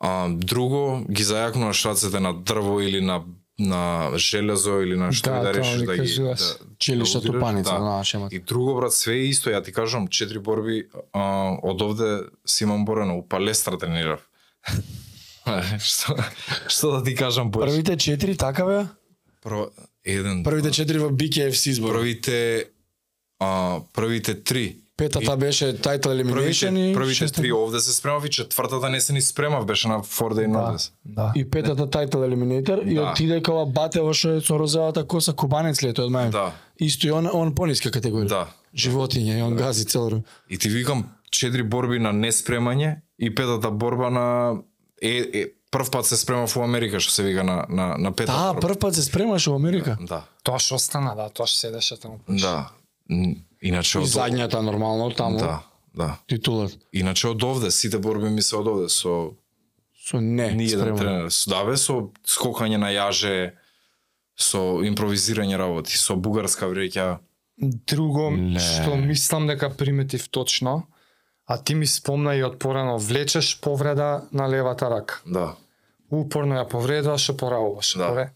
а, 0.00 0.28
друго 0.30 1.04
ги 1.10 1.24
зајакнуваш 1.24 1.84
рацете 1.88 2.20
на 2.20 2.32
дрво 2.34 2.80
или 2.80 3.00
на 3.00 3.22
на 3.58 4.10
железо 4.14 4.80
или 4.82 4.96
на 4.96 5.10
што 5.12 5.30
Да, 5.30 5.38
и 5.38 5.42
да 5.42 5.54
решиш 5.54 5.82
да 5.82 5.96
ги 5.98 6.14
да, 6.22 6.36
Челишта 6.78 7.20
да 7.20 7.26
тупаница, 7.32 7.72
да. 7.72 7.96
да, 7.98 8.04
шемата. 8.04 8.34
И 8.34 8.38
друго 8.38 8.74
брат, 8.74 8.94
све 8.94 9.12
е 9.18 9.26
исто, 9.34 9.50
ја 9.50 9.64
ти 9.64 9.72
кажам, 9.72 10.06
четири 10.08 10.38
борби 10.38 10.86
а, 11.12 11.58
од 11.62 11.82
овде 11.82 12.20
си 12.46 12.64
имам 12.64 12.84
борено, 12.84 13.18
у 13.18 13.28
палестра 13.28 13.78
тренирав. 13.78 14.22
што, 15.80 16.16
што 16.68 16.90
да 16.90 17.04
ти 17.04 17.14
кажам 17.14 17.50
поиш? 17.50 17.70
Првите 17.70 17.96
четири 17.96 18.36
така 18.36 18.64
бе? 18.64 18.86
Прво, 19.42 19.70
еден, 20.04 20.44
Првите 20.44 20.70
четири 20.70 20.98
во 20.98 21.08
BKFC 21.10 21.72
збор. 21.72 21.94
првите, 21.94 22.64
а, 23.40 23.80
првите 23.92 24.34
три. 24.34 24.76
Петата 24.96 25.36
беше 25.36 25.64
title 25.74 26.02
Првите, 26.02 26.24
elimination 26.24 26.78
и 26.80 26.94
првите 26.94 27.14
шеста- 27.16 27.36
три 27.36 27.52
овде 27.52 27.80
се 27.80 27.92
спремав 27.92 28.24
и 28.24 28.30
четвртата 28.30 28.88
не 28.90 29.00
се 29.00 29.12
ни 29.12 29.22
спремав, 29.22 29.66
беше 29.66 29.88
на 29.88 30.00
Four 30.00 30.34
Day 30.34 30.46
Notice. 30.48 30.90
Да. 31.04 31.32
И 31.36 31.50
петата 31.50 31.86
title 31.86 32.14
eliminator 32.16 32.82
и 32.82 32.94
Да. 32.94 33.02
отиде 33.02 33.42
кога 33.42 33.64
Батево 33.64 34.12
што 34.12 34.40
со 34.40 34.58
розовата 34.58 35.06
коса 35.06 35.32
кубанец 35.32 35.78
тој 35.78 36.00
од 36.00 36.10
мене. 36.10 36.30
Да. 36.30 36.52
Исто 36.80 37.06
и 37.06 37.10
он 37.10 37.26
он 37.26 37.54
пониска 37.54 37.90
категорија. 37.90 38.28
Да. 38.28 38.46
Животиње 38.74 39.38
и 39.38 39.42
он 39.42 39.54
гази 39.56 39.84
цело 39.84 40.06
време. 40.06 40.22
И 40.50 40.58
ти 40.58 40.68
викам, 40.68 41.06
четири 41.30 41.62
борби 41.62 41.98
на 41.98 42.12
неспремање 42.12 43.00
и 43.18 43.34
петата 43.34 43.70
борба 43.70 44.10
на 44.10 44.26
е, 45.02 45.30
е 45.34 45.46
прв 45.70 45.90
пат 45.90 46.06
се 46.06 46.16
спремав 46.16 46.56
у 46.56 46.62
Америка, 46.62 47.00
што 47.00 47.12
се 47.12 47.22
вика 47.22 47.44
на 47.44 47.66
на 47.68 47.96
на 47.98 48.12
петата. 48.12 48.38
Да, 48.38 48.52
борба. 48.54 48.68
прв 48.68 48.78
пат 48.78 48.94
се 48.94 49.02
спремаше 49.02 49.50
во 49.50 49.56
Америка. 49.56 49.96
Да. 50.00 50.24
Тоа 50.42 50.58
што 50.58 50.74
остана, 50.74 51.14
да, 51.16 51.28
тоа 51.28 51.46
што 51.46 51.58
седеше 51.58 51.96
таму. 52.00 52.20
Да. 52.28 52.70
Иначе 53.62 53.98
И 53.98 54.02
од 54.02 54.08
задњата 54.08 54.60
нормално 54.62 55.10
таму. 55.10 55.38
Да, 55.38 55.62
да. 55.94 56.18
Титулат. 56.28 56.72
Иначе 56.92 57.28
од 57.28 57.42
овде 57.42 57.70
сите 57.70 57.98
борби 57.98 58.30
ми 58.30 58.42
се 58.42 58.56
од 58.56 58.66
овде 58.66 58.88
со 58.88 59.34
Со 60.08 60.20
не, 60.20 60.54
Ни 60.56 60.64
еден 60.64 60.96
тренер. 60.96 61.26
С- 61.30 61.44
Да, 61.48 61.64
бе, 61.68 61.76
со 61.76 62.08
скокање 62.24 62.78
на 62.80 62.88
јаже, 62.88 63.52
со 64.38 64.80
импровизирање 64.80 65.58
работи, 65.58 65.98
со 65.98 66.16
бугарска 66.16 66.64
вреќа. 66.64 67.18
Друго 67.58 68.30
Не. 68.30 68.56
што 68.58 68.96
мислам 68.96 69.46
дека 69.46 69.68
приметив 69.68 70.28
точно, 70.28 70.86
а 71.48 71.58
ти 71.58 71.74
ми 71.74 71.86
спомна 71.86 72.34
и 72.34 72.42
од 72.42 72.58
порано, 72.58 72.98
влечеш 72.98 73.60
повреда 73.60 74.22
на 74.32 74.48
левата 74.48 74.90
рака. 74.90 75.20
Да. 75.26 75.54
Упорно 76.12 76.54
ја 76.54 76.68
повредуваш, 76.68 77.28
опоравуваш. 77.28 77.94
Да. 77.96 78.10
Да. 78.10 78.28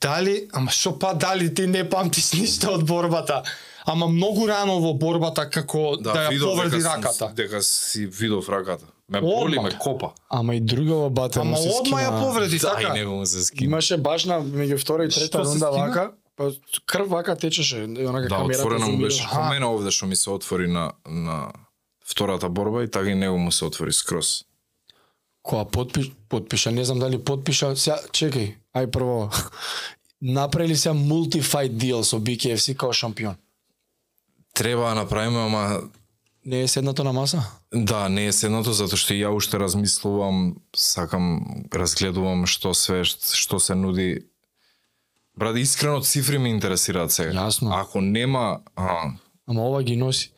Дали, 0.00 0.48
ама 0.52 0.70
што 0.70 0.98
па 0.98 1.12
дали 1.14 1.50
ти 1.50 1.66
не 1.66 1.84
памтиш 1.84 2.32
ништо 2.32 2.72
од 2.72 2.84
борбата? 2.84 3.42
Ама 3.84 4.06
многу 4.08 4.46
рано 4.48 4.78
во 4.80 4.94
борбата 4.94 5.50
како 5.50 5.96
да, 5.96 6.14
ја 6.14 6.30
видов 6.30 6.50
повреди 6.50 6.76
дека 6.76 6.88
сум- 6.88 6.96
раката. 6.96 7.32
Дека 7.34 7.62
си 7.62 8.06
видов 8.06 8.48
раката. 8.48 8.84
Ме 9.08 9.20
боли, 9.20 9.58
ме 9.58 9.70
копа. 9.78 10.10
Ама 10.30 10.54
и 10.54 10.60
другава 10.62 11.10
бата 11.10 11.40
Ама 11.40 11.50
му 11.50 11.56
се 11.58 11.68
одма 11.70 12.00
ја 12.00 12.20
повреди, 12.22 12.58
Да, 12.58 12.70
така? 12.72 12.88
и 12.88 12.98
него 12.98 13.12
му 13.12 13.26
се 13.26 13.44
скина. 13.44 13.64
Имаше 13.66 13.96
баш 13.98 14.24
на 14.24 14.40
меѓу 14.40 14.78
втора 14.78 15.04
и 15.04 15.08
трета 15.10 15.44
рунда 15.44 15.70
вака, 15.70 16.10
па 16.36 16.50
крв 16.86 17.08
вака 17.08 17.36
течеше, 17.36 17.76
онака 17.78 18.22
Да, 18.22 18.28
камерата 18.30 18.58
отворено 18.58 18.80
му 18.80 18.92
зумира. 18.92 19.06
беше. 19.06 19.28
Ко 19.28 19.42
мене 19.42 19.66
овде 19.66 19.90
што 19.90 20.06
ми 20.06 20.16
се 20.16 20.30
отвори 20.30 20.66
на, 20.68 20.92
на 21.06 21.52
втората 22.10 22.48
борба 22.48 22.84
и 22.84 22.90
така 22.90 23.10
и 23.10 23.14
него 23.14 23.38
му 23.38 23.52
се 23.52 23.64
отвори 23.64 23.92
скроз. 23.92 24.44
Која 25.44 25.64
подпиш, 25.70 26.12
подпиша, 26.28 26.70
не 26.72 26.84
знам 26.84 26.98
дали 26.98 27.18
подпиша, 27.24 27.76
сега 27.76 27.98
чекај, 28.12 28.54
ај 28.76 28.90
прво. 28.90 29.30
Направили 30.22 30.76
се 30.76 30.92
мултифайт 30.92 31.76
дил 31.78 32.04
со 32.04 32.16
BKFC 32.20 32.76
као 32.76 32.92
шампион. 32.92 33.36
Треба 34.54 34.88
да 34.88 34.94
направиме, 34.94 35.38
ама 35.38 35.80
Не 36.46 36.62
е 36.62 36.68
седнато 36.68 37.04
на 37.04 37.12
маса? 37.12 37.42
да, 37.74 38.08
не 38.08 38.26
е 38.26 38.32
седното, 38.32 38.72
затоа 38.72 38.96
што 39.00 39.14
ја 39.16 39.32
уште 39.32 39.58
размислувам, 39.58 40.56
сакам, 40.76 41.40
разгледувам 41.72 42.46
што 42.46 42.74
све, 42.74 43.04
што 43.04 43.58
се 43.60 43.74
нуди. 43.74 44.24
Брат, 45.36 45.56
искрено 45.56 46.00
цифри 46.00 46.38
ме 46.38 46.48
интересираат 46.48 47.12
сега. 47.12 47.32
Јасно. 47.32 47.72
Ако 47.80 48.00
нема, 48.00 48.60
а, 48.76 49.12
Ама 49.46 49.62
ова 49.68 49.82
ги 49.82 49.96
носи. 49.96 50.32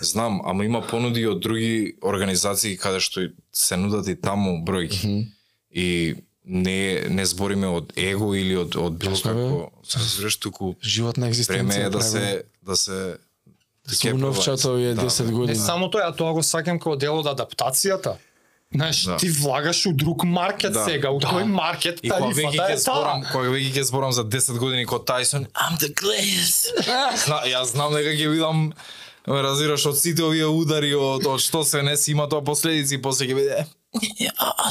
Знам, 0.00 0.40
ама 0.44 0.64
има 0.64 0.80
понуди 0.82 1.26
од 1.26 1.40
други 1.40 1.96
организации 2.02 2.76
каде 2.76 3.00
што 3.00 3.20
и 3.22 3.32
се 3.52 3.76
нудат 3.76 4.08
и 4.08 4.16
таму 4.16 4.64
бројки. 4.64 5.06
Mm 5.06 5.10
-hmm. 5.10 5.26
И 5.70 6.14
не 6.44 7.06
не 7.08 7.26
збориме 7.26 7.66
од 7.68 7.92
его 7.96 8.34
или 8.34 8.56
од 8.56 8.76
од 8.76 8.92
било 8.92 9.16
како, 9.16 9.70
се 9.82 9.98
разбираш 9.98 10.36
туку 10.36 10.74
Животна 10.82 11.26
време 11.26 11.34
екзистенција. 11.34 11.86
е 11.86 11.90
да 11.90 12.02
се 12.02 12.42
да 12.62 12.76
се 12.76 13.18
Со 13.88 14.16
новчато 14.16 14.78
е 14.78 14.94
Да, 14.94 15.02
10 15.02 15.24
Не 15.24 15.32
години. 15.32 15.58
само 15.58 15.90
тоа, 15.90 16.12
тоа 16.12 16.32
го 16.32 16.42
сакам 16.42 16.78
како 16.78 16.96
дел 16.96 17.18
од 17.18 17.26
адаптацијата. 17.26 18.14
Знаеш, 18.74 19.04
Да. 19.04 19.16
ти 19.16 19.28
влагаш 19.28 19.86
у 19.86 19.92
друг 19.92 20.24
маркет 20.24 20.72
Да. 20.72 20.84
сега, 20.84 21.10
у 21.10 21.18
Да. 21.18 21.28
тој 21.28 21.44
маркет 21.44 22.00
И 22.02 22.10
кога 22.10 22.26
веќе 22.26 22.70
ќе 22.70 22.76
зборам, 22.76 23.22
кога 23.32 23.48
веќе 23.48 23.72
ќе 23.72 23.82
зборам 23.82 24.12
за 24.12 24.24
10 24.24 24.58
години 24.58 24.86
кod 24.86 25.06
Тайсон, 25.06 25.44
I'm 25.46 25.78
the 25.78 25.94
glaze. 25.94 26.70
Зна, 27.26 27.42
јас 27.46 27.64
знам 27.64 27.92
дека 27.92 28.10
ќе 28.10 28.28
видам 28.28 28.72
разбираш 29.26 29.86
од 29.86 29.98
сите 29.98 30.24
овие 30.24 30.46
удари 30.46 30.94
од, 30.94 31.26
од 31.26 31.40
што 31.40 31.64
се 31.64 31.82
не 31.82 31.96
си 31.96 32.12
има 32.12 32.28
тоа 32.28 32.44
последици 32.44 32.98
после 33.02 33.26
ќе 33.30 33.38
биде 33.38 33.64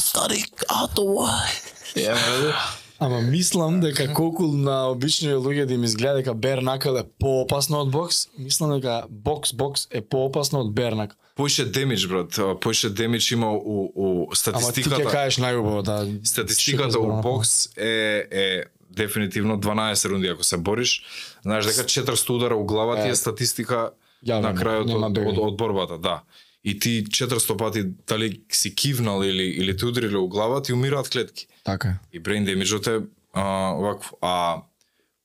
study 0.01 0.43
out 0.69 0.95
the 0.95 1.05
way. 1.05 2.53
Ама 2.99 3.21
мислам 3.21 3.79
дека 3.81 4.13
колку 4.13 4.45
на 4.47 4.89
обични 4.89 5.33
луѓе 5.33 5.65
да 5.65 5.73
им 5.73 5.83
изгледа 5.83 6.21
дека 6.21 6.33
бернакл 6.33 6.97
е 6.97 7.03
поопасно 7.19 7.81
од 7.81 7.89
бокс, 7.89 8.27
мислам 8.37 8.75
дека 8.77 9.07
бокс 9.09 9.53
бокс 9.53 9.87
е 9.89 10.01
поопасно 10.01 10.61
од 10.61 10.73
бернакл. 10.73 11.15
Поише 11.35 11.65
демидж, 11.65 12.05
брат. 12.07 12.37
Поише 12.61 12.89
демидж 12.89 13.31
има 13.31 13.51
у, 13.53 13.89
у 13.95 14.07
Ама 14.21 14.29
ти 14.29 14.37
ќе 14.37 14.61
статистиката. 14.61 15.09
кажеш 15.09 15.39
најубаво 15.41 15.81
да 15.81 16.05
Статистиката 16.23 16.99
у 16.99 17.21
бокс 17.21 17.69
е, 17.77 18.27
е 18.31 18.63
дефинитивно 18.89 19.57
12 19.59 20.09
рунди 20.09 20.27
ако 20.27 20.43
се 20.43 20.57
бориш. 20.57 21.03
Знаеш 21.41 21.65
дека 21.65 21.83
400 21.83 22.29
удара 22.29 22.55
у 22.55 22.65
глава 22.65 23.03
ти 23.03 23.09
е 23.09 23.15
статистика 23.15 23.89
јавно, 24.25 24.51
на 24.51 24.53
крајот 24.57 24.87
нема 24.87 25.07
од, 25.07 25.17
од, 25.17 25.37
од 25.39 25.57
борбата, 25.57 25.97
да. 25.97 26.21
И 26.63 26.77
ти 26.79 27.03
400 27.03 27.57
пати 27.57 27.83
дали 28.07 28.43
си 28.51 28.75
кивнал 28.75 29.23
или 29.23 29.43
или 29.43 29.77
те 29.77 29.85
удариле 29.85 30.17
у 30.17 30.27
глава, 30.27 30.61
ти 30.61 30.73
умираат 30.73 31.09
клетки. 31.09 31.47
Така. 31.63 31.97
И 32.13 32.21
brain 32.21 32.45
damage 32.45 32.87
е 32.87 33.05
а, 33.33 33.73
вакво, 33.73 34.17
а 34.21 34.61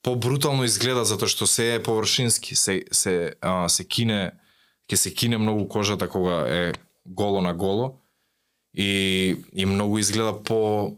побрутално 0.03 0.65
изгледа 0.65 1.05
затоа 1.05 1.29
што 1.29 1.47
се 1.47 1.75
е 1.75 1.83
површински, 1.83 2.55
се 2.57 2.85
се 2.91 3.35
а, 3.41 3.69
се 3.69 3.85
кине 3.85 4.33
ќе 4.89 4.97
се 4.97 5.11
кине 5.11 5.39
многу 5.39 5.69
кожата 5.69 6.09
кога 6.09 6.47
е 6.49 6.73
голо 7.07 7.43
на 7.43 7.55
голо 7.55 7.99
и 8.75 9.37
и 9.53 9.67
многу 9.67 9.99
изгледа 9.99 10.43
по 10.43 10.93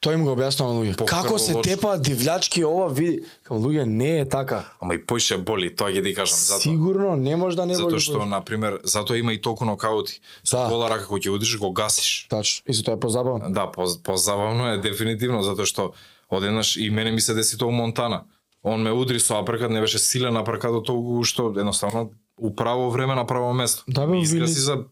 Тој 0.00 0.16
им 0.16 0.22
го 0.24 0.32
објаснува 0.32 0.72
на 0.72 0.76
луѓе. 0.80 1.04
Како 1.04 1.36
се 1.38 1.54
тепаат 1.60 2.00
дивлячки 2.00 2.62
ова 2.64 2.86
види? 2.88 3.20
Као 3.44 3.58
луѓе 3.60 3.84
не 3.84 4.20
е 4.20 4.28
така. 4.28 4.64
ама 4.80 4.94
и 4.94 5.06
поише 5.06 5.36
боли, 5.36 5.68
тоа 5.76 5.92
ќе 5.92 6.00
ти 6.04 6.14
кажам 6.14 6.38
затоа. 6.38 6.60
Сигурно 6.60 7.16
не 7.16 7.36
може 7.36 7.56
да 7.56 7.66
не 7.66 7.76
боли. 7.76 8.00
Затоа 8.00 8.00
што 8.00 8.24
на 8.24 8.40
пример, 8.40 8.80
затоа 8.84 9.18
има 9.18 9.32
и 9.32 9.40
толку 9.40 9.64
нокаути. 9.64 10.20
Со 10.44 10.56
Да. 10.56 10.68
гола 10.68 10.88
рака 10.88 11.04
кој 11.04 11.20
ќе 11.20 11.28
удриш 11.28 11.58
го 11.58 11.72
гасиш. 11.72 12.26
Тач, 12.30 12.62
и 12.66 12.82
тоа 12.82 12.96
е 12.96 13.00
позабавно. 13.00 13.52
Да, 13.52 13.66
по, 13.70 13.84
позабавно 14.02 14.72
е 14.72 14.78
дефинитивно 14.78 15.42
затоа 15.42 15.66
што 15.66 15.92
одеднаш 16.30 16.76
и 16.76 16.88
мене 16.90 17.10
ми 17.10 17.20
се 17.20 17.34
деси 17.34 17.58
тоа 17.58 17.68
у 17.68 17.72
Монтана. 17.72 18.24
Он 18.64 18.80
ме 18.80 18.92
удри 18.92 19.20
со 19.20 19.36
апркат, 19.38 19.70
не 19.70 19.80
беше 19.80 19.98
силен 19.98 20.36
апркат 20.36 20.72
до 20.72 20.80
толку 20.80 21.24
што 21.24 21.52
едноставно 21.52 22.08
у 22.40 22.54
право 22.56 22.90
време 22.90 23.14
на 23.14 23.26
право 23.26 23.52
место. 23.52 23.84
Да, 23.88 24.06
бе, 24.06 24.12
Ми 24.16 24.22
изгаси 24.22 24.60
за 24.60 24.84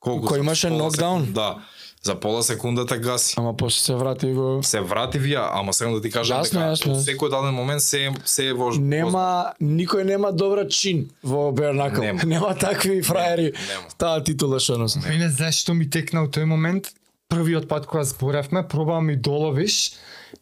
колку? 0.00 0.26
Кој 0.26 0.34
За 0.34 0.38
имаше 0.42 0.70
нокдаун? 0.70 1.30
Да. 1.32 1.62
За 2.04 2.14
пола 2.20 2.42
секунда 2.42 2.86
те 2.86 2.98
гаси. 2.98 3.34
Ама 3.38 3.56
после 3.56 3.80
се 3.80 3.94
врати 3.94 4.32
го 4.32 4.60
Се 4.62 4.80
врати 4.80 5.18
вија, 5.20 5.48
ама 5.52 5.72
сега 5.72 5.90
да 5.90 6.00
ти 6.02 6.10
кажам 6.10 6.42
Јасно, 6.42 6.58
дека 6.58 6.72
јасно. 6.74 6.96
секој 6.98 7.30
даден 7.30 7.54
момент 7.54 7.82
се 7.82 8.10
се 8.24 8.46
е 8.48 8.52
во 8.52 8.72
Нема 8.74 9.52
никој 9.62 10.02
нема 10.02 10.32
добра 10.32 10.66
чин 10.68 11.10
во 11.22 11.52
Бернакл. 11.52 12.00
Нема. 12.00 12.20
Нема 12.26 12.54
такви 12.58 13.02
фраери. 13.02 13.52
нема. 13.54 13.86
Таа 13.98 14.18
титула 14.24 14.58
што 14.58 14.78
носи. 14.78 14.98
Мене 14.98 15.28
знаеш 15.30 15.62
што 15.62 15.74
ми 15.74 15.86
текна 15.90 16.26
тој 16.26 16.44
момент? 16.44 16.90
Првиот 17.30 17.68
пат 17.68 17.86
кога 17.86 18.04
зборевме, 18.04 18.66
пробаа 18.68 19.00
ми 19.00 19.16
доловиш 19.16 19.94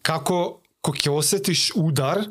како 0.03 0.59
кога 0.81 0.99
ќе 0.99 1.11
осетиш 1.13 1.73
удар, 1.77 2.25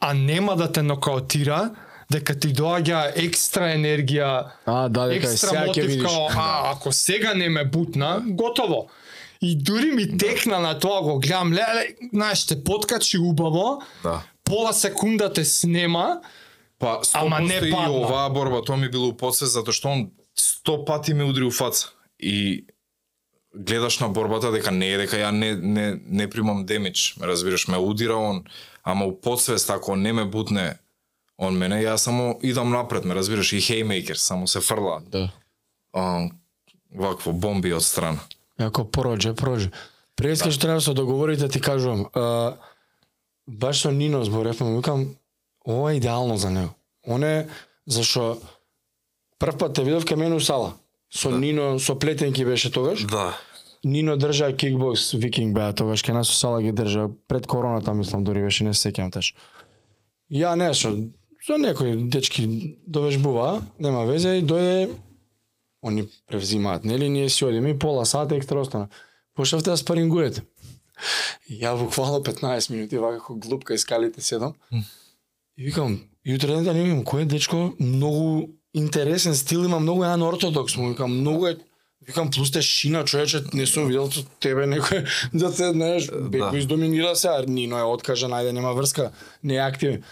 а 0.00 0.12
нема 0.14 0.56
да 0.56 0.68
те 0.72 0.82
нокаутира, 0.82 1.70
дека 2.10 2.34
ти 2.34 2.48
доаѓа 2.50 3.12
екстра 3.16 3.74
енергија, 3.74 4.44
А, 4.66 4.88
да, 4.88 5.06
дека 5.06 5.26
екстра 5.26 5.66
мотив 5.66 5.86
видиш. 5.86 6.02
као, 6.02 6.26
а, 6.28 6.72
ако 6.72 6.92
сега 6.92 7.34
не 7.34 7.48
ме 7.48 7.64
бутна, 7.66 8.22
готово. 8.26 8.88
И 9.42 9.56
дури 9.56 9.86
ми 9.86 10.18
текна 10.18 10.60
на 10.60 10.78
тоа, 10.78 11.02
го 11.02 11.18
гледам, 11.18 11.52
леле, 11.52 11.88
знаеш, 12.12 12.46
те 12.46 12.64
подкачи 12.64 13.18
убаво, 13.18 13.82
Да. 14.02 14.22
пола 14.44 14.72
секунда 14.72 15.32
те 15.32 15.44
снема, 15.44 16.20
Па, 16.78 16.98
100% 16.98 17.10
Ама 17.16 17.40
не 17.40 17.54
и 17.58 17.70
падна. 17.70 17.90
оваа 17.92 18.30
борба, 18.30 18.62
тоа 18.62 18.76
ми 18.76 18.88
било 18.88 19.08
у 19.08 19.12
подсвест, 19.14 19.52
затоа 19.52 19.72
што 19.72 19.88
он 19.88 20.10
100 20.34 20.84
пати 20.84 21.14
ме 21.14 21.24
удри 21.24 21.42
у 21.42 21.50
фаца. 21.50 21.88
И 22.18 22.66
гледаш 23.54 23.98
на 23.98 24.08
борбата 24.08 24.50
дека 24.50 24.70
не 24.70 24.88
е 24.88 24.98
дека 24.98 25.16
ја 25.16 25.30
не, 25.30 25.54
не, 25.54 26.00
не 26.04 26.26
примам 26.26 26.66
демидж, 26.66 27.16
ме 27.16 27.26
разбираш, 27.26 27.68
ме 27.68 27.78
удира 27.78 28.16
он, 28.16 28.44
ама 28.82 29.04
у 29.06 29.12
подсвест 29.12 29.70
ако 29.70 29.96
не 29.96 30.12
ме 30.12 30.24
бутне 30.24 30.74
он 31.38 31.58
мене, 31.58 31.82
ја 31.82 31.96
само 31.96 32.38
идам 32.42 32.70
напред, 32.70 33.04
ме 33.04 33.14
разбираш, 33.14 33.52
и 33.52 33.60
хеймейкер, 33.60 34.16
само 34.16 34.48
се 34.48 34.60
фрла. 34.60 35.00
Да. 35.12 35.30
А, 35.92 36.28
вакво, 36.94 37.32
бомби 37.32 37.72
од 37.72 37.82
страна. 37.84 38.20
Ако 38.58 38.84
проđe, 38.84 39.34
проđe. 39.34 39.70
Преска 40.16 40.50
што 40.50 40.60
треба 40.60 40.78
да 40.78 40.80
се 40.80 40.94
договорите, 40.94 41.48
ти 41.48 41.60
кажувам. 41.60 42.06
А, 42.14 42.54
баш 43.48 43.80
со 43.80 43.90
Нино 43.90 44.24
зборевме, 44.24 44.66
му 44.66 44.76
викам, 44.76 45.16
ова 45.66 45.92
е 45.92 45.96
идеално 45.96 46.36
за 46.36 46.50
него. 46.50 46.70
Он 47.06 47.24
е, 47.24 47.48
зашо 47.86 48.38
прв 49.38 49.58
пат 49.58 49.74
те 49.74 49.82
видов 49.84 50.06
кај 50.06 50.16
мене 50.16 50.36
у 50.36 50.40
сала. 50.40 50.74
Со 51.10 51.30
да. 51.30 51.38
Нино, 51.38 51.78
со 51.78 51.98
плетенки 51.98 52.44
беше 52.44 52.70
тогаш. 52.70 53.04
Да. 53.04 53.34
Нино 53.84 54.16
држа 54.16 54.52
кикбокс, 54.56 55.12
викинг 55.12 55.54
беа 55.54 55.74
тогаш, 55.74 56.00
кај 56.00 56.14
нас 56.14 56.30
у 56.30 56.34
сала 56.34 56.62
ги 56.62 56.72
држа, 56.72 57.10
пред 57.28 57.46
короната 57.46 57.94
мислам, 57.94 58.24
дури 58.24 58.42
беше, 58.42 58.64
не 58.64 58.74
се 58.74 58.88
сеќавам 58.88 59.12
таш. 59.12 59.34
Ја 60.30 60.54
не, 60.56 60.72
со, 60.74 60.94
со 61.46 61.58
некои 61.58 61.96
дечки 62.08 62.76
довежбува, 62.86 63.62
нема 63.78 64.04
везе, 64.06 64.38
и 64.38 64.44
дојде, 64.44 64.94
они 65.84 66.08
превзимаат, 66.26 66.84
нели, 66.84 67.08
ние 67.08 67.28
си 67.28 67.44
одиме 67.44 67.70
и 67.70 67.78
пола 67.78 68.06
сат 68.06 68.32
екстра 68.32 68.60
остана. 68.60 68.88
Пошавте 69.34 69.70
да 69.70 69.76
спарингуете. 69.76 70.42
Ја 71.50 71.74
буквално 71.76 72.22
15 72.24 72.70
минути, 72.70 72.98
вака 72.98 73.18
како 73.18 73.34
глупка 73.36 73.74
искалите 73.74 74.22
седам. 74.22 74.54
И 75.58 75.64
викам, 75.66 76.00
јутре 76.26 76.62
да 76.64 76.72
не 76.72 76.82
викам, 76.84 77.04
кој 77.04 77.22
е 77.22 77.24
дечко, 77.24 77.74
многу 77.80 78.48
интересен 78.74 79.34
стил 79.34 79.64
има, 79.64 79.80
многу 79.80 80.04
еден 80.04 80.22
ортодокс, 80.22 80.76
му 80.76 80.88
викам, 80.88 81.20
многу 81.20 81.46
е 81.46 81.56
Викам, 82.06 82.30
плюс 82.30 82.52
те 82.52 82.62
шина, 82.62 83.04
човече, 83.04 83.40
не 83.54 83.66
сум 83.66 83.86
видел 83.86 84.10
со 84.12 84.26
тебе 84.40 84.66
некој, 84.68 85.08
да 85.32 85.48
се, 85.52 85.70
знаеш, 85.72 86.10
Беко 86.12 86.50
Да. 86.52 86.58
издоминира 86.58 87.16
се, 87.16 87.28
а 87.28 87.44
Нино 87.48 87.78
е 87.78 87.82
откажан, 87.82 88.30
ајде, 88.30 88.52
нема 88.52 88.74
врска, 88.74 89.10
не 89.42 89.56
е 89.56 89.64
активен. 89.64 90.02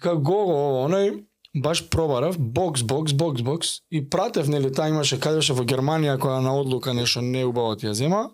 Вика, 0.00 0.14
го, 0.16 0.44
го, 0.48 0.54
оној, 0.88 1.26
баш 1.60 1.82
пробарав, 1.92 2.38
бокс, 2.40 2.82
бокс, 2.82 3.12
бокс, 3.12 3.42
бокс, 3.42 3.68
и 3.92 4.00
пратев, 4.00 4.48
нели, 4.48 4.72
таа 4.72 4.88
имаше, 4.88 5.18
каде 5.20 5.42
беше 5.42 5.52
во 5.52 5.66
Германија, 5.68 6.16
која 6.16 6.38
на 6.40 6.54
одлука 6.56 6.94
нешто 6.96 7.20
не 7.20 7.44
убаво 7.44 7.76
ти 7.76 7.84
ја 7.86 7.92
зема, 7.92 8.30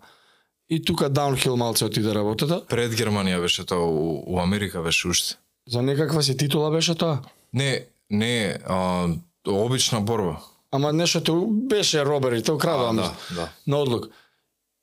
И 0.69 0.81
тука 0.83 1.09
даунхил 1.09 1.55
малце 1.55 1.85
отиде 1.85 2.13
работата. 2.13 2.61
Пред 2.67 2.91
Германија 2.91 3.39
беше 3.39 3.63
тоа, 3.65 3.83
у, 3.83 4.23
у 4.27 4.39
Америка 4.39 4.81
беше 4.83 5.07
уште. 5.07 5.35
За 5.67 5.81
некаква 5.81 6.23
си 6.23 6.37
титула 6.37 6.71
беше 6.71 6.95
тоа. 6.95 7.19
Не, 7.53 7.85
не, 8.09 8.57
а, 8.67 9.07
обична 9.47 10.01
борба. 10.01 10.39
Ама 10.71 10.93
нешто 10.93 11.47
беше 11.47 12.05
робери, 12.05 12.43
тоа 12.43 12.55
А, 12.55 12.59
крадам 12.59 12.95
да, 12.95 13.15
да. 13.35 13.49
на 13.67 13.77
одлук. 13.77 14.07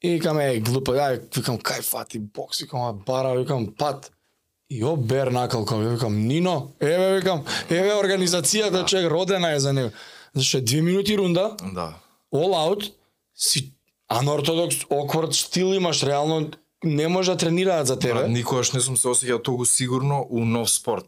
И 0.03 0.11
викам, 0.11 0.41
е, 0.41 0.61
глупа, 0.61 0.93
ја, 0.93 1.21
викам, 1.37 1.59
кај 1.59 1.83
фати 1.83 2.19
бокс, 2.19 2.61
викам, 2.61 3.01
бара, 3.07 3.37
викам, 3.37 3.73
пат. 3.79 4.11
И 4.75 4.83
о, 4.83 4.97
бер 4.97 5.29
накалкав, 5.31 5.79
ја 5.79 5.93
викам, 5.95 6.17
Нино, 6.27 6.73
еве, 6.83 7.21
викам, 7.21 7.45
еве 7.71 7.93
организацијата, 7.95 8.83
човек, 8.87 9.07
родена 9.11 9.53
е 9.55 9.61
за 9.61 9.73
него. 9.73 9.91
Зашто 10.35 10.59
е 10.59 10.61
две 10.61 10.81
минути 10.83 11.19
рунда, 11.19 11.57
Да. 11.73 11.95
all 12.35 12.55
out, 12.59 12.93
си 13.37 13.71
анортодокс, 14.09 14.77
оквард 14.91 15.35
стил 15.35 15.75
имаш, 15.75 16.03
реално 16.03 16.51
не 16.85 17.09
може 17.09 17.31
да 17.31 17.37
тренираат 17.37 17.87
за 17.87 17.99
тебе. 17.99 18.15
Брат, 18.15 18.31
никогаш 18.31 18.73
не 18.73 18.81
сум 18.81 18.97
се 18.97 19.09
осеќал 19.09 19.43
толку 19.43 19.65
сигурно 19.65 20.27
у 20.31 20.45
нов 20.45 20.71
спорт. 20.71 21.07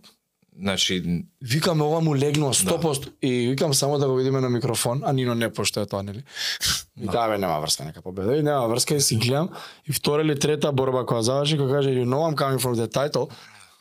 Значи, 0.59 1.25
Викам, 1.43 1.81
ова 1.81 2.01
му 2.01 2.17
легнува 2.17 2.55
100%. 2.55 3.13
И 3.23 3.49
викам 3.49 3.75
само 3.75 3.99
да 3.99 4.09
го 4.09 4.15
видиме 4.15 4.41
на 4.41 4.51
микрофон, 4.51 5.03
а 5.05 5.13
Нино 5.13 5.35
не 5.35 5.51
поштоја 5.51 5.91
тоа, 5.91 6.03
нели? 6.03 6.23
Вика, 6.97 7.29
бе, 7.29 7.39
нема 7.39 7.61
врска, 7.61 7.85
нека 7.85 8.03
победа. 8.03 8.37
И 8.37 8.43
нема 8.43 8.69
врска, 8.69 8.95
и 8.95 9.01
си 9.01 9.17
гледам. 9.17 9.49
И 9.89 9.93
втора 9.93 10.23
или 10.23 10.39
трета 10.39 10.73
борба 10.73 11.03
која 11.03 11.21
заврши, 11.21 11.59
која 11.59 11.73
каже, 11.73 11.91
you 11.91 12.07
know 12.07 12.23
I'm 12.25 12.37
coming 12.37 12.63
for 12.63 12.75
the 12.75 12.89
title. 12.89 13.29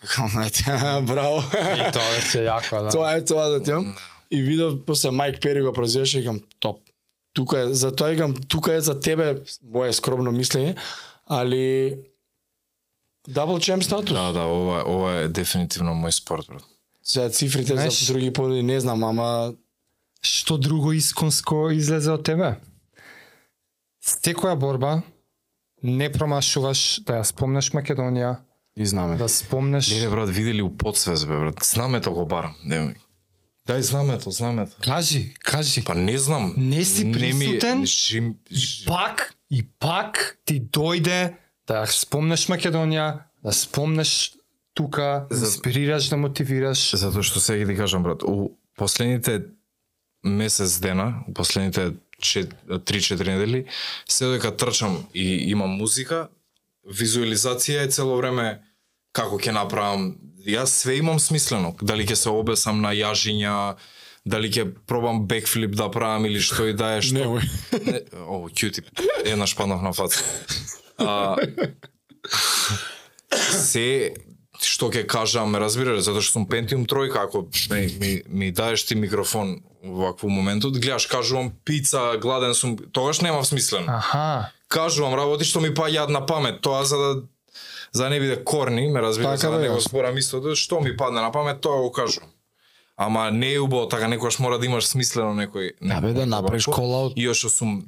Викам, 0.05 0.41
ете, 0.41 0.63
браво. 1.03 1.41
И 1.73 1.91
тоа 1.91 2.09
беше 2.13 2.45
јако, 2.45 2.83
да. 2.83 2.89
тоа 2.89 3.15
е 3.17 3.25
тоа 3.25 3.49
да 3.49 3.63
ти 3.63 3.71
имам. 3.71 3.95
И 4.31 4.41
видов, 4.41 4.85
после 4.85 5.11
Майк 5.11 5.41
Пери 5.41 5.61
го 5.61 5.73
прозиваше, 5.73 6.19
викам, 6.19 6.41
топ. 6.59 6.79
Тука 7.33 7.59
е, 7.59 7.73
за 7.73 7.89
тоа 7.91 8.09
викам, 8.09 8.35
тука 8.47 8.73
е 8.73 8.81
за 8.81 8.99
тебе, 8.99 9.41
моje 9.63 9.93
скромно 9.93 10.31
мислење, 10.31 10.75
али 11.25 11.97
Дабл 13.27 13.57
чемп 13.59 13.83
статус. 13.83 14.13
да, 14.13 14.31
да, 14.31 14.41
ова, 14.41 14.83
ова 14.85 15.11
е 15.15 15.27
дефинитивно 15.27 15.91
мој 15.91 16.09
спорт, 16.11 16.45
брат. 16.47 16.63
Сега 17.03 17.29
цифрите 17.29 17.73
Знаеш- 17.73 18.05
за 18.05 18.13
други 18.13 18.33
поди 18.33 18.63
не 18.63 18.79
знам, 18.79 19.03
ама 19.03 19.53
Што 20.21 20.57
друго 20.57 20.93
исконско 20.93 21.69
излезе 21.71 22.11
од 22.11 22.23
тебе? 22.23 22.55
Секоја 24.01 24.55
борба 24.55 25.01
не 25.83 26.09
промашуваш 26.09 27.01
да 27.05 27.19
ја 27.19 27.23
спомнеш 27.23 27.71
Македонија, 27.71 28.35
и 28.77 28.85
знаме. 28.85 29.17
да 29.17 29.29
спомнеш 29.29 29.91
Леле, 29.91 30.09
брат, 30.09 30.29
видели 30.29 30.61
у 30.61 30.77
подсвес, 30.77 31.25
бе, 31.25 31.37
брат. 31.37 31.55
Знамето 31.63 32.11
го 32.13 32.25
барам. 32.25 32.55
Не, 32.65 32.95
Дај 33.67 33.79
знамето, 33.79 34.31
знамето. 34.31 34.75
Кажи, 34.83 35.33
кажи. 35.39 35.83
Па 35.83 35.95
не 35.95 36.17
знам. 36.17 36.53
Не 36.57 36.85
си 36.85 37.11
присутен? 37.11 37.85
Жим, 37.85 38.35
ж... 38.51 38.85
Пак 38.85 39.33
и 39.51 39.63
пак 39.79 40.37
ти 40.45 40.61
дојде 40.61 41.33
да 41.67 41.85
спомнеш 41.89 42.45
Македонија, 42.47 43.19
да 43.43 43.51
спомнеш 43.51 44.33
тука, 44.73 45.25
да 45.31 45.35
За- 45.35 45.45
инспирираш, 45.45 46.09
да 46.09 46.17
мотивираш. 46.17 46.93
Затоа 46.95 47.23
што 47.25 47.39
сега 47.41 47.65
ти 47.65 47.73
кажам, 47.73 48.03
брат, 48.03 48.21
у 48.23 48.53
последните 48.77 49.41
месец 50.23 50.77
дена, 50.79 51.25
у 51.27 51.33
последните 51.33 51.93
3-4 52.21 53.27
недели, 53.27 53.65
се 54.07 54.25
додека 54.25 54.57
трчам 54.57 55.07
и 55.13 55.49
имам 55.49 55.69
музика, 55.69 56.27
визуализација 56.85 57.85
е 57.85 57.89
цело 57.89 58.17
време 58.17 58.61
како 59.15 59.39
ќе 59.39 59.55
направам. 59.55 60.13
Јас 60.45 60.81
све 60.83 60.99
имам 60.99 61.19
смислено. 61.19 61.73
Дали 61.81 62.05
ќе 62.05 62.17
се 62.19 62.33
обесам 62.33 62.81
на 62.83 62.91
јажиња, 62.93 63.55
дали 64.25 64.51
ќе 64.51 64.67
пробам 64.89 65.23
бекфлип 65.29 65.73
да 65.77 65.89
правам 65.93 66.27
или 66.29 66.41
што 66.41 66.67
и 66.69 66.75
да 66.77 66.95
е 66.97 67.01
што. 67.05 67.17
Немој. 67.21 67.49
Не, 67.87 68.03
о, 68.25 68.45
кјутип. 68.49 68.91
Еднаш 69.25 69.55
паднав 69.57 69.81
на 69.85 69.93
фаца. 69.95 70.21
А, 70.97 71.35
се 73.35 74.13
што 74.63 74.89
ќе 74.93 75.03
кажам, 75.09 75.55
разбираш, 75.59 76.03
затоа 76.05 76.23
што 76.23 76.39
сум 76.39 76.45
Pentium 76.49 76.85
тројка, 76.89 77.25
ако 77.27 77.45
ми, 77.71 77.81
ми, 77.99 78.11
ми 78.27 78.51
даеш 78.55 78.85
ти 78.87 78.95
микрофон 78.95 79.59
во 79.83 80.09
вакво 80.09 80.29
моментот, 80.31 80.77
гледаш, 80.79 81.05
кажувам 81.11 81.51
пица, 81.65 82.15
гладен 82.21 82.55
сум, 82.55 82.77
тогаш 82.91 83.21
немав 83.21 83.47
смислено. 83.47 83.97
Аха. 83.97 84.51
Кажувам 84.67 85.13
работи 85.13 85.45
што 85.45 85.61
ми 85.61 85.69
паѓаат 85.75 86.09
на 86.09 86.25
памет, 86.25 86.61
тоа 86.65 86.85
за 86.85 86.97
да 86.97 87.09
за 87.95 88.03
да 88.03 88.09
не 88.09 88.19
биде 88.19 88.43
корни, 88.43 88.87
ме 88.87 89.01
разбираш, 89.01 89.39
Така 89.39 89.51
за 89.51 89.57
да 89.57 89.63
не 89.63 89.69
го 89.69 89.81
спорам 89.81 90.17
истото, 90.17 90.55
што 90.55 90.81
ми 90.81 90.97
падне 90.97 91.21
на 91.21 91.31
памет, 91.31 91.61
тоа 91.61 91.81
го 91.81 91.91
кажувам. 91.91 92.29
Ама 92.97 93.31
не 93.31 93.53
е 93.53 93.59
убаво 93.59 93.87
така, 93.87 94.07
некојаш 94.11 94.39
мора 94.39 94.59
да 94.59 94.65
имаш 94.65 94.87
смислено 94.87 95.31
некој... 95.31 95.71
Да 95.81 96.01
бе, 96.01 96.11
да 96.13 96.25
направиш 96.25 96.67
call 96.67 96.91
out. 96.91 97.13
И 97.15 97.23
што 97.33 97.49
сум 97.49 97.85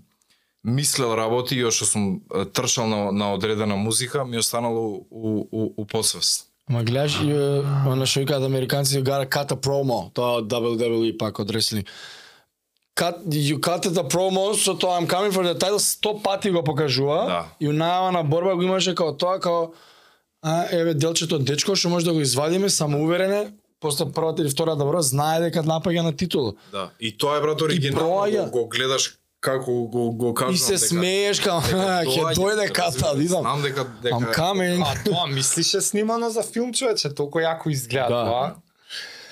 мислел 0.63 1.15
работи, 1.15 1.59
и 1.59 1.71
што 1.71 1.85
сум 1.85 2.21
е, 2.31 2.45
трчал 2.45 2.87
на, 2.87 3.11
на 3.11 3.33
одредена 3.33 3.75
музика, 3.75 4.25
ми 4.25 4.37
останало 4.37 5.05
у, 5.11 5.43
у, 5.51 5.73
у 5.75 5.85
посвест. 5.85 6.47
Ма 6.67 6.83
гледаш 6.83 7.19
она 7.23 8.05
што 8.05 8.23
викаат 8.23 8.43
американци 8.43 9.03
cut 9.03 9.51
a 9.51 9.59
promo, 9.59 10.11
тоа 10.13 10.39
од 10.39 10.47
WWE 10.47 11.17
пак 11.17 11.39
од 11.39 11.51
реслинг. 11.51 11.87
Cut, 12.95 13.27
you 13.29 13.59
cut 13.59 13.83
the 13.83 14.03
promo, 14.03 14.55
so 14.55 14.73
тоа 14.73 14.97
I'm 14.99 15.07
coming 15.07 15.31
for 15.31 15.43
the 15.43 15.53
title, 15.53 15.79
сто 15.79 16.19
пати 16.23 16.51
го 16.51 16.63
покажува. 16.63 17.25
Да. 17.27 17.45
И 17.59 17.67
у 17.67 17.71
најава 17.71 18.11
на 18.11 18.23
борба 18.23 18.55
го 18.55 18.63
имаше 18.63 18.95
као 18.95 19.17
тоа, 19.17 19.39
као 19.39 19.71
а, 20.41 20.65
еве 20.71 20.93
делчето 20.93 21.39
дечко 21.39 21.75
што 21.75 21.89
може 21.89 22.05
да 22.05 22.13
го 22.13 22.21
извадиме 22.21 22.69
самоуверене, 22.69 23.53
после 23.79 24.05
првата 24.07 24.41
или 24.41 24.49
втората 24.49 24.77
борба 24.79 25.01
знае 25.01 25.39
дека 25.41 25.63
напаѓа 25.63 26.01
на 26.01 26.13
титул. 26.13 26.53
Да. 26.71 26.89
И 26.99 27.11
тоа 27.13 27.37
е 27.37 27.41
брат 27.41 27.61
оригинално, 27.61 28.09
проаѓа. 28.09 28.43
го, 28.45 28.51
го 28.53 28.67
гледаш 28.67 29.13
како 29.39 29.71
го, 29.85 30.11
го 30.11 30.33
кажам. 30.33 30.53
И 30.53 30.57
се 30.57 30.73
дека- 30.73 30.87
смееш 30.87 31.39
као 31.39 31.61
ќе 32.03 32.35
дојде 32.35 32.71
ката, 32.71 33.13
видам. 33.13 33.41
Знам 33.41 33.61
дека 33.61 33.85
дека 34.01 34.15
I'm 34.15 34.33
coming. 34.33 34.81
А 34.81 34.95
тоа 35.03 35.27
мислиш 35.27 35.73
е 35.73 35.81
снимано 35.81 36.29
за 36.29 36.43
филм, 36.43 36.73
човече, 36.73 37.09
толку 37.11 37.39
јако 37.39 37.69
изгледа 37.69 38.09
Да. 38.09 38.23
тоа. 38.25 38.55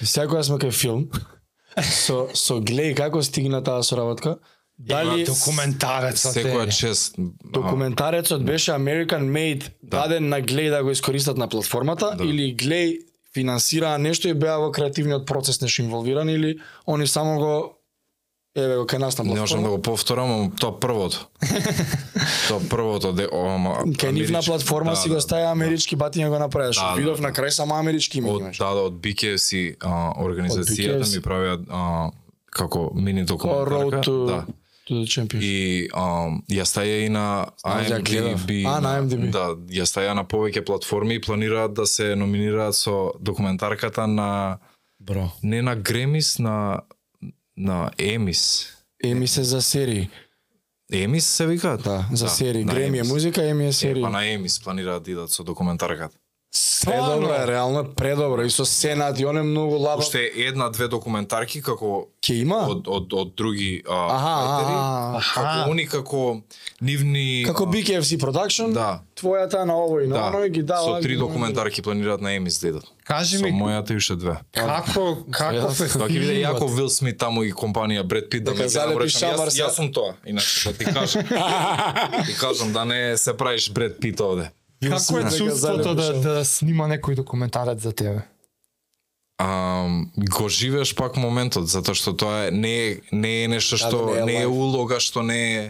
И 0.02 0.06
сега 0.06 0.28
кога 0.28 0.44
сме 0.44 0.58
кај 0.58 0.72
филм, 0.74 1.10
со 1.82 2.28
со 2.34 2.54
глеј 2.56 2.96
како 2.96 3.24
стигна 3.24 3.64
таа 3.64 3.82
соработка, 3.84 4.38
дали 4.78 5.26
Документарецот 5.26 6.34
секоја 6.36 6.68
чест. 6.70 7.16
Документарецот 7.54 8.44
беше 8.46 8.72
American 8.72 9.30
Made, 9.32 9.70
даден 9.84 10.30
на 10.30 10.42
Глеј 10.42 10.70
да 10.70 10.84
го 10.84 10.92
искористат 10.92 11.38
на 11.38 11.48
платформата 11.48 12.18
или 12.24 12.56
Глеј 12.56 13.00
финансираа 13.34 13.98
нешто 13.98 14.28
и 14.28 14.34
беа 14.34 14.58
во 14.60 14.72
креативниот 14.72 15.26
процес 15.28 15.62
нешто 15.62 15.82
инволвирани 15.82 16.34
или 16.34 16.60
они 16.88 17.08
само 17.08 17.40
го 17.40 17.72
еве 18.56 18.76
го 18.78 18.84
кај 18.88 18.98
нас 18.98 19.18
на 19.18 19.24
Не 19.24 19.40
можам 19.40 19.64
да 19.64 19.68
платформа. 19.68 19.70
го 19.70 19.82
повторам, 19.82 20.32
ама 20.32 20.52
тоа 20.60 20.80
првото. 20.80 21.28
тоа 22.48 22.60
првото 22.70 23.12
де, 23.12 23.28
ама 23.32 23.84
Кај 23.86 24.12
нив 24.12 24.32
на 24.32 24.42
платформа 24.42 24.92
да, 24.92 24.96
си 24.96 25.10
го 25.10 25.16
да. 25.16 25.22
стаја 25.22 25.52
амерички 25.52 25.98
батиња 25.98 26.30
го 26.30 26.40
направиш. 26.40 26.76
Да, 26.76 26.90
да, 26.90 26.96
Видов 26.96 27.18
да. 27.18 27.24
на 27.24 27.32
крај 27.34 27.50
само 27.50 27.76
амерички 27.76 28.18
име 28.18 28.32
Од 28.32 28.42
имаш. 28.42 28.58
да, 28.58 28.70
да, 28.74 28.82
од 28.82 28.94
BKFC 28.94 29.76
а, 29.80 30.14
организацијата 30.20 31.04
BKFC. 31.04 31.16
ми 31.16 31.22
правеа 31.22 31.58
а, 31.70 32.12
како 32.52 32.92
мини 32.96 33.26
документарка. 33.26 33.76
Road 33.76 34.04
to, 34.04 34.26
Да. 34.28 34.46
To 34.88 34.94
the 34.94 35.06
Champions. 35.06 35.44
И 35.44 35.90
а, 35.94 36.30
ја 36.50 36.66
стаја 36.66 37.06
и 37.06 37.10
на 37.10 37.46
гледав. 38.04 38.46
IMDb. 38.46 38.66
А, 38.68 38.80
на 38.82 39.02
IMDb. 39.02 39.30
Да, 39.32 39.56
ја 39.70 39.86
стаја 39.86 40.14
на 40.14 40.24
повеќе 40.24 40.66
платформи 40.66 41.16
и 41.16 41.22
планираат 41.22 41.74
да 41.74 41.86
се 41.86 42.16
номинираат 42.16 42.76
со 42.76 43.12
документарката 43.20 44.08
на 44.08 44.58
Бро. 45.00 45.30
не 45.44 45.62
на 45.62 45.76
Гремис, 45.76 46.40
на 46.40 46.82
на 47.58 47.92
Емис. 47.98 48.68
Еми 49.04 49.28
се 49.28 49.44
за 49.44 49.62
серии. 49.62 50.10
Емис 50.94 51.26
се 51.26 51.48
викаат? 51.48 51.84
Да, 51.84 52.06
за 52.14 52.30
серии. 52.30 52.66
на 52.66 52.74
Греми 52.74 52.98
е 52.98 53.00
Емис. 53.00 53.12
музика, 53.12 53.50
Еми 53.50 53.68
е 53.68 53.74
серии. 53.74 54.02
Е, 54.02 54.04
па 54.04 54.10
на 54.10 54.28
Емис 54.28 54.64
планираат 54.64 55.04
да 55.04 55.12
идат 55.12 55.32
со 55.32 55.44
документарката. 55.44 56.18
Предобро 56.86 57.34
е, 57.34 57.48
реално 57.48 57.80
е 57.80 57.84
предобро. 57.86 58.42
И 58.42 58.50
со 58.50 58.66
Сенат 58.66 59.20
и 59.20 59.26
он 59.26 59.38
е 59.38 59.44
многу 59.44 59.76
лабав. 59.76 60.00
Уште 60.00 60.32
една-две 60.38 60.88
документарки 60.88 61.62
како 61.62 62.08
Ке 62.22 62.34
има? 62.36 62.56
од 62.68 62.88
од 62.88 63.14
од 63.14 63.34
други 63.36 63.84
а, 63.90 63.98
Аха, 64.08 64.36
аха. 65.18 65.34
како 65.36 65.72
они 65.72 65.86
како 65.86 66.42
нивни 66.82 67.44
Како 67.46 67.66
BKFC 67.66 68.18
Production, 68.18 68.74
Да. 68.74 69.02
твојата 69.16 69.64
на 69.64 69.74
овој, 69.76 70.06
на 70.06 70.32
да, 70.32 70.50
ги 70.50 70.64
дава. 70.64 70.98
со 70.98 71.02
три 71.02 71.18
документарки 71.18 71.82
планираат 71.82 72.22
на 72.22 72.34
Емис 72.34 72.60
да 72.60 72.68
идат. 72.68 72.84
Кажи 73.04 73.38
Со 73.38 73.44
ми, 73.44 73.52
мојата 73.52 73.92
и 73.92 73.98
уште 73.98 74.16
две. 74.16 74.38
како, 74.54 75.18
каков 75.32 75.82
е 75.82 75.88
Тоа 75.90 76.08
ќе 76.08 76.20
биде 76.20 76.40
јако 76.42 76.66
Вил 76.68 76.90
Смит 76.90 77.18
таму 77.18 77.44
и 77.44 77.52
компанија 77.52 78.04
Бред 78.04 78.30
Пит 78.30 78.44
да 78.44 78.52
ме 78.52 78.58
гледа, 78.58 78.70
залепи 78.70 79.04
речам, 79.04 79.20
шамар 79.20 79.48
јас, 79.48 79.50
се. 79.50 79.62
јас 79.62 79.70
сум 79.72 79.92
тоа, 79.92 80.14
иначе 80.26 80.72
да 80.72 80.78
ти 80.78 80.86
кажам. 80.86 81.24
ти 82.26 82.34
кажам 82.36 82.72
да 82.72 82.86
не 82.86 83.18
се 83.18 83.34
правиш 83.34 83.72
Бред 83.72 84.00
Пит 84.00 84.20
овде. 84.20 84.50
Како 84.84 85.20
е 85.20 85.32
чувството 85.38 85.96
да, 85.96 86.14
да 86.22 86.46
снима 86.46 86.88
некој 86.92 87.16
документарец 87.16 87.82
за 87.82 87.92
тебе? 87.92 88.26
а, 89.38 89.88
го 90.32 90.50
живееш 90.50 90.96
пак 90.96 91.18
моментот 91.20 91.68
затоа 91.68 91.96
што 91.96 92.16
тоа 92.16 92.48
е 92.48 92.52
не 92.56 92.72
е 92.72 92.90
не 93.12 93.34
е 93.44 93.48
нешто 93.52 93.76
што 93.76 93.98
Да, 94.08 94.14
не 94.14 94.22
е 94.22 94.26
не 94.26 94.36
е 94.44 94.48
улога 94.48 95.00
што 95.04 95.24
не 95.28 95.42
е 95.56 95.64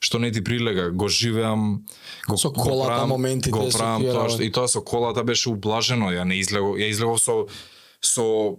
што 0.00 0.18
не 0.18 0.32
ти 0.32 0.40
прилега. 0.40 0.88
Го 0.90 1.08
живеам 1.08 1.84
го 2.28 2.38
Со 2.40 2.52
колата, 2.52 3.06
моментите, 3.06 3.52
го 3.52 3.68
правам 3.68 4.02
тоа 4.08 4.28
што, 4.32 4.42
и 4.42 4.50
тоа 4.52 4.68
со 4.68 4.80
колата 4.80 5.24
беше 5.24 5.50
ублажено. 5.50 6.08
Ја 6.08 6.24
не 6.24 6.40
излегов 6.40 6.80
ја 6.80 6.88
излегов 6.88 7.20
со 7.20 7.44
со 8.00 8.56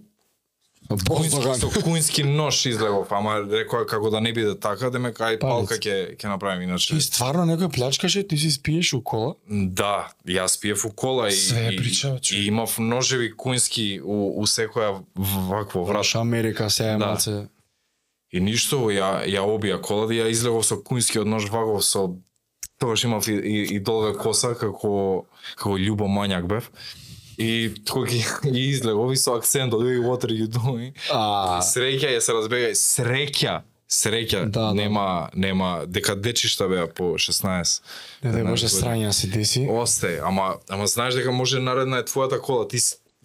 Куински, 0.88 1.60
со 1.60 1.82
куински 1.82 2.22
нож 2.24 2.66
излегов, 2.66 3.12
ама 3.12 3.38
рекоа 3.50 3.86
како 3.86 4.10
да 4.10 4.20
не 4.20 4.32
биде 4.32 4.52
така, 4.60 4.90
демек 4.90 5.16
ај 5.18 5.38
палка 5.40 5.78
ќе 5.80 6.16
ќе 6.18 6.28
направим 6.28 6.66
иначе. 6.68 6.94
Ти 6.94 7.00
стварно 7.00 7.46
некој 7.48 7.70
плячкаше, 7.72 8.22
ти 8.28 8.36
си 8.36 8.50
спиеш 8.50 8.92
у 8.92 9.00
кола? 9.00 9.34
Да, 9.48 10.10
јас 10.26 10.58
пиев 10.60 10.84
у 10.84 10.90
кола 10.90 11.28
и, 11.28 11.36
Све 11.36 11.70
и, 11.72 11.76
прича, 11.76 12.18
човек. 12.20 12.32
и 12.32 12.46
имав 12.46 12.78
ножеви 12.78 13.32
куински 13.36 14.00
у, 14.04 14.42
у 14.42 14.46
секоја 14.46 15.00
вакво 15.48 15.84
врат. 15.84 15.96
Враш 15.96 16.14
Америка 16.14 16.70
се 16.70 16.84
Да. 16.84 16.98
малце. 16.98 17.48
И 18.32 18.40
ништо, 18.40 18.90
ја, 18.90 19.24
ја 19.28 19.40
обија 19.44 19.80
колата 19.80 20.14
и 20.14 20.18
ја 20.20 20.28
излегов 20.30 20.66
со 20.66 20.76
куински 20.82 21.18
од 21.20 21.26
нож 21.26 21.48
ваков 21.50 21.84
со 21.84 22.10
тогаш 22.78 23.04
имав 23.04 23.28
и, 23.28 23.32
и, 23.32 23.76
и 23.76 23.80
долга 23.80 24.18
коса 24.18 24.54
како 24.54 25.24
како 25.56 25.78
љубо 25.78 26.04
мањак 26.10 26.46
бев. 26.46 26.70
И 27.38 27.72
кога 27.90 28.06
ги, 28.06 28.24
ги 28.52 28.60
излегов 28.60 29.12
и 29.12 29.16
со 29.16 29.34
акцент 29.34 29.74
од 29.74 29.82
what 29.82 30.24
are 30.24 30.32
you 30.32 30.46
doing? 30.48 30.92
А, 31.10 31.60
Среќа 31.62 32.10
ја 32.12 32.20
се 32.20 32.32
разбега, 32.32 32.70
среќа, 32.72 33.60
среќа, 33.90 34.44
Да, 34.50 34.60
да. 34.60 34.74
нема 34.74 35.30
нема 35.34 35.84
дека 35.86 36.16
дечишта 36.16 36.68
беа 36.68 36.86
по 36.88 37.02
16. 37.18 37.82
не 38.24 38.32
дай 38.32 38.42
Боже 38.44 38.66
15 38.66 38.82
страња 38.82 39.12
си 39.12 39.30
деси. 39.30 39.66
Осте, 39.70 40.20
ама 40.24 40.56
ама 40.68 40.86
знаеш 40.86 41.14
дека 41.14 41.32
може 41.32 41.60
наредна 41.60 41.98
е 41.98 42.04
твојата 42.04 42.40
кола, 42.40 42.68
ти 42.68 42.78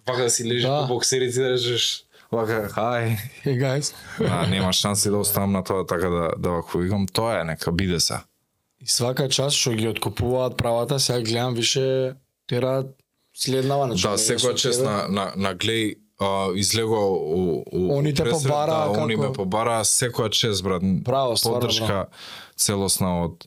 вака 0.06 0.22
да 0.22 0.30
си 0.30 0.44
лежиш 0.44 0.62
Да. 0.62 0.86
по 0.88 0.94
боксерици 0.94 1.38
да 1.38 1.50
речеш 1.50 2.04
вака 2.32 2.68
хај. 2.68 3.16
Hey 3.44 3.56
guys. 3.56 3.94
А, 4.30 4.46
нема 4.46 4.72
шанси 4.72 5.10
да 5.10 5.16
оставам 5.16 5.52
на 5.52 5.64
тоа 5.64 5.86
така 5.86 6.08
да 6.08 6.30
да 6.38 6.50
вако 6.50 6.78
викам, 6.78 7.06
тоа 7.06 7.40
е 7.40 7.44
нека 7.44 7.72
биде 7.72 8.00
се. 8.00 8.14
И 8.80 8.86
свака 8.86 9.28
час 9.28 9.54
што 9.54 9.72
ги 9.72 9.88
откупуваат 9.88 10.56
правата, 10.56 11.00
сега 11.00 11.20
гледам 11.20 11.54
више 11.54 12.14
тераат 12.46 12.86
следнава, 13.38 13.86
значи. 13.86 14.02
Да, 14.02 14.18
секоја 14.18 14.54
чест 14.54 14.82
на 14.82 15.06
на 15.08 15.32
на 15.36 15.54
глеј 15.54 15.94
а, 16.18 16.50
излегува 16.54 17.06
у, 17.06 17.62
у 17.72 17.98
Они 17.98 18.12
те 18.12 18.24
побараа 18.24 18.92
да, 18.92 19.00
они 19.00 19.14
како- 19.14 19.28
ме 19.28 19.32
побараа 19.32 19.84
секоја 19.84 20.30
чест 20.30 20.62
брат. 20.62 20.82
Браво, 20.82 21.34
Поддршка 21.42 22.06
целосна 22.56 23.24
од 23.24 23.46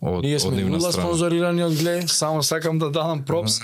од 0.00 0.22
Ние 0.24 0.36
од 0.36 0.42
сме 0.42 0.56
нивна 0.56 0.80
спонзорирани 0.80 1.62
од 1.64 1.74
Гле, 1.74 2.08
само 2.08 2.42
сакам 2.42 2.78
да 2.78 2.86
дадам 2.90 3.24
пропс. 3.24 3.58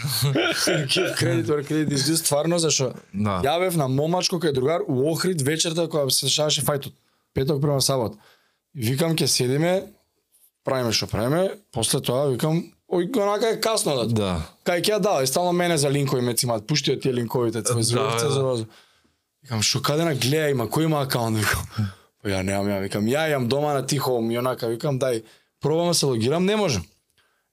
кредитор, 1.18 1.62
кредит 1.62 1.92
издус, 1.92 2.20
стварно, 2.20 2.58
зашо 2.58 2.92
Да. 3.14 3.40
ја 3.44 3.58
бев 3.60 3.76
на 3.76 3.88
момачко 3.88 4.36
кај 4.36 4.52
другар 4.52 4.82
у 4.88 5.10
Охрид 5.10 5.42
вечерта 5.42 5.88
кога 5.88 6.10
се 6.10 6.26
дешаваше 6.26 6.62
фајтот. 6.62 6.92
Петок 7.34 7.60
према 7.62 7.80
сабот. 7.80 8.18
Викам 8.74 9.14
ќе 9.16 9.26
седиме, 9.26 9.86
правиме 10.64 10.92
што 10.92 11.06
правиме, 11.06 11.50
после 11.72 12.00
тоа 12.00 12.26
викам, 12.30 12.64
ој 12.94 13.10
онака 13.22 13.50
е 13.50 13.60
касно 13.60 13.96
да. 13.96 14.06
Да. 14.06 14.32
Кај 14.64 14.82
ќе 14.86 14.98
дава, 15.02 15.22
и 15.22 15.26
стално 15.26 15.52
мене 15.52 15.78
за 15.78 15.90
линкови 15.90 16.22
ме 16.22 16.34
цимат, 16.34 16.66
пушти 16.66 16.94
од 16.94 17.02
тие 17.02 17.12
линковите, 17.14 17.62
твој 17.66 17.82
Да, 17.82 17.88
зровце 17.90 18.24
да. 18.24 18.30
за 18.30 18.42
роза. 18.42 18.66
Викам, 19.42 19.62
шо 19.62 19.82
каде 19.82 20.04
на 20.04 20.14
гледа 20.14 20.48
има, 20.50 20.66
кој 20.66 20.84
има 20.88 21.02
акаунт, 21.02 21.38
викам. 21.38 21.90
Па 22.22 22.30
ја 22.32 22.40
немам, 22.42 22.70
ја 22.70 22.80
викам, 22.80 23.04
ја 23.10 23.26
јам 23.34 23.48
дома 23.48 23.74
на 23.74 23.86
тихо, 23.86 24.16
и 24.30 24.38
онака, 24.38 24.68
викам, 24.68 24.98
дај, 24.98 25.24
пробам 25.60 25.88
да 25.92 25.94
се 25.94 26.06
логирам, 26.06 26.46
не 26.46 26.56
можам. 26.56 26.86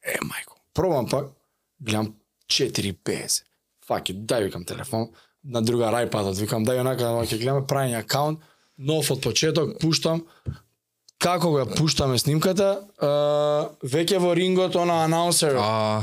Е, 0.04 0.16
мајко, 0.24 0.56
пробам 0.74 1.10
пак, 1.10 1.34
гледам 1.80 2.14
4.50. 2.48 3.44
Факи, 3.88 4.14
дај, 4.14 4.46
викам, 4.48 4.64
телефон, 4.64 5.10
на 5.44 5.62
друга 5.62 5.92
iPad-от, 5.92 6.38
викам, 6.40 6.64
дај, 6.66 6.80
онака, 6.80 7.12
ќе 7.28 7.42
гледаме 7.42 7.68
прајање 7.68 8.00
акаунт, 8.00 8.40
нов 8.78 9.12
од 9.12 9.22
почеток, 9.22 9.76
пуштам, 9.82 10.24
како 11.22 11.52
го 11.52 11.66
пуштаме 11.78 12.18
снимката, 12.20 12.80
веќе 13.86 14.18
во 14.20 14.34
рингот, 14.36 14.76
она 14.76 15.04
анаунсер, 15.06 15.56
А, 15.62 16.02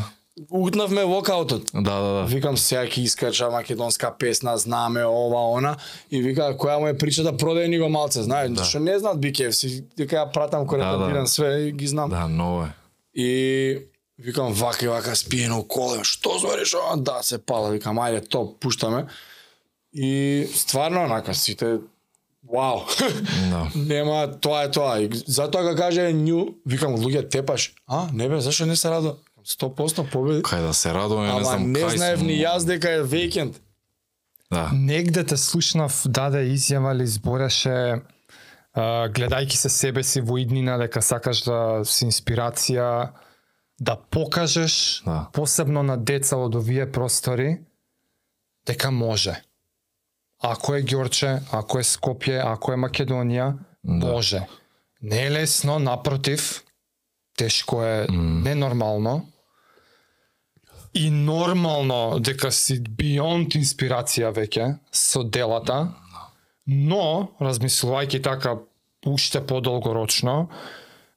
утнавме 0.50 1.02
вокаутот. 1.04 1.70
да, 1.74 1.80
да, 1.80 2.10
да. 2.12 2.24
Викам 2.30 2.56
сега 2.56 2.84
ќе 2.86 3.02
искача 3.02 3.50
македонска 3.50 4.12
песна, 4.18 4.56
знаме 4.58 5.02
ова 5.04 5.42
она 5.58 5.76
и 6.10 6.22
вика 6.22 6.54
која 6.54 6.78
му 6.78 6.86
е 6.88 6.98
причата 6.98 7.32
продај 7.32 7.66
ни 7.66 7.78
го 7.78 7.88
малце, 7.88 8.22
знаеш, 8.22 8.50
да. 8.50 8.64
што 8.64 8.78
не 8.80 8.98
знаат 8.98 9.20
Бикев, 9.20 9.54
си 9.54 9.84
дека 9.96 10.16
ја 10.16 10.32
пратам 10.32 10.66
кој 10.66 10.78
Да, 10.78 11.20
да. 11.20 11.26
све 11.26 11.68
и 11.68 11.72
ги 11.72 11.86
знам. 11.86 12.10
Да, 12.10 12.28
ново 12.28 12.62
е. 12.64 12.72
И 13.14 13.78
викам 14.18 14.52
вака 14.52 14.84
и 14.84 14.88
вака 14.88 15.16
спиено 15.16 15.62
коле, 15.64 16.04
што 16.04 16.38
звориш 16.38 16.74
ова? 16.74 16.96
Да, 16.96 17.18
се 17.22 17.38
пала, 17.38 17.70
викам 17.70 17.98
ајде 17.98 18.28
топ, 18.28 18.60
пуштаме. 18.60 19.06
И 19.92 20.46
стварно 20.54 21.02
онака 21.04 21.34
сите 21.34 21.78
Вау. 22.43 22.86
Да. 23.51 23.70
Нема, 23.74 24.28
тоа 24.41 24.64
е 24.64 24.70
тоа. 24.70 25.01
И 25.01 25.11
затоа 25.26 25.62
ga 25.62 25.74
каже 25.76 26.12
нju, 26.12 26.55
викам 26.66 26.95
луѓе 26.97 27.28
тепаш. 27.30 27.74
А, 27.86 28.09
не 28.12 28.28
бе, 28.28 28.41
зашо 28.41 28.66
не 28.66 28.76
се 28.76 28.91
радува? 28.91 29.16
100% 29.45 30.11
победи. 30.11 30.43
Кај 30.43 30.66
да 30.66 30.74
се 30.74 30.93
радуваме, 30.95 31.32
не 31.34 31.45
знам 31.45 31.72
не 31.72 31.80
кај 31.80 31.97
знаев 31.97 32.18
сум. 32.18 32.26
ни 32.28 32.36
јас 32.36 32.66
дека 32.66 32.91
е 32.91 33.03
вејкенд. 33.03 33.55
Да. 34.53 34.70
Негде 34.72 35.24
те 35.24 35.36
слушнав 35.36 36.03
даде 36.07 36.39
изјава 36.53 36.95
или 36.95 37.07
збореше 37.07 38.01
а, 38.72 39.09
гледајќи 39.09 39.57
се 39.57 39.68
себе 39.68 40.03
си 40.03 40.20
во 40.20 40.39
иднина 40.39 40.78
дека 40.78 41.03
сакаш 41.03 41.43
да 41.45 41.80
си 41.84 42.07
инспирација 42.07 43.09
да 43.80 43.97
покажеш 44.11 45.03
Да. 45.05 45.28
посебно 45.32 45.82
на 45.82 45.97
деца 45.97 46.36
од 46.36 46.55
овие 46.55 46.86
простори 46.93 47.59
дека 48.66 48.91
може. 48.91 49.43
Ако 50.43 50.74
е 50.74 50.82
Ѓорче, 50.82 51.41
ако 51.53 51.78
е 51.78 51.82
Скопје, 51.82 52.43
ако 52.45 52.72
е 52.72 52.76
Македонија, 52.76 53.55
Да. 53.84 54.07
може. 54.07 54.47
Не 55.03 55.26
е 55.26 55.30
лесно, 55.30 55.78
напротив, 55.78 56.64
тешко 57.36 57.84
е, 57.84 58.07
ненормално. 58.11 59.26
И 60.95 61.11
нормално 61.11 62.18
дека 62.20 62.51
си 62.53 62.80
beyond 62.82 63.55
инспирација 63.55 64.32
веќе 64.34 64.78
со 64.93 65.22
делата, 65.22 65.93
но, 66.66 67.28
размислувајќи 67.41 68.22
така 68.22 68.57
уште 69.07 69.47
подолгорочно, 69.47 70.49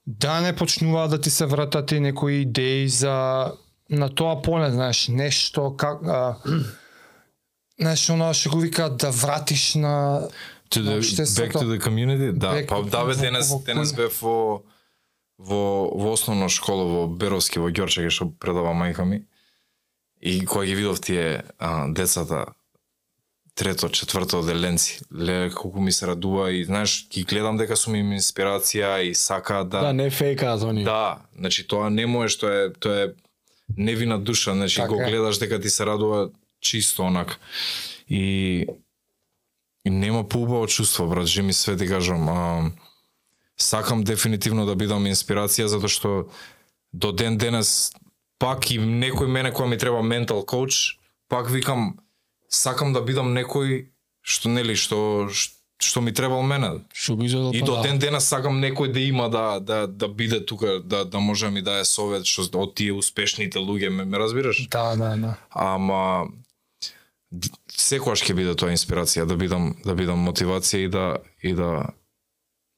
да 0.08 0.42
не 0.42 0.56
почнуваат 0.56 1.12
да 1.12 1.22
ти 1.22 1.30
се 1.30 1.46
вратат 1.46 1.92
и 1.92 2.00
некои 2.00 2.42
идеи 2.42 2.90
за 2.90 3.52
на 3.90 4.10
тоа 4.10 4.42
поле, 4.42 4.72
знаеш, 4.72 5.08
нешто 5.08 5.76
как 5.78 6.04
а, 6.08 6.36
знаеш, 7.82 8.10
оно 8.10 8.34
што 8.34 8.50
го 8.50 8.60
викаат 8.62 8.98
да 8.98 9.12
вратиш 9.12 9.76
на 9.76 10.28
To 10.72 10.80
the, 10.80 11.00
back 11.02 11.52
to 11.52 11.68
the 11.68 11.80
community? 11.80 12.32
Да, 12.32 12.54
Back- 12.56 12.68
па 12.68 12.82
да 12.84 13.06
бе 13.06 13.16
денес, 13.16 13.52
денес 13.66 13.94
бев 13.94 14.22
во 14.22 14.64
во 15.38 15.90
во 15.92 16.14
основна 16.14 16.50
школа 16.50 16.86
во 16.86 17.08
Беровски 17.08 17.60
во 17.60 17.70
Ѓорчеге 17.70 18.10
што 18.10 18.32
предава 18.40 18.72
мајка 18.72 19.04
ми. 19.04 19.26
И 20.22 20.46
кога 20.46 20.66
ги 20.66 20.76
видов 20.76 21.02
тие 21.02 21.44
а, 21.60 21.88
децата 21.90 22.46
трето, 23.56 23.90
четврто 23.90 24.40
оделенци, 24.40 25.02
ле 25.12 25.50
колку 25.50 25.82
ми 25.82 25.92
се 25.92 26.08
радува 26.08 26.52
и 26.52 26.64
знаеш, 26.64 27.08
ги 27.12 27.24
гледам 27.24 27.58
дека 27.58 27.76
сум 27.76 27.96
им 27.96 28.14
инспирација 28.16 29.02
и 29.02 29.16
сакаат 29.16 29.70
да 29.70 29.82
Да, 29.82 29.94
не 29.94 30.10
фейкаат 30.10 30.64
они. 30.64 30.84
Да, 30.84 31.18
значи 31.36 31.68
тоа 31.68 31.90
не 31.90 32.06
може 32.06 32.38
што 32.38 32.48
е 32.48 32.74
тоа 32.74 33.04
е 33.04 33.08
невина 33.78 34.20
душа, 34.20 34.54
значи 34.54 34.76
Така 34.76 34.88
го 34.88 34.98
гледаш 34.98 35.38
дека 35.38 35.60
ти 35.60 35.70
се 35.70 35.86
радува 35.86 36.30
чисто 36.62 37.03
онак. 37.03 37.39
И 38.07 38.68
и 39.86 39.89
нема 39.89 40.28
поубаво 40.28 40.68
чувство, 40.68 41.07
брат, 41.07 41.28
ми 41.38 41.53
све 41.53 41.78
ти 41.78 41.88
кажам. 41.88 42.30
А, 42.30 42.72
сакам 43.57 44.03
дефинитивно 44.03 44.66
да 44.66 44.76
бидам 44.76 45.05
инспирација 45.05 45.70
затоа 45.72 45.89
што 45.91 46.12
до 46.93 47.12
ден 47.12 47.38
денес 47.38 47.91
пак 48.41 48.72
и 48.74 48.80
некој 48.80 49.30
мене 49.30 49.53
кој 49.53 49.70
ми 49.70 49.78
треба 49.78 50.01
ментал 50.01 50.43
коуч, 50.45 50.97
пак 51.30 51.49
викам 51.49 51.99
сакам 52.49 52.93
да 52.93 53.01
бидам 53.01 53.34
некој 53.38 53.91
што 54.22 54.49
нели 54.49 54.76
што 54.76 55.30
што 55.82 56.01
ми 56.01 56.12
требал 56.14 56.43
мене. 56.45 56.86
Што 56.93 57.18
изедал 57.26 57.53
И 57.53 57.62
па 57.62 57.66
до 57.66 57.76
да. 57.78 57.82
ден 57.89 57.99
денес 57.99 58.26
сакам 58.26 58.62
некој 58.62 58.91
да 58.93 58.99
има 58.99 59.30
да 59.30 59.59
да 59.59 59.88
да 59.88 60.07
биде 60.07 60.45
тука 60.45 60.80
да 60.84 61.05
да 61.05 61.20
може 61.20 61.45
да 61.45 61.51
ми 61.51 61.62
дае 61.62 61.86
совет 61.86 62.26
што 62.26 62.45
од 62.57 62.76
тие 62.76 62.93
успешните 62.93 63.59
луѓе 63.59 63.89
ме, 63.89 64.05
ме 64.05 64.18
разбираш? 64.18 64.68
Да, 64.70 64.95
да, 64.95 65.16
да. 65.18 65.38
Ама 65.49 66.28
секогаш 67.72 68.24
ќе 68.26 68.36
биде 68.36 68.56
тоа 68.60 68.74
инспирација 68.76 69.26
да 69.26 69.38
бидам 69.40 69.76
да 69.86 69.96
бидам 69.96 70.24
мотивација 70.28 70.86
и 70.86 70.90
да 70.92 71.06
и 71.42 71.54
да 71.54 71.94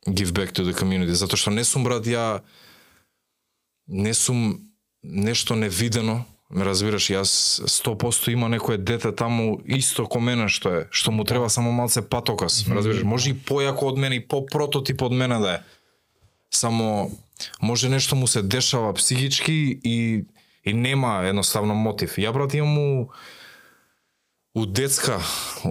give 0.08 0.34
back 0.34 0.54
to 0.54 0.66
the 0.66 0.76
community 0.78 1.14
затоа 1.18 1.40
што 1.40 1.52
не 1.52 1.64
сум 1.64 1.84
брат 1.84 2.06
ја 2.06 2.42
не 3.88 4.14
сум 4.14 4.70
нешто 5.04 5.56
невидено 5.56 6.24
ме 6.50 6.66
разбираш 6.66 7.10
јас 7.10 7.32
100% 7.66 8.32
има 8.32 8.50
некое 8.50 8.78
дете 8.78 9.12
таму 9.12 9.62
исто 9.66 10.06
ко 10.06 10.20
мене 10.20 10.50
што 10.50 10.70
е 10.70 10.88
што 10.92 11.12
му 11.12 11.24
треба 11.24 11.50
само 11.50 11.72
малце 11.72 12.02
патокас 12.02 12.68
ме 12.68 12.76
разбираш 12.76 13.04
може 13.04 13.32
и 13.32 13.34
појако 13.34 13.90
од 13.90 13.98
мене 13.98 14.22
и 14.22 14.28
по 14.28 14.46
прототип 14.46 15.02
од 15.02 15.12
мене 15.12 15.40
да 15.40 15.54
е 15.58 15.60
само 16.50 17.12
може 17.62 17.90
нешто 17.90 18.16
му 18.16 18.28
се 18.28 18.42
дешава 18.42 18.94
психички 18.94 19.80
и 19.84 20.26
и 20.64 20.74
нема 20.74 21.24
едноставно 21.28 21.76
мотив. 21.76 22.16
Ја 22.18 22.32
брат 22.32 22.54
имам 22.54 22.78
у 22.78 23.08
у 24.56 24.66
детска 24.66 25.18
у, 25.66 25.70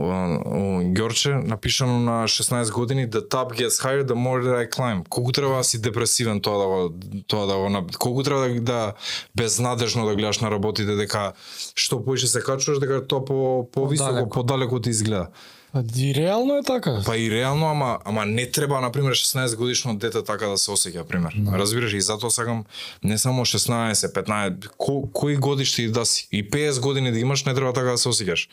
Ѓорче 0.83 1.39
напишано 1.47 2.01
на 2.01 2.26
16 2.26 2.72
години 2.72 3.07
the 3.07 3.22
top 3.28 3.55
gets 3.55 3.78
higher 3.78 4.03
the 4.03 4.14
more 4.14 4.43
that 4.43 4.57
I 4.57 4.68
climb. 4.68 5.09
Колку 5.09 5.33
треба 5.33 5.57
да 5.57 5.64
си 5.64 5.78
депресивен 5.78 6.41
тоа 6.41 6.59
да 6.59 6.66
го 6.66 6.95
тоа 7.26 7.47
да 7.47 7.57
го 7.57 7.87
колку 7.99 8.22
треба 8.22 8.49
да, 8.49 8.61
да 8.61 8.93
безнадежно 9.35 10.07
да 10.07 10.14
гледаш 10.14 10.41
на 10.41 10.51
работите 10.51 10.97
дека 10.97 11.33
што 11.74 12.03
поише 12.05 12.26
се 12.26 12.43
качуваш 12.43 12.78
дека 12.78 13.07
тоа 13.07 13.24
по 13.24 13.68
повисоко 13.72 14.28
подалеку 14.28 14.80
ти 14.80 14.91
изгледа. 14.91 15.28
Па 15.73 15.83
ди 15.83 16.14
реално 16.14 16.57
е 16.57 16.62
така. 16.62 17.03
Па 17.07 17.16
и 17.18 17.31
реално, 17.31 17.66
ама, 17.66 17.99
ама 18.05 18.27
не 18.27 18.51
треба, 18.51 18.81
например, 18.81 19.12
16 19.12 19.57
годишно 19.57 19.97
дете 19.97 20.23
така 20.23 20.47
да 20.47 20.59
се 20.59 20.70
осеќа, 20.70 21.05
пример. 21.05 21.33
Разбираш, 21.53 21.93
и 21.93 22.01
затоа 22.01 22.31
сакам 22.31 22.64
не 23.05 23.18
само 23.18 23.45
16, 23.45 23.93
15, 23.93 24.68
ко, 24.77 25.09
кои 25.12 25.37
годишти 25.37 25.89
да 25.89 26.05
си, 26.05 26.29
и 26.33 26.51
50 26.51 26.81
години 26.81 27.12
да 27.12 27.18
имаш, 27.18 27.45
не 27.45 27.55
треба 27.55 27.73
така 27.73 27.91
да 27.91 27.99
се 27.99 28.09
осеќаш. 28.09 28.49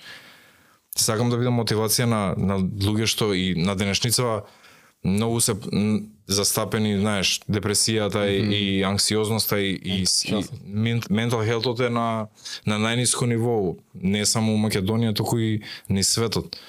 Сакам 0.95 1.29
да 1.29 1.37
бидам 1.37 1.59
мотивација 1.59 2.07
на, 2.07 2.35
на 2.37 2.59
луѓе 2.59 3.05
што 3.05 3.33
и 3.35 3.51
на 3.55 3.75
денешницава 3.75 4.41
многу 5.03 5.41
се 5.41 5.55
застапени, 6.27 6.99
знаеш, 6.99 7.41
депресијата 7.49 8.27
и, 8.27 8.79
и 8.79 8.83
анксиозноста 8.83 9.59
и, 9.59 9.75
и, 9.83 10.03
и 10.03 10.43
мен- 10.65 11.03
ментал 11.09 11.43
хелтот 11.43 11.79
е 11.79 11.89
на, 11.89 12.27
на 12.65 12.79
најниско 12.79 13.25
ниво, 13.25 13.75
не 13.93 14.25
само 14.25 14.53
у 14.55 14.57
Македонија, 14.57 15.15
туку 15.15 15.39
и 15.39 15.61
ни 15.89 16.03
светот. 16.03 16.59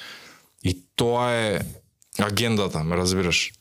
И 0.65 0.87
тоа 0.97 1.33
е 1.33 1.61
агендата, 2.19 2.85
ме 2.85 2.97
разбираш? 2.97 3.53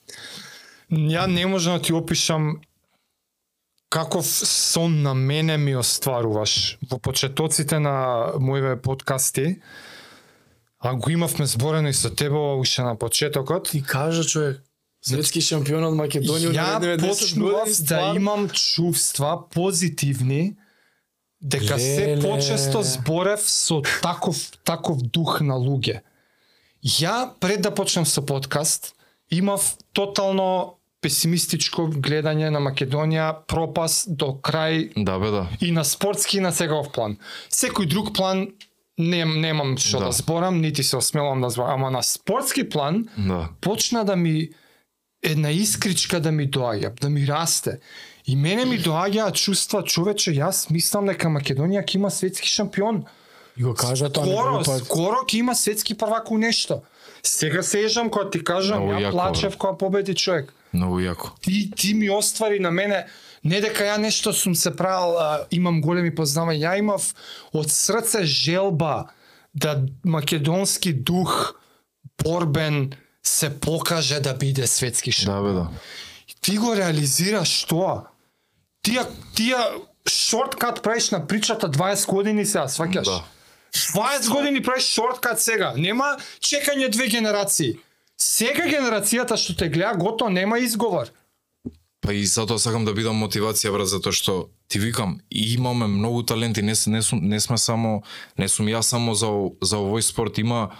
Ја 0.91 1.27
не 1.27 1.45
можам 1.45 1.77
да 1.77 1.81
ти 1.81 1.93
опишам 1.93 2.59
каков 3.89 4.25
сон 4.25 5.01
на 5.01 5.13
мене 5.13 5.57
ми 5.57 5.75
остваруваш. 5.75 6.77
Во 6.89 6.99
почетоците 6.99 7.79
на 7.79 8.27
моите 8.39 8.81
подкасти, 8.81 9.61
а 10.79 10.95
го 10.95 11.09
имавме 11.09 11.45
зборено 11.45 11.89
и 11.89 11.93
со 11.93 12.09
тебе 12.15 12.35
уште 12.35 12.81
на 12.81 12.95
почетокот, 12.95 13.69
Ти 13.69 13.83
кажа 13.83 14.23
човек, 14.23 14.61
светски 15.01 15.41
шампион 15.41 15.83
од 15.83 15.95
Македонија 15.95 16.51
ја 16.53 16.67
на 16.73 16.79
90 16.79 17.07
почнував 17.07 17.69
да 17.87 18.13
имам 18.15 18.49
чувства 18.49 19.49
позитивни 19.49 20.55
дека 21.41 21.79
се 21.79 22.07
Леле. 22.07 22.21
почесто 22.21 22.83
зборев 22.83 23.41
со 23.41 23.81
таков 24.01 24.35
таков 24.63 25.01
дух 25.01 25.41
на 25.41 25.55
луѓе. 25.55 26.01
Ја 26.83 27.29
пред 27.39 27.61
да 27.61 27.71
почнем 27.75 28.05
со 28.05 28.21
подкаст 28.25 28.93
имав 29.31 29.75
тотално 29.93 30.75
песимистичко 31.01 31.87
гледање 31.87 32.49
на 32.51 32.59
Македонија, 32.59 33.45
пропас 33.47 34.03
до 34.07 34.33
крај 34.43 34.91
Да, 34.95 35.19
бе, 35.19 35.31
да. 35.31 35.47
и 35.61 35.71
на 35.71 35.83
спортски 35.83 36.37
и 36.37 36.41
на 36.41 36.51
сегав 36.51 36.91
план. 36.91 37.17
Секој 37.49 37.87
друг 37.87 38.13
план 38.15 38.47
нем, 38.97 39.39
немам 39.41 39.77
што 39.77 39.99
да. 39.99 40.05
Да. 40.05 40.11
зборам, 40.11 40.59
нити 40.61 40.83
се 40.83 40.97
осмелам 40.97 41.41
да 41.41 41.49
зборам, 41.49 41.79
ама 41.83 41.91
на 41.91 42.03
спортски 42.03 42.69
план 42.69 43.07
Да. 43.17 43.49
почна 43.61 44.05
да 44.05 44.15
ми 44.15 44.49
една 45.23 45.51
искричка 45.51 46.19
да 46.19 46.31
ми 46.31 46.49
доаѓа, 46.51 46.99
да 47.01 47.09
ми 47.09 47.27
расте. 47.27 47.79
И 48.27 48.35
мене 48.35 48.65
ми 48.65 48.79
доаѓаат 48.79 49.35
чувства, 49.35 49.83
човече, 49.83 50.31
јас 50.31 50.71
мислам 50.71 51.07
дека 51.07 51.27
Македонија 51.27 51.83
ќе 51.83 51.95
има 51.95 52.11
светски 52.11 52.47
шампион. 52.47 53.05
И 53.59 53.63
го 53.63 53.73
кажа 53.73 54.09
тоа 54.09 54.23
Скоро, 54.23 54.63
пат. 54.63 54.85
скоро 54.85 55.17
ќе 55.27 55.35
има 55.35 55.55
светски 55.55 55.97
првак 55.97 56.31
у 56.31 56.37
нешто. 56.37 56.81
Сега 57.23 57.63
се 57.63 57.83
ежам 57.83 58.09
кога 58.09 58.29
ти 58.29 58.43
кажам, 58.43 58.83
Многу 58.83 58.93
ја 58.93 59.07
јако, 59.07 59.11
плачев 59.11 59.57
кога 59.57 59.77
победи 59.77 60.15
човек. 60.15 60.53
Многу 60.73 61.01
јако. 61.03 61.35
Ти, 61.41 61.71
ти 61.75 61.93
ми 61.93 62.09
оствари 62.09 62.59
на 62.59 62.71
мене, 62.71 63.05
не 63.43 63.59
дека 63.61 63.83
ја 63.83 63.97
нешто 63.97 64.33
сум 64.33 64.55
се 64.55 64.71
правил, 64.75 65.17
а, 65.19 65.45
имам 65.51 65.81
големи 65.81 66.15
познавања, 66.15 66.71
ја 66.71 66.79
имав 66.79 67.13
од 67.53 67.67
срце 67.71 68.23
желба 68.23 69.09
да 69.53 69.81
македонски 70.05 70.93
дух 70.93 71.53
борбен 72.23 72.93
се 73.23 73.59
покаже 73.59 74.19
да 74.19 74.33
биде 74.33 74.67
светски 74.67 75.11
шампион. 75.11 75.43
Да, 75.43 75.49
бе, 75.49 75.53
да. 75.53 75.67
Ти 76.41 76.57
го 76.57 76.75
реализираш 76.75 77.65
тоа. 77.67 78.07
Тија 78.87 79.03
тија 79.35 79.59
шорткат 80.07 80.79
правиш 80.83 81.11
на 81.11 81.27
причата 81.27 81.67
20 81.67 82.07
години 82.07 82.45
сега, 82.45 82.67
сваќаш? 82.71 83.03
Да. 83.03 83.23
20 83.73 84.29
години 84.29 84.61
правиш 84.61 84.89
шорткат 84.93 85.41
сега. 85.41 85.73
Нема 85.77 86.17
чекање 86.39 86.89
две 86.89 87.07
генерации. 87.07 87.77
Сега 88.19 88.67
генерацијата 88.67 89.37
што 89.39 89.55
те 89.55 89.69
гледа 89.69 89.95
гото 89.97 90.29
нема 90.29 90.59
изговор. 90.59 91.11
Па 92.01 92.13
и 92.13 92.25
затоа 92.25 92.59
сакам 92.59 92.85
да 92.85 92.93
бидам 92.95 93.19
мотивација 93.19 93.71
брат 93.71 93.87
затоа 93.91 94.15
што 94.15 94.49
ти 94.67 94.79
викам 94.79 95.19
имаме 95.31 95.87
многу 95.87 96.23
таленти, 96.23 96.61
не, 96.61 96.73
не, 96.87 97.01
сум, 97.01 97.19
не 97.23 97.39
сме 97.39 97.57
само 97.57 98.03
не 98.37 98.47
сум 98.47 98.67
јас 98.67 98.91
само 98.91 99.13
за 99.15 99.27
за 99.61 99.77
овој 99.77 100.01
спорт, 100.01 100.37
има 100.37 100.71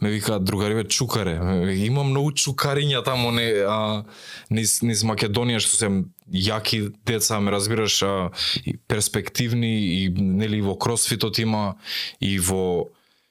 ме 0.00 0.10
викаат 0.10 0.44
другариве 0.44 0.84
чукаре. 0.84 1.36
Има 1.76 2.04
многу 2.04 2.32
чукариња 2.32 3.04
таму 3.04 3.30
не 3.30 3.62
а, 3.66 4.04
низ, 4.50 4.80
низ 4.82 5.04
Македонија 5.04 5.60
што 5.60 5.76
се 5.76 5.90
јаки 6.30 6.92
деца, 7.06 7.40
ме 7.40 7.52
разбираш, 7.52 8.02
а, 8.02 8.30
и 8.64 8.76
перспективни 8.88 10.04
и 10.04 10.08
нели 10.08 10.60
во 10.60 10.76
кросфитот 10.76 11.38
има 11.38 11.76
и 12.20 12.38
во 12.38 12.90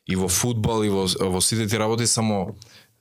и 0.10 0.16
во 0.16 0.28
фудбал 0.28 0.84
и 0.84 0.90
во 0.90 1.06
во 1.06 1.42
сите 1.42 1.68
ти 1.68 1.78
работи 1.78 2.08
само 2.08 2.56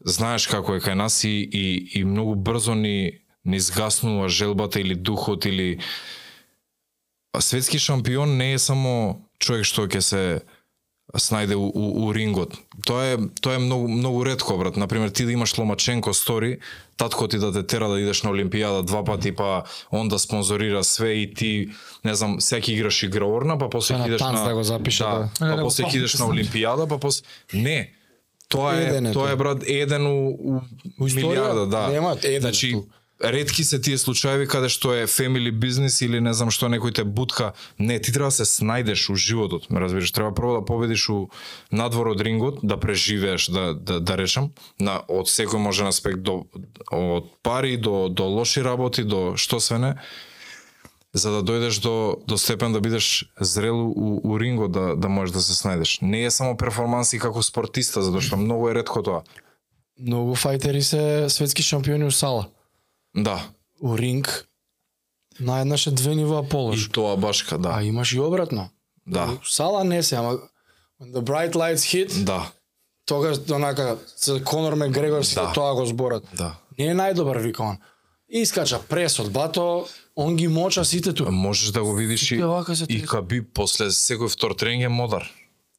знаеш 0.04 0.46
како 0.46 0.76
е 0.76 0.80
кај 0.80 0.94
нас 0.94 1.24
и, 1.24 1.42
и, 1.42 1.98
и 2.00 2.04
многу 2.04 2.34
брзо 2.34 2.74
ни 2.74 3.20
не 3.44 3.60
згаснува 3.60 4.28
желбата 4.28 4.80
или 4.80 4.94
духот 4.94 5.44
или 5.44 5.78
А 7.32 7.40
светски 7.40 7.78
шампион 7.78 8.36
не 8.36 8.52
е 8.52 8.58
само 8.58 9.20
човек 9.38 9.66
што 9.68 9.84
ќе 9.86 10.00
се 10.02 10.22
снајде 11.16 11.56
у, 11.56 11.68
у, 11.72 12.06
у 12.06 12.12
рингот. 12.12 12.52
Тоа 12.84 13.14
е 13.14 13.16
тоа 13.40 13.56
е 13.56 13.58
многу 13.58 13.88
многу 13.88 14.24
ретко 14.24 14.58
брат. 14.58 14.76
На 14.76 14.86
пример 14.86 15.08
ти 15.08 15.24
да 15.24 15.32
имаш 15.32 15.58
Ломаченко 15.58 16.14
стори, 16.14 16.58
татко 16.96 17.28
ти 17.28 17.38
да 17.38 17.52
те 17.52 17.62
тера 17.62 17.88
да 17.88 18.00
идеш 18.00 18.22
на 18.22 18.30
олимпијада 18.30 18.82
два 18.82 19.04
пати 19.04 19.32
па 19.32 19.64
он 19.90 20.08
да 20.08 20.18
спонзорира 20.18 20.84
све 20.84 21.12
и 21.22 21.34
ти 21.34 21.68
не 22.04 22.14
знам 22.14 22.40
секи 22.40 22.72
играш 22.72 23.02
игра 23.02 23.24
орна 23.24 23.58
па 23.58 23.70
после 23.70 23.96
Па 23.96 24.08
идеш 24.08 24.20
на 24.20 24.44
да 24.44 24.54
го 24.54 24.62
запише, 24.62 25.04
да. 25.04 25.30
Не, 25.40 25.56
па 25.56 25.62
после 25.62 25.84
ќе 25.84 25.96
идеш 25.96 26.18
на 26.18 26.26
олимпијада 26.26 26.88
па 26.88 26.98
после 26.98 27.24
не 27.54 27.94
Тоа 28.48 28.72
е, 28.80 29.12
тоа 29.12 29.30
е 29.32 29.36
брат 29.36 29.64
еден 29.68 30.06
у, 30.06 30.28
у, 30.28 30.60
У 31.00 31.04
милиарда, 31.04 31.66
да. 31.66 31.88
нема 31.88 32.16
еден 32.22 32.40
значи, 32.40 32.72
ту 32.72 32.86
ретки 33.20 33.64
се 33.64 33.80
тие 33.80 33.98
случаеви 33.98 34.46
каде 34.46 34.68
што 34.68 34.94
е 34.94 35.06
family 35.10 35.50
бизнес 35.50 36.00
или 36.02 36.20
не 36.20 36.34
знам 36.34 36.50
што 36.54 36.68
некој 36.70 36.94
те 36.94 37.04
бутка. 37.04 37.52
Не, 37.78 37.98
ти 37.98 38.12
треба 38.12 38.30
да 38.30 38.38
се 38.38 38.46
снајдеш 38.46 39.10
у 39.10 39.16
животот, 39.16 39.70
ме 39.70 39.80
разбираш, 39.80 40.12
треба 40.12 40.34
прво 40.34 40.60
да 40.60 40.64
победиш 40.64 41.08
у 41.10 41.28
надвор 41.72 42.14
од 42.14 42.20
рингот, 42.20 42.62
да 42.62 42.76
преживееш, 42.76 43.48
да 43.50 43.74
да, 43.74 44.00
да 44.00 44.16
речам, 44.16 44.52
на 44.80 45.02
од 45.08 45.26
секој 45.26 45.58
можен 45.58 45.86
аспект 45.90 46.22
до 46.22 46.46
од 46.92 47.26
пари 47.42 47.76
до 47.76 48.08
до 48.08 48.24
лоши 48.24 48.62
работи, 48.62 49.02
до 49.02 49.36
што 49.36 49.60
све 49.60 49.78
не 49.78 49.94
за 51.12 51.30
да 51.30 51.40
дојдеш 51.42 51.80
до 51.82 52.20
до 52.26 52.38
степен 52.38 52.72
да 52.72 52.80
бидеш 52.80 53.32
зрел 53.40 53.90
у, 53.90 54.20
у 54.22 54.38
рингот 54.38 54.72
да 54.72 54.96
да 54.96 55.08
можеш 55.08 55.34
да 55.34 55.40
се 55.40 55.52
снајдеш. 55.52 56.02
Не 56.02 56.24
е 56.24 56.30
само 56.30 56.56
перформанси 56.56 57.18
како 57.18 57.42
спортиста, 57.42 58.02
затоа 58.02 58.20
што 58.20 58.36
многу 58.36 58.68
е 58.68 58.74
ретко 58.78 59.02
тоа. 59.02 59.24
Многу 59.98 60.36
фајтери 60.38 60.80
се 60.80 61.26
светски 61.28 61.62
шампиони 61.62 62.04
у 62.04 62.10
сала. 62.10 62.46
Да. 63.16 63.42
У 63.82 63.98
ринг 63.98 64.48
наеднаш 65.40 65.86
е 65.86 65.90
две 65.90 66.14
нивоа 66.14 66.42
И 66.44 66.48
полош. 66.48 66.88
тоа 66.88 67.16
башка, 67.16 67.58
да. 67.58 67.68
А 67.68 67.82
имаш 67.82 68.12
и 68.12 68.20
обратно. 68.20 68.70
Да. 69.06 69.38
Сала 69.44 69.84
не 69.84 70.02
се, 70.02 70.16
ама 70.16 70.32
when 71.00 71.12
the 71.12 71.20
bright 71.20 71.52
lights 71.52 71.76
hit, 71.76 72.24
Да. 72.24 72.50
тогаш 73.06 73.36
онака 73.50 73.98
се 74.16 74.44
Конор 74.44 74.74
Мегрегор 74.74 75.22
сите 75.22 75.40
Да. 75.40 75.52
тоа 75.52 75.74
го 75.74 75.86
зборат. 75.86 76.24
Да. 76.34 76.54
Не 76.78 76.86
е 76.86 76.94
најдобар 76.94 77.38
вика 77.38 77.62
он. 77.62 77.78
Искача 78.28 78.78
прес 78.88 79.18
од 79.18 79.32
бато, 79.32 79.86
он 80.16 80.36
ги 80.36 80.48
моча 80.48 80.84
сите 80.84 81.12
ту. 81.12 81.32
Можеш 81.32 81.70
да 81.70 81.82
го 81.82 81.94
видиш 81.94 82.22
и, 82.22 82.26
се 82.74 82.84
и 82.84 82.86
тие. 82.86 83.06
Кабиб 83.06 83.54
после 83.54 83.86
секој 83.86 84.28
втор 84.28 84.52
тренинг 84.54 84.84
е 84.84 84.88
модар. 84.88 85.24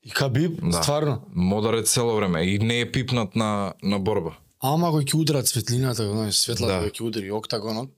И 0.03 0.09
Кабиб, 0.09 0.59
Да. 0.63 0.83
стварно. 0.83 1.21
Модар 1.35 1.73
е 1.73 1.83
цело 1.83 2.15
време 2.15 2.41
и 2.43 2.59
не 2.59 2.79
е 2.79 2.91
пипнат 2.91 3.35
на 3.35 3.73
на 3.83 3.99
борба. 3.99 4.31
Ама 4.61 4.91
кој 4.91 5.05
ќе 5.05 5.15
удрат 5.15 5.47
светлината, 5.47 6.03
знаеш, 6.03 6.35
светлата 6.35 6.81
Да. 6.81 6.89
ќе 6.89 7.01
удари 7.01 7.31
октагонот, 7.31 7.89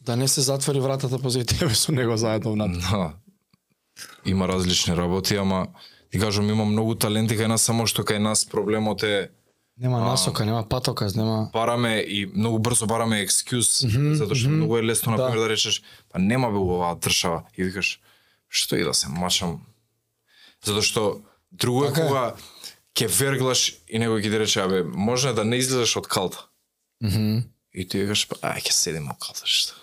да 0.00 0.16
не 0.16 0.28
се 0.28 0.40
затвори 0.40 0.80
вратата 0.80 1.18
позади 1.18 1.44
тебе 1.58 1.74
со 1.74 1.92
него 1.92 2.16
заедно 2.16 2.52
внатре. 2.52 2.80
Да. 2.80 3.12
Има 4.24 4.48
различни 4.48 4.96
работи, 4.96 5.36
ама 5.36 5.66
ти 6.10 6.18
кажам 6.18 6.48
има 6.50 6.64
многу 6.64 6.94
таленти 6.94 7.36
кај 7.36 7.46
нас, 7.46 7.62
само 7.62 7.86
што 7.86 8.02
кај 8.02 8.18
нас 8.18 8.44
проблемот 8.44 9.02
е 9.02 9.30
Нема 9.78 10.00
насока, 10.00 10.44
нема 10.44 10.68
патоказ, 10.68 11.14
нема... 11.16 11.50
бараме 11.52 12.00
и 12.00 12.26
многу 12.26 12.58
брзо 12.58 12.86
бараме 12.86 13.22
екскюз, 13.22 13.80
затоа 14.14 14.36
што 14.36 14.48
многу 14.48 14.76
е 14.76 14.82
лесно 14.82 15.12
на 15.12 15.16
Да. 15.18 15.26
пример 15.26 15.48
да 15.48 15.48
речеш, 15.48 15.82
па 16.12 16.18
нема 16.18 16.50
бе 16.50 16.56
оваа 16.60 16.94
држава 16.96 17.44
и 17.56 17.64
викаш 17.64 18.00
што 18.48 18.76
и 18.76 18.84
да 18.84 18.94
се 18.94 19.08
мачам. 19.08 19.60
Затоа 20.64 20.82
што 20.82 21.20
друго 21.52 21.84
е 21.84 21.88
Така 21.88 22.00
е. 22.00 22.08
кога 22.08 22.34
ќе 22.94 23.08
верглаш 23.08 23.60
и 23.88 23.98
некој 23.98 24.20
ќе 24.20 24.30
ти 24.30 24.38
рече, 24.38 24.60
абе, 24.60 24.82
може 24.84 25.32
да 25.32 25.44
не 25.44 25.56
излезеш 25.56 25.96
од 25.96 26.06
калта. 26.06 26.46
И 27.74 27.88
ти 27.88 27.98
викаш, 27.98 28.28
па, 28.28 28.36
ај, 28.44 28.60
ќе 28.62 28.72
седим 28.72 29.08
во 29.08 29.16
калта, 29.16 29.42
што? 29.44 29.74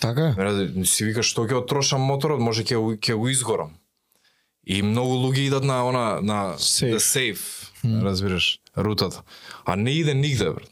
Така 0.00 0.34
е. 0.34 0.84
Си 0.84 1.04
викаш, 1.04 1.26
што 1.26 1.46
ќе 1.46 1.62
отрошам 1.62 2.00
моторот, 2.02 2.40
може 2.40 2.64
ќе, 2.64 2.76
ќе 2.98 3.14
го 3.14 3.28
изгорам. 3.28 3.76
И 4.66 4.82
многу 4.82 5.14
луѓе 5.16 5.46
идат 5.46 5.64
на 5.64 5.84
она, 5.84 6.20
на 6.20 6.56
Safe. 6.58 6.90
the 6.90 6.98
safe, 6.98 7.44
разбираш, 8.02 8.58
рутата. 8.76 9.22
А 9.64 9.76
не 9.76 9.90
иде 9.92 10.14
нигде, 10.14 10.50
брат. 10.50 10.70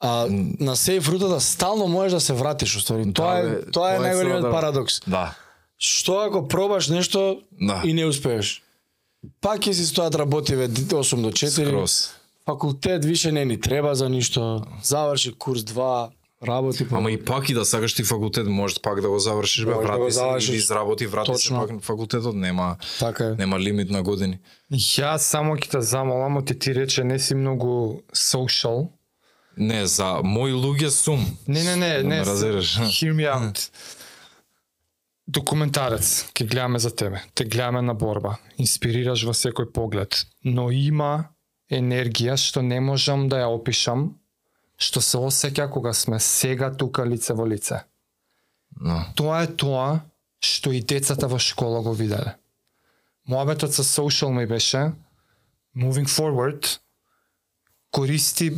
А 0.00 0.26
на 0.60 0.76
сейф 0.76 1.08
рутата 1.08 1.40
стално 1.40 1.86
можеш 1.86 2.12
да 2.12 2.20
се 2.20 2.32
вратиш, 2.32 2.76
уствари. 2.76 3.12
Тоа 3.12 3.38
е 3.38 3.42
тоа 3.42 3.52
е 3.52 3.70
тоа 3.70 3.88
е 3.90 3.98
најголемиот 4.00 4.40
целата- 4.40 4.50
парадокс. 4.50 5.00
Да. 5.06 5.34
Што 5.78 6.18
ако 6.20 6.48
пробаш 6.48 6.88
нешто 6.88 7.42
Да. 7.52 7.82
и 7.84 7.92
не 7.92 8.04
успееш? 8.04 8.62
Пак 9.40 9.60
ќе 9.66 9.72
си 9.72 9.82
стојат 9.82 10.14
работиве 10.14 10.68
8 10.68 11.22
до 11.22 11.30
4. 11.30 11.48
Скрос. 11.50 12.10
Факултет 12.46 13.04
више 13.04 13.32
не 13.32 13.44
ни 13.44 13.60
треба 13.60 13.94
за 13.94 14.08
ништо. 14.08 14.62
Заврши 14.82 15.32
курс 15.32 15.60
2, 15.62 16.08
работи 16.46 16.88
по 16.88 16.96
Ама 16.96 17.10
и 17.10 17.24
пак 17.24 17.48
и 17.48 17.54
да 17.54 17.64
сакаш 17.64 17.94
ти 17.94 18.04
факултет, 18.04 18.46
можеш 18.46 18.80
пак 18.82 19.00
да 19.00 19.08
го 19.08 19.18
завршиш, 19.18 19.64
бе, 19.64 19.70
да 19.70 19.76
го 19.76 19.82
врати 19.82 20.12
се, 20.12 20.18
завршиш. 20.18 20.48
или 20.48 20.56
изработи, 20.56 21.06
врати 21.06 21.26
се 21.26 21.32
Точно. 21.32 21.60
пак 21.60 21.70
на 21.70 21.80
факултетот, 21.80 22.34
нема, 22.36 22.76
така 22.98 23.24
е. 23.24 23.34
нема 23.38 23.60
лимит 23.60 23.90
на 23.90 24.02
години. 24.02 24.38
Ја 24.72 25.16
само 25.18 25.56
ќе 25.56 25.70
те 25.70 25.80
замолам, 25.80 26.36
оти 26.36 26.58
ти 26.58 26.74
рече 26.74 27.04
не 27.04 27.18
си 27.18 27.34
многу 27.34 28.00
social. 28.14 28.88
Не, 29.56 29.86
за 29.86 30.20
мои 30.24 30.52
луѓе 30.52 30.88
сум. 30.88 31.36
Не, 31.48 31.64
не, 31.64 31.76
не, 31.76 31.96
Да 31.96 32.02
не. 32.02 32.08
ме 32.08 32.26
разбираш. 32.26 32.78
Hear 32.78 33.12
me 33.12 33.26
out. 33.26 33.70
Документарец, 35.28 36.24
ќе 36.32 36.46
гледаме 36.48 36.78
за 36.80 36.90
тебе. 36.96 37.20
Те 37.34 37.44
гледаме 37.44 37.82
на 37.82 37.94
борба. 37.94 38.38
Инспирираш 38.56 39.26
во 39.28 39.34
секој 39.36 39.68
поглед. 39.72 40.24
Но 40.44 40.70
има 40.72 41.28
енергија 41.68 42.38
што 42.40 42.62
не 42.64 42.80
можам 42.80 43.28
да 43.28 43.42
ја 43.42 43.50
опишам, 43.52 44.14
што 44.80 45.02
се 45.04 45.20
осеќа 45.20 45.68
кога 45.70 45.92
сме 45.92 46.20
сега 46.20 46.70
тука 46.72 47.04
лице 47.04 47.36
во 47.36 47.44
лице. 47.44 47.82
No. 48.80 49.02
Тоа 49.14 49.42
е 49.44 49.52
тоа 49.52 50.00
што 50.40 50.72
и 50.72 50.80
децата 50.80 51.28
во 51.28 51.38
школа 51.38 51.82
го 51.82 51.92
виделе. 51.92 52.38
Моабетот 53.28 53.74
со 53.74 53.84
social 53.84 54.32
ми 54.32 54.46
беше 54.46 54.92
moving 55.76 56.08
forward 56.08 56.78
користи 57.90 58.52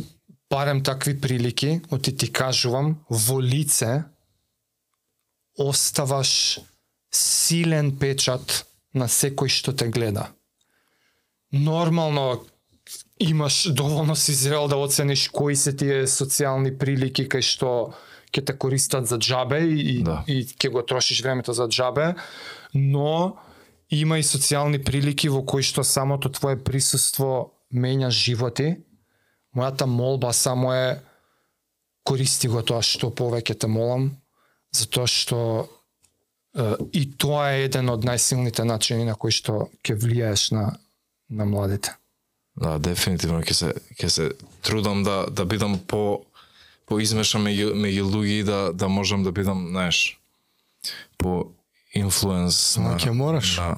барем 0.49 0.83
такви 0.83 1.21
прилики, 1.21 1.81
оти 1.91 2.15
ти 2.15 2.31
кажувам, 2.31 2.95
во 3.09 3.41
лице 3.41 4.03
оставаш 5.57 6.59
силен 7.11 7.91
печат 7.99 8.65
на 8.93 9.07
секој 9.07 9.49
што 9.49 9.73
те 9.75 9.87
гледа. 9.91 10.31
Нормално 11.51 12.45
имаш 13.19 13.67
доволно 13.73 14.15
си 14.15 14.33
зрел 14.33 14.67
да 14.67 14.77
оцениш 14.77 15.27
кои 15.29 15.55
се 15.55 15.75
тие 15.75 16.07
социјални 16.07 16.77
прилики 16.77 17.27
кај 17.27 17.43
што 17.43 17.93
ќе 18.31 18.45
те 18.47 18.53
користат 18.57 19.07
за 19.07 19.19
џабе 19.19 19.59
и, 19.67 20.03
Да. 20.03 20.23
и 20.27 20.43
ќе 20.47 20.71
го 20.71 20.81
трошиш 20.81 21.21
времето 21.21 21.53
за 21.53 21.67
џабе, 21.67 22.15
но 22.73 23.35
има 23.91 24.19
и 24.19 24.23
социјални 24.23 24.79
прилики 24.83 25.29
во 25.29 25.43
кои 25.45 25.63
што 25.63 25.83
самото 25.83 26.31
твое 26.31 26.55
присуство 26.55 27.51
менја 27.73 28.09
животи. 28.09 28.77
Мојата 29.55 29.85
молба 29.85 30.31
само 30.33 30.73
е 30.73 31.01
користи 32.03 32.47
го 32.47 32.63
тоа 32.63 32.81
што 32.81 33.11
повеќе 33.11 33.59
те 33.59 33.67
молам, 33.67 34.15
затоа 34.71 35.07
што 35.07 35.39
е, 36.55 36.75
и 36.93 37.05
тоа 37.17 37.51
е 37.55 37.65
еден 37.67 37.89
од 37.89 38.05
најсилните 38.07 38.65
начини 38.67 39.05
на 39.07 39.15
кои 39.15 39.31
што 39.35 39.69
ќе 39.83 39.97
влијаеш 39.99 40.51
на 40.55 40.71
на 41.31 41.45
младите. 41.45 41.95
Да, 42.59 42.75
дефинитивно 42.79 43.39
ќе 43.39 43.53
се 43.55 43.69
ќе 43.95 44.09
се 44.09 44.31
трудам 44.61 45.03
да 45.03 45.25
да 45.31 45.45
бидам 45.45 45.79
по 45.79 46.25
по 46.85 46.99
измешан 46.99 47.45
меѓу 47.47 47.71
меѓу 47.75 48.07
луѓе 48.11 48.39
и 48.39 48.43
да 48.43 48.59
да 48.73 48.89
можам 48.89 49.23
да 49.23 49.31
бидам, 49.31 49.67
знаеш, 49.71 50.19
по 51.17 51.51
инфлуенс 51.93 52.77
Ама 52.77 52.95
на 52.95 52.99
ќе 52.99 53.15
мораш. 53.15 53.57
На, 53.57 53.77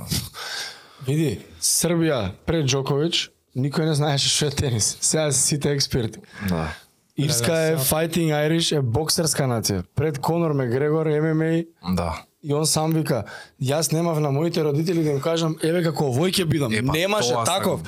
Види, 1.05 1.41
Србија 1.61 2.31
пред 2.47 2.65
Джоковиќ 2.65 3.29
никој 3.59 3.89
не 3.89 3.93
знаеше 3.93 4.29
што 4.31 4.49
е 4.49 4.55
тенис. 4.63 4.97
Сега 5.01 5.31
се 5.31 5.41
сите 5.41 5.73
експерти. 5.73 6.19
да. 6.49 6.73
Ирска 7.17 7.53
е 7.53 7.77
Fighting 7.77 8.31
Irish 8.31 8.71
е 8.71 8.81
боксерска 8.81 9.43
нација. 9.43 9.83
Пред 9.95 10.19
Конор 10.19 10.51
Мегрегор 10.51 11.05
ММА 11.05 11.63
Да. 11.95 12.23
и 12.43 12.53
он 12.53 12.65
сам 12.65 12.91
вика, 12.91 13.23
јас 13.61 13.93
немав 13.93 14.19
на 14.19 14.31
моите 14.31 14.63
родители 14.63 15.03
да 15.03 15.09
им 15.11 15.21
кажам, 15.21 15.55
еве 15.63 15.83
како 15.83 16.03
овој 16.05 16.31
ќе 16.31 16.45
бидам. 16.45 16.73
Е, 16.73 16.81
па, 16.81 16.91
Немаше 16.91 17.29
таков. 17.29 17.47
сакам. 17.47 17.81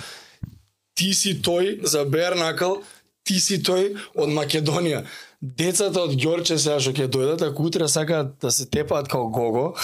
Ти 0.96 1.14
си 1.14 1.42
тој 1.42 1.84
за 1.84 2.06
Бернакл, 2.06 2.80
ти 3.24 3.40
си 3.40 3.60
тој 3.60 3.98
од 4.16 4.30
Македонија. 4.30 5.04
Децата 5.42 6.00
од 6.00 6.12
Ѓорче 6.12 6.56
сега 6.56 6.80
што 6.80 6.92
ќе 6.92 7.08
дојдат, 7.08 7.42
ако 7.44 7.64
утре 7.64 7.88
сакаат 7.88 8.38
да 8.40 8.52
се 8.52 8.66
тепаат 8.66 9.08
као 9.08 9.30
Гого, 9.30 9.76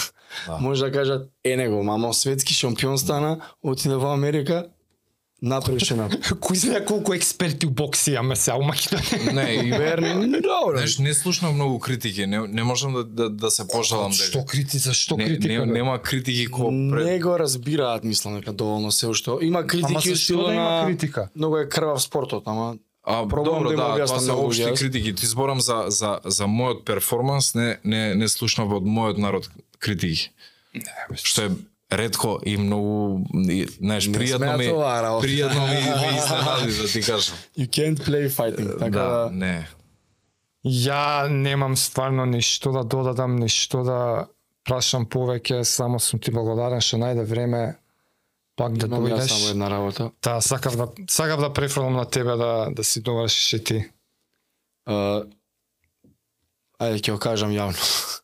Да. 0.46 0.56
може 0.58 0.84
да 0.84 0.92
кажат, 0.92 1.30
е 1.44 1.56
него, 1.56 1.82
мамо, 1.82 2.14
светски 2.14 2.54
шампион 2.54 2.98
стана, 2.98 3.32
отиде 3.62 3.94
во 3.96 4.12
Америка, 4.12 4.66
направише 5.42 5.94
на 5.98 6.08
Кој 6.08 6.54
знае 6.56 6.84
колку 6.86 7.12
експерти 7.14 7.66
у 7.66 7.70
бокси 7.70 8.14
имаме 8.14 8.36
сега 8.36 8.56
у 8.56 8.62
Македонија? 8.62 9.32
Не, 9.32 9.46
и 9.54 9.70
Берни, 9.70 10.30
добро. 10.42 10.78
Знаеш, 10.78 10.98
не 10.98 11.14
слушнам 11.14 11.54
многу 11.54 11.78
критики, 11.78 12.26
не, 12.26 12.38
не 12.38 12.62
можам 12.62 12.92
да, 12.92 13.04
да, 13.04 13.28
да 13.30 13.50
се 13.50 13.68
пожалам 13.68 14.12
Што 14.12 14.38
дека. 14.38 14.46
крити, 14.46 14.78
зашто 14.78 15.16
Не, 15.16 15.24
критика? 15.26 15.66
не, 15.66 15.72
нема 15.72 15.98
критики 15.98 16.46
ко 16.46 16.68
пред... 16.68 17.04
Не 17.04 17.18
го 17.18 17.38
разбираат, 17.38 18.04
мислам 18.04 18.34
дека 18.34 18.52
доволно 18.52 18.92
се 18.92 19.06
уште. 19.06 19.30
Има 19.42 19.58
Ама 19.58 19.66
критики 19.66 20.08
зашто 20.08 20.16
стилот 20.16 20.46
да 20.46 20.54
има 20.54 20.82
критика? 20.86 21.28
Многу 21.36 21.56
е 21.56 21.68
крвав 21.68 22.02
спортот, 22.02 22.42
ама 22.46 22.76
А, 23.04 23.28
Пробувам 23.28 23.62
добро, 23.62 23.70
да 23.70 23.76
да, 23.98 24.06
тоа 24.06 24.20
се 24.20 24.30
јас. 24.30 24.78
критики. 24.78 25.14
Ти 25.14 25.26
зборам 25.26 25.60
за, 25.60 25.84
за, 25.88 26.20
за 26.24 26.44
мојот 26.46 26.84
перформанс, 26.84 27.54
не, 27.54 27.78
не, 27.84 28.14
не 28.14 28.28
слушнав 28.28 28.70
од 28.72 28.82
мојот 28.86 29.18
народ 29.18 29.50
критики. 29.78 30.30
Што 31.14 31.42
е 31.42 31.50
ретко 31.98 32.38
и 32.46 32.56
многу, 32.56 33.24
знаеш, 33.80 34.08
пријатно 34.08 34.56
ми, 34.58 34.68
работа. 34.68 35.26
пријатно 35.26 35.66
ми, 35.68 35.78
ми 35.80 36.16
изненади, 36.18 36.72
да 36.82 36.88
ти 36.88 37.00
кажам. 37.02 37.36
you 37.58 37.68
can't 37.68 37.98
play 38.06 38.28
fighting, 38.28 38.78
така 38.78 38.90
да, 38.90 39.08
да, 39.08 39.30
не. 39.32 39.68
Ја 40.64 41.28
немам 41.28 41.76
стварно 41.76 42.24
ништо 42.26 42.72
да 42.72 42.84
додадам, 42.84 43.36
ништо 43.36 43.82
да 43.82 44.26
прашам 44.64 45.06
повеќе, 45.06 45.62
само 45.62 45.98
сум 46.00 46.20
ти 46.20 46.30
благодарен 46.30 46.80
што 46.80 47.00
најде 47.02 47.24
време 47.26 47.62
пак 48.56 48.76
да 48.78 48.86
имам 48.86 49.08
јас 49.10 49.26
само 49.26 49.40
дојдеш. 49.40 49.50
една 49.50 49.70
работа. 49.70 50.10
Та 50.20 50.40
сакав 50.40 50.76
да 50.76 50.88
сакав 51.08 51.40
да 51.40 51.52
префрлам 51.52 51.94
на 51.94 52.04
тебе 52.04 52.36
да 52.36 52.68
да 52.70 52.84
си 52.84 53.02
довршиш 53.02 53.52
и 53.52 53.64
ти. 53.64 53.78
Uh, 54.86 55.26
ајде 56.78 57.00
ќе 57.02 57.12
го 57.12 57.18
кажам 57.18 57.50
јавно. 57.50 57.78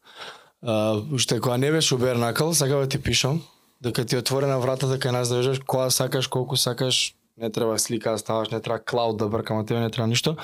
Uh, 0.58 1.14
уште 1.14 1.40
кога 1.40 1.56
не 1.56 1.70
беше 1.70 1.94
Убернакл, 1.94 2.50
сакав 2.50 2.80
да 2.80 2.88
ти 2.88 2.98
пишам, 3.02 3.42
дека 3.80 4.04
ти 4.04 4.16
е 4.16 4.18
отворена 4.18 4.58
вратата 4.58 4.98
кај 4.98 5.10
нас 5.12 5.28
да 5.28 5.42
дојдеш, 5.42 5.62
кога 5.66 5.90
сакаш, 5.90 6.26
колку 6.26 6.56
сакаш, 6.56 7.14
не 7.38 7.50
треба 7.50 7.78
слика 7.78 8.10
да 8.10 8.18
ставаш, 8.18 8.50
не 8.50 8.60
треба 8.60 8.84
клауд 8.84 9.16
да 9.16 9.28
бркам, 9.28 9.66
тебе 9.66 9.80
не 9.80 9.90
треба 9.90 10.06
ништо. 10.06 10.36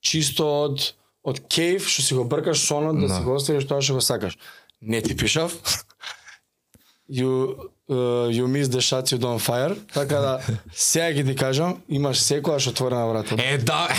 Чисто 0.00 0.64
од 0.64 0.94
од 1.22 1.36
кейв 1.52 1.84
што 1.84 2.02
си 2.02 2.14
го 2.14 2.24
бркаш 2.24 2.58
сонот 2.64 2.96
да, 3.00 3.08
Да. 3.08 3.16
си 3.16 3.22
го 3.22 3.34
оставиш 3.36 3.66
тоа 3.68 3.82
што 3.82 3.94
го 3.94 4.00
сакаш. 4.00 4.38
Не 4.80 5.02
ти 5.02 5.16
пишав. 5.16 5.52
You 7.10 7.56
uh, 7.90 8.30
you 8.30 8.46
miss 8.46 8.68
the 8.68 8.80
shots 8.80 9.10
you 9.12 9.18
don't 9.18 9.40
fire. 9.48 9.76
Така 9.92 10.16
да 10.16 10.40
сега 10.72 11.06
ќе 11.10 11.26
ти 11.26 11.36
кажам, 11.36 11.82
имаш 11.88 12.20
секогаш 12.22 12.66
отворена 12.66 13.06
врата. 13.06 13.34
Е, 13.38 13.58
да, 13.58 13.88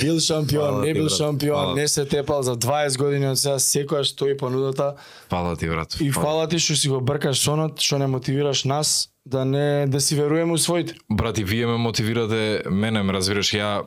Бил 0.00 0.20
шампион, 0.20 0.80
не 0.80 0.92
бил 0.92 1.04
брат. 1.04 1.16
шампион, 1.16 1.74
не 1.74 1.88
се 1.88 2.04
тепал 2.04 2.42
за 2.42 2.56
20 2.56 2.98
години 2.98 3.26
од 3.26 3.38
сега, 3.38 3.58
секојаш 3.58 4.12
стои 4.12 4.36
понудата. 4.36 4.94
Фала 5.30 5.56
ти, 5.56 5.68
брат. 5.68 5.96
И 6.00 6.10
фала 6.12 6.48
ти 6.48 6.58
што 6.58 6.76
си 6.76 6.88
го 6.88 7.00
бркаш 7.00 7.40
сонот, 7.40 7.80
што 7.80 7.98
не 7.98 8.06
мотивираш 8.06 8.64
нас 8.64 9.10
да 9.24 9.44
не 9.44 9.86
да 9.86 10.00
си 10.00 10.16
веруваме 10.16 10.52
у 10.52 10.58
своите. 10.58 10.94
Брати, 11.10 11.44
вие 11.44 11.66
ме 11.66 11.76
мотивирате, 11.76 12.62
мене 12.70 13.02
ме 13.02 13.12
разбираш, 13.12 13.54
ја 13.54 13.86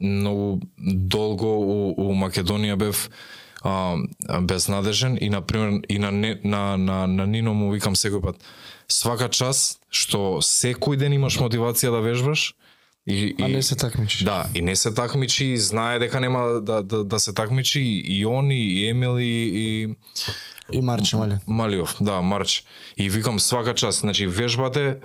многу 0.00 0.60
долго 0.78 1.46
у, 1.46 1.94
у 1.96 2.12
Македонија 2.12 2.76
бев 2.76 3.10
а, 3.62 3.96
безнадежен 4.40 5.18
и 5.20 5.30
на 5.30 5.40
пример 5.40 5.80
и 5.88 5.98
на, 5.98 6.10
не, 6.12 6.40
на, 6.44 6.76
на, 6.76 7.06
на 7.06 7.26
Нино 7.26 7.54
му 7.54 7.72
викам 7.72 7.94
секој 7.94 8.20
пат 8.20 8.36
свака 8.88 9.28
час 9.28 9.78
што 9.88 10.40
секој 10.44 10.98
ден 11.00 11.14
имаш 11.16 11.38
мотивација 11.40 11.94
да 11.94 12.02
вежбаш 12.04 12.52
и, 13.06 13.34
А 13.40 13.48
и 13.48 13.52
не 13.52 13.62
се 13.62 13.76
такмичиш. 13.76 14.22
Да, 14.22 14.46
и 14.54 14.62
не 14.62 14.76
се 14.76 14.94
такмичи, 14.94 15.56
знае 15.56 15.98
дека 15.98 16.20
нема 16.20 16.60
да, 16.60 16.82
да, 16.82 17.04
да 17.04 17.20
се 17.20 17.32
такмичи 17.32 17.80
и 18.04 18.26
он 18.26 18.50
и 18.50 18.88
Емил 18.88 19.18
и, 19.18 19.50
и 19.54 19.96
И 20.72 20.80
Марче 20.80 21.16
Малин. 21.16 21.38
Малиов, 21.46 21.96
да, 22.00 22.22
Марч. 22.22 22.64
И 22.96 23.10
викам 23.10 23.40
свака 23.40 23.74
час, 23.74 24.00
значи 24.00 24.26
вежбате, 24.26 24.96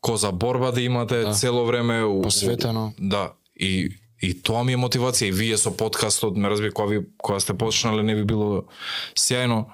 ко 0.00 0.16
за 0.16 0.32
борба 0.32 0.70
да 0.70 0.80
имате 0.82 1.20
да. 1.20 1.32
цело 1.32 1.66
време 1.66 2.22
Посветено. 2.22 2.94
У, 2.98 3.08
да, 3.08 3.32
и 3.56 3.90
и 4.22 4.34
тоа 4.42 4.62
ми 4.62 4.76
е 4.76 4.78
мотивација 4.78 5.32
и 5.32 5.34
вие 5.34 5.58
со 5.58 5.72
подкастот, 5.74 6.36
ме 6.38 6.48
разбира 6.50 6.72
кога 6.72 6.88
ви 6.88 7.00
кога 7.18 7.40
сте 7.40 7.54
почнале 7.58 8.02
не 8.06 8.14
би 8.14 8.24
било 8.24 8.64
сјајно, 9.18 9.64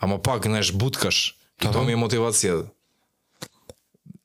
ама 0.00 0.18
пак 0.18 0.50
знаеш 0.50 0.72
буткаш. 0.74 1.38
И 1.62 1.70
тоа 1.70 1.86
ми 1.86 1.94
е 1.94 1.96
мотивација. 1.96 2.73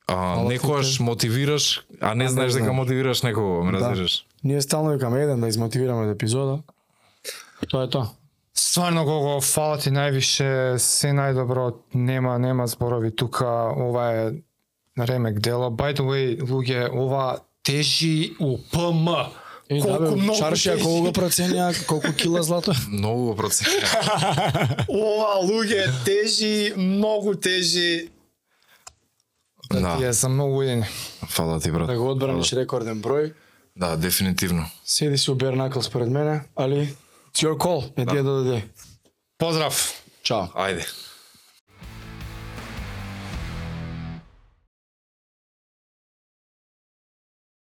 А, 0.10 0.42
некојаш 0.42 1.00
мотивираш, 1.06 1.86
а 2.02 2.16
не 2.18 2.30
знаеш 2.30 2.58
дека 2.58 2.74
мотивираш 2.74 3.22
некого, 3.22 3.64
ме 3.64 3.78
разбираш. 3.78 4.26
Ние 4.44 4.62
стално 4.62 4.90
викаме 4.90 5.22
еден 5.24 5.42
да 5.42 5.48
измотивираме 5.48 6.08
од 6.08 6.16
епизода. 6.16 6.60
Тоа 7.70 7.84
е 7.86 7.90
тоа. 7.90 8.10
Стварно 8.58 9.06
Гого, 9.06 9.42
фала 9.42 9.78
ти 9.78 9.92
највише, 9.94 10.78
се 10.82 11.12
најдобро, 11.14 11.76
нема 11.94 12.40
нема 12.40 12.68
зборови 12.68 13.12
тука, 13.16 13.70
ова 13.78 14.12
е 14.14 14.32
ремек 15.00 15.40
дело. 15.40 15.70
By 15.70 15.94
the 15.94 16.04
way, 16.04 16.42
луѓе, 16.42 16.90
ова 16.90 17.40
тежи 17.64 18.34
у 18.40 18.58
ПМ. 18.72 19.08
И 19.70 19.82
Колку 19.82 20.04
да, 20.04 20.10
бе, 20.10 20.16
многу 20.18 20.40
Чаршија 20.40 20.74
тежи. 20.74 20.84
колку 20.84 21.02
го 21.06 21.12
проценија, 21.14 21.86
колку 21.86 22.14
кила 22.18 22.42
злато? 22.44 22.74
Многу 22.90 23.26
го 23.26 23.36
проценувам. 23.36 23.86
Ова 24.90 25.36
луѓе 25.46 25.86
тежи, 26.06 26.74
многу 26.78 27.36
тежи. 27.36 28.10
Да, 29.74 29.80
Да. 29.80 29.98
ти 29.98 30.04
е 30.04 30.14
за 30.14 30.30
многу 30.30 30.62
едини. 30.62 30.86
Фала 31.28 31.60
ти 31.60 31.72
брат. 31.72 31.88
Да 31.88 31.98
го 31.98 32.10
одбраниш 32.12 32.54
рекорден 32.54 33.02
број. 33.02 33.34
Да, 33.76 33.98
дефинитивно. 33.98 34.66
Седи 34.86 35.18
си 35.18 35.32
у 35.32 35.36
Бернакл 35.36 35.80
според 35.80 36.10
мене, 36.10 36.42
али 36.56 36.96
it's 37.34 37.46
your 37.48 37.58
call, 37.58 37.94
the 37.96 38.06
end 38.06 38.24
of 38.24 38.24
the 38.24 38.54
day. 38.54 38.64
Поздрав! 39.38 40.04
Чао. 40.24 40.48
Ајде. 40.56 40.86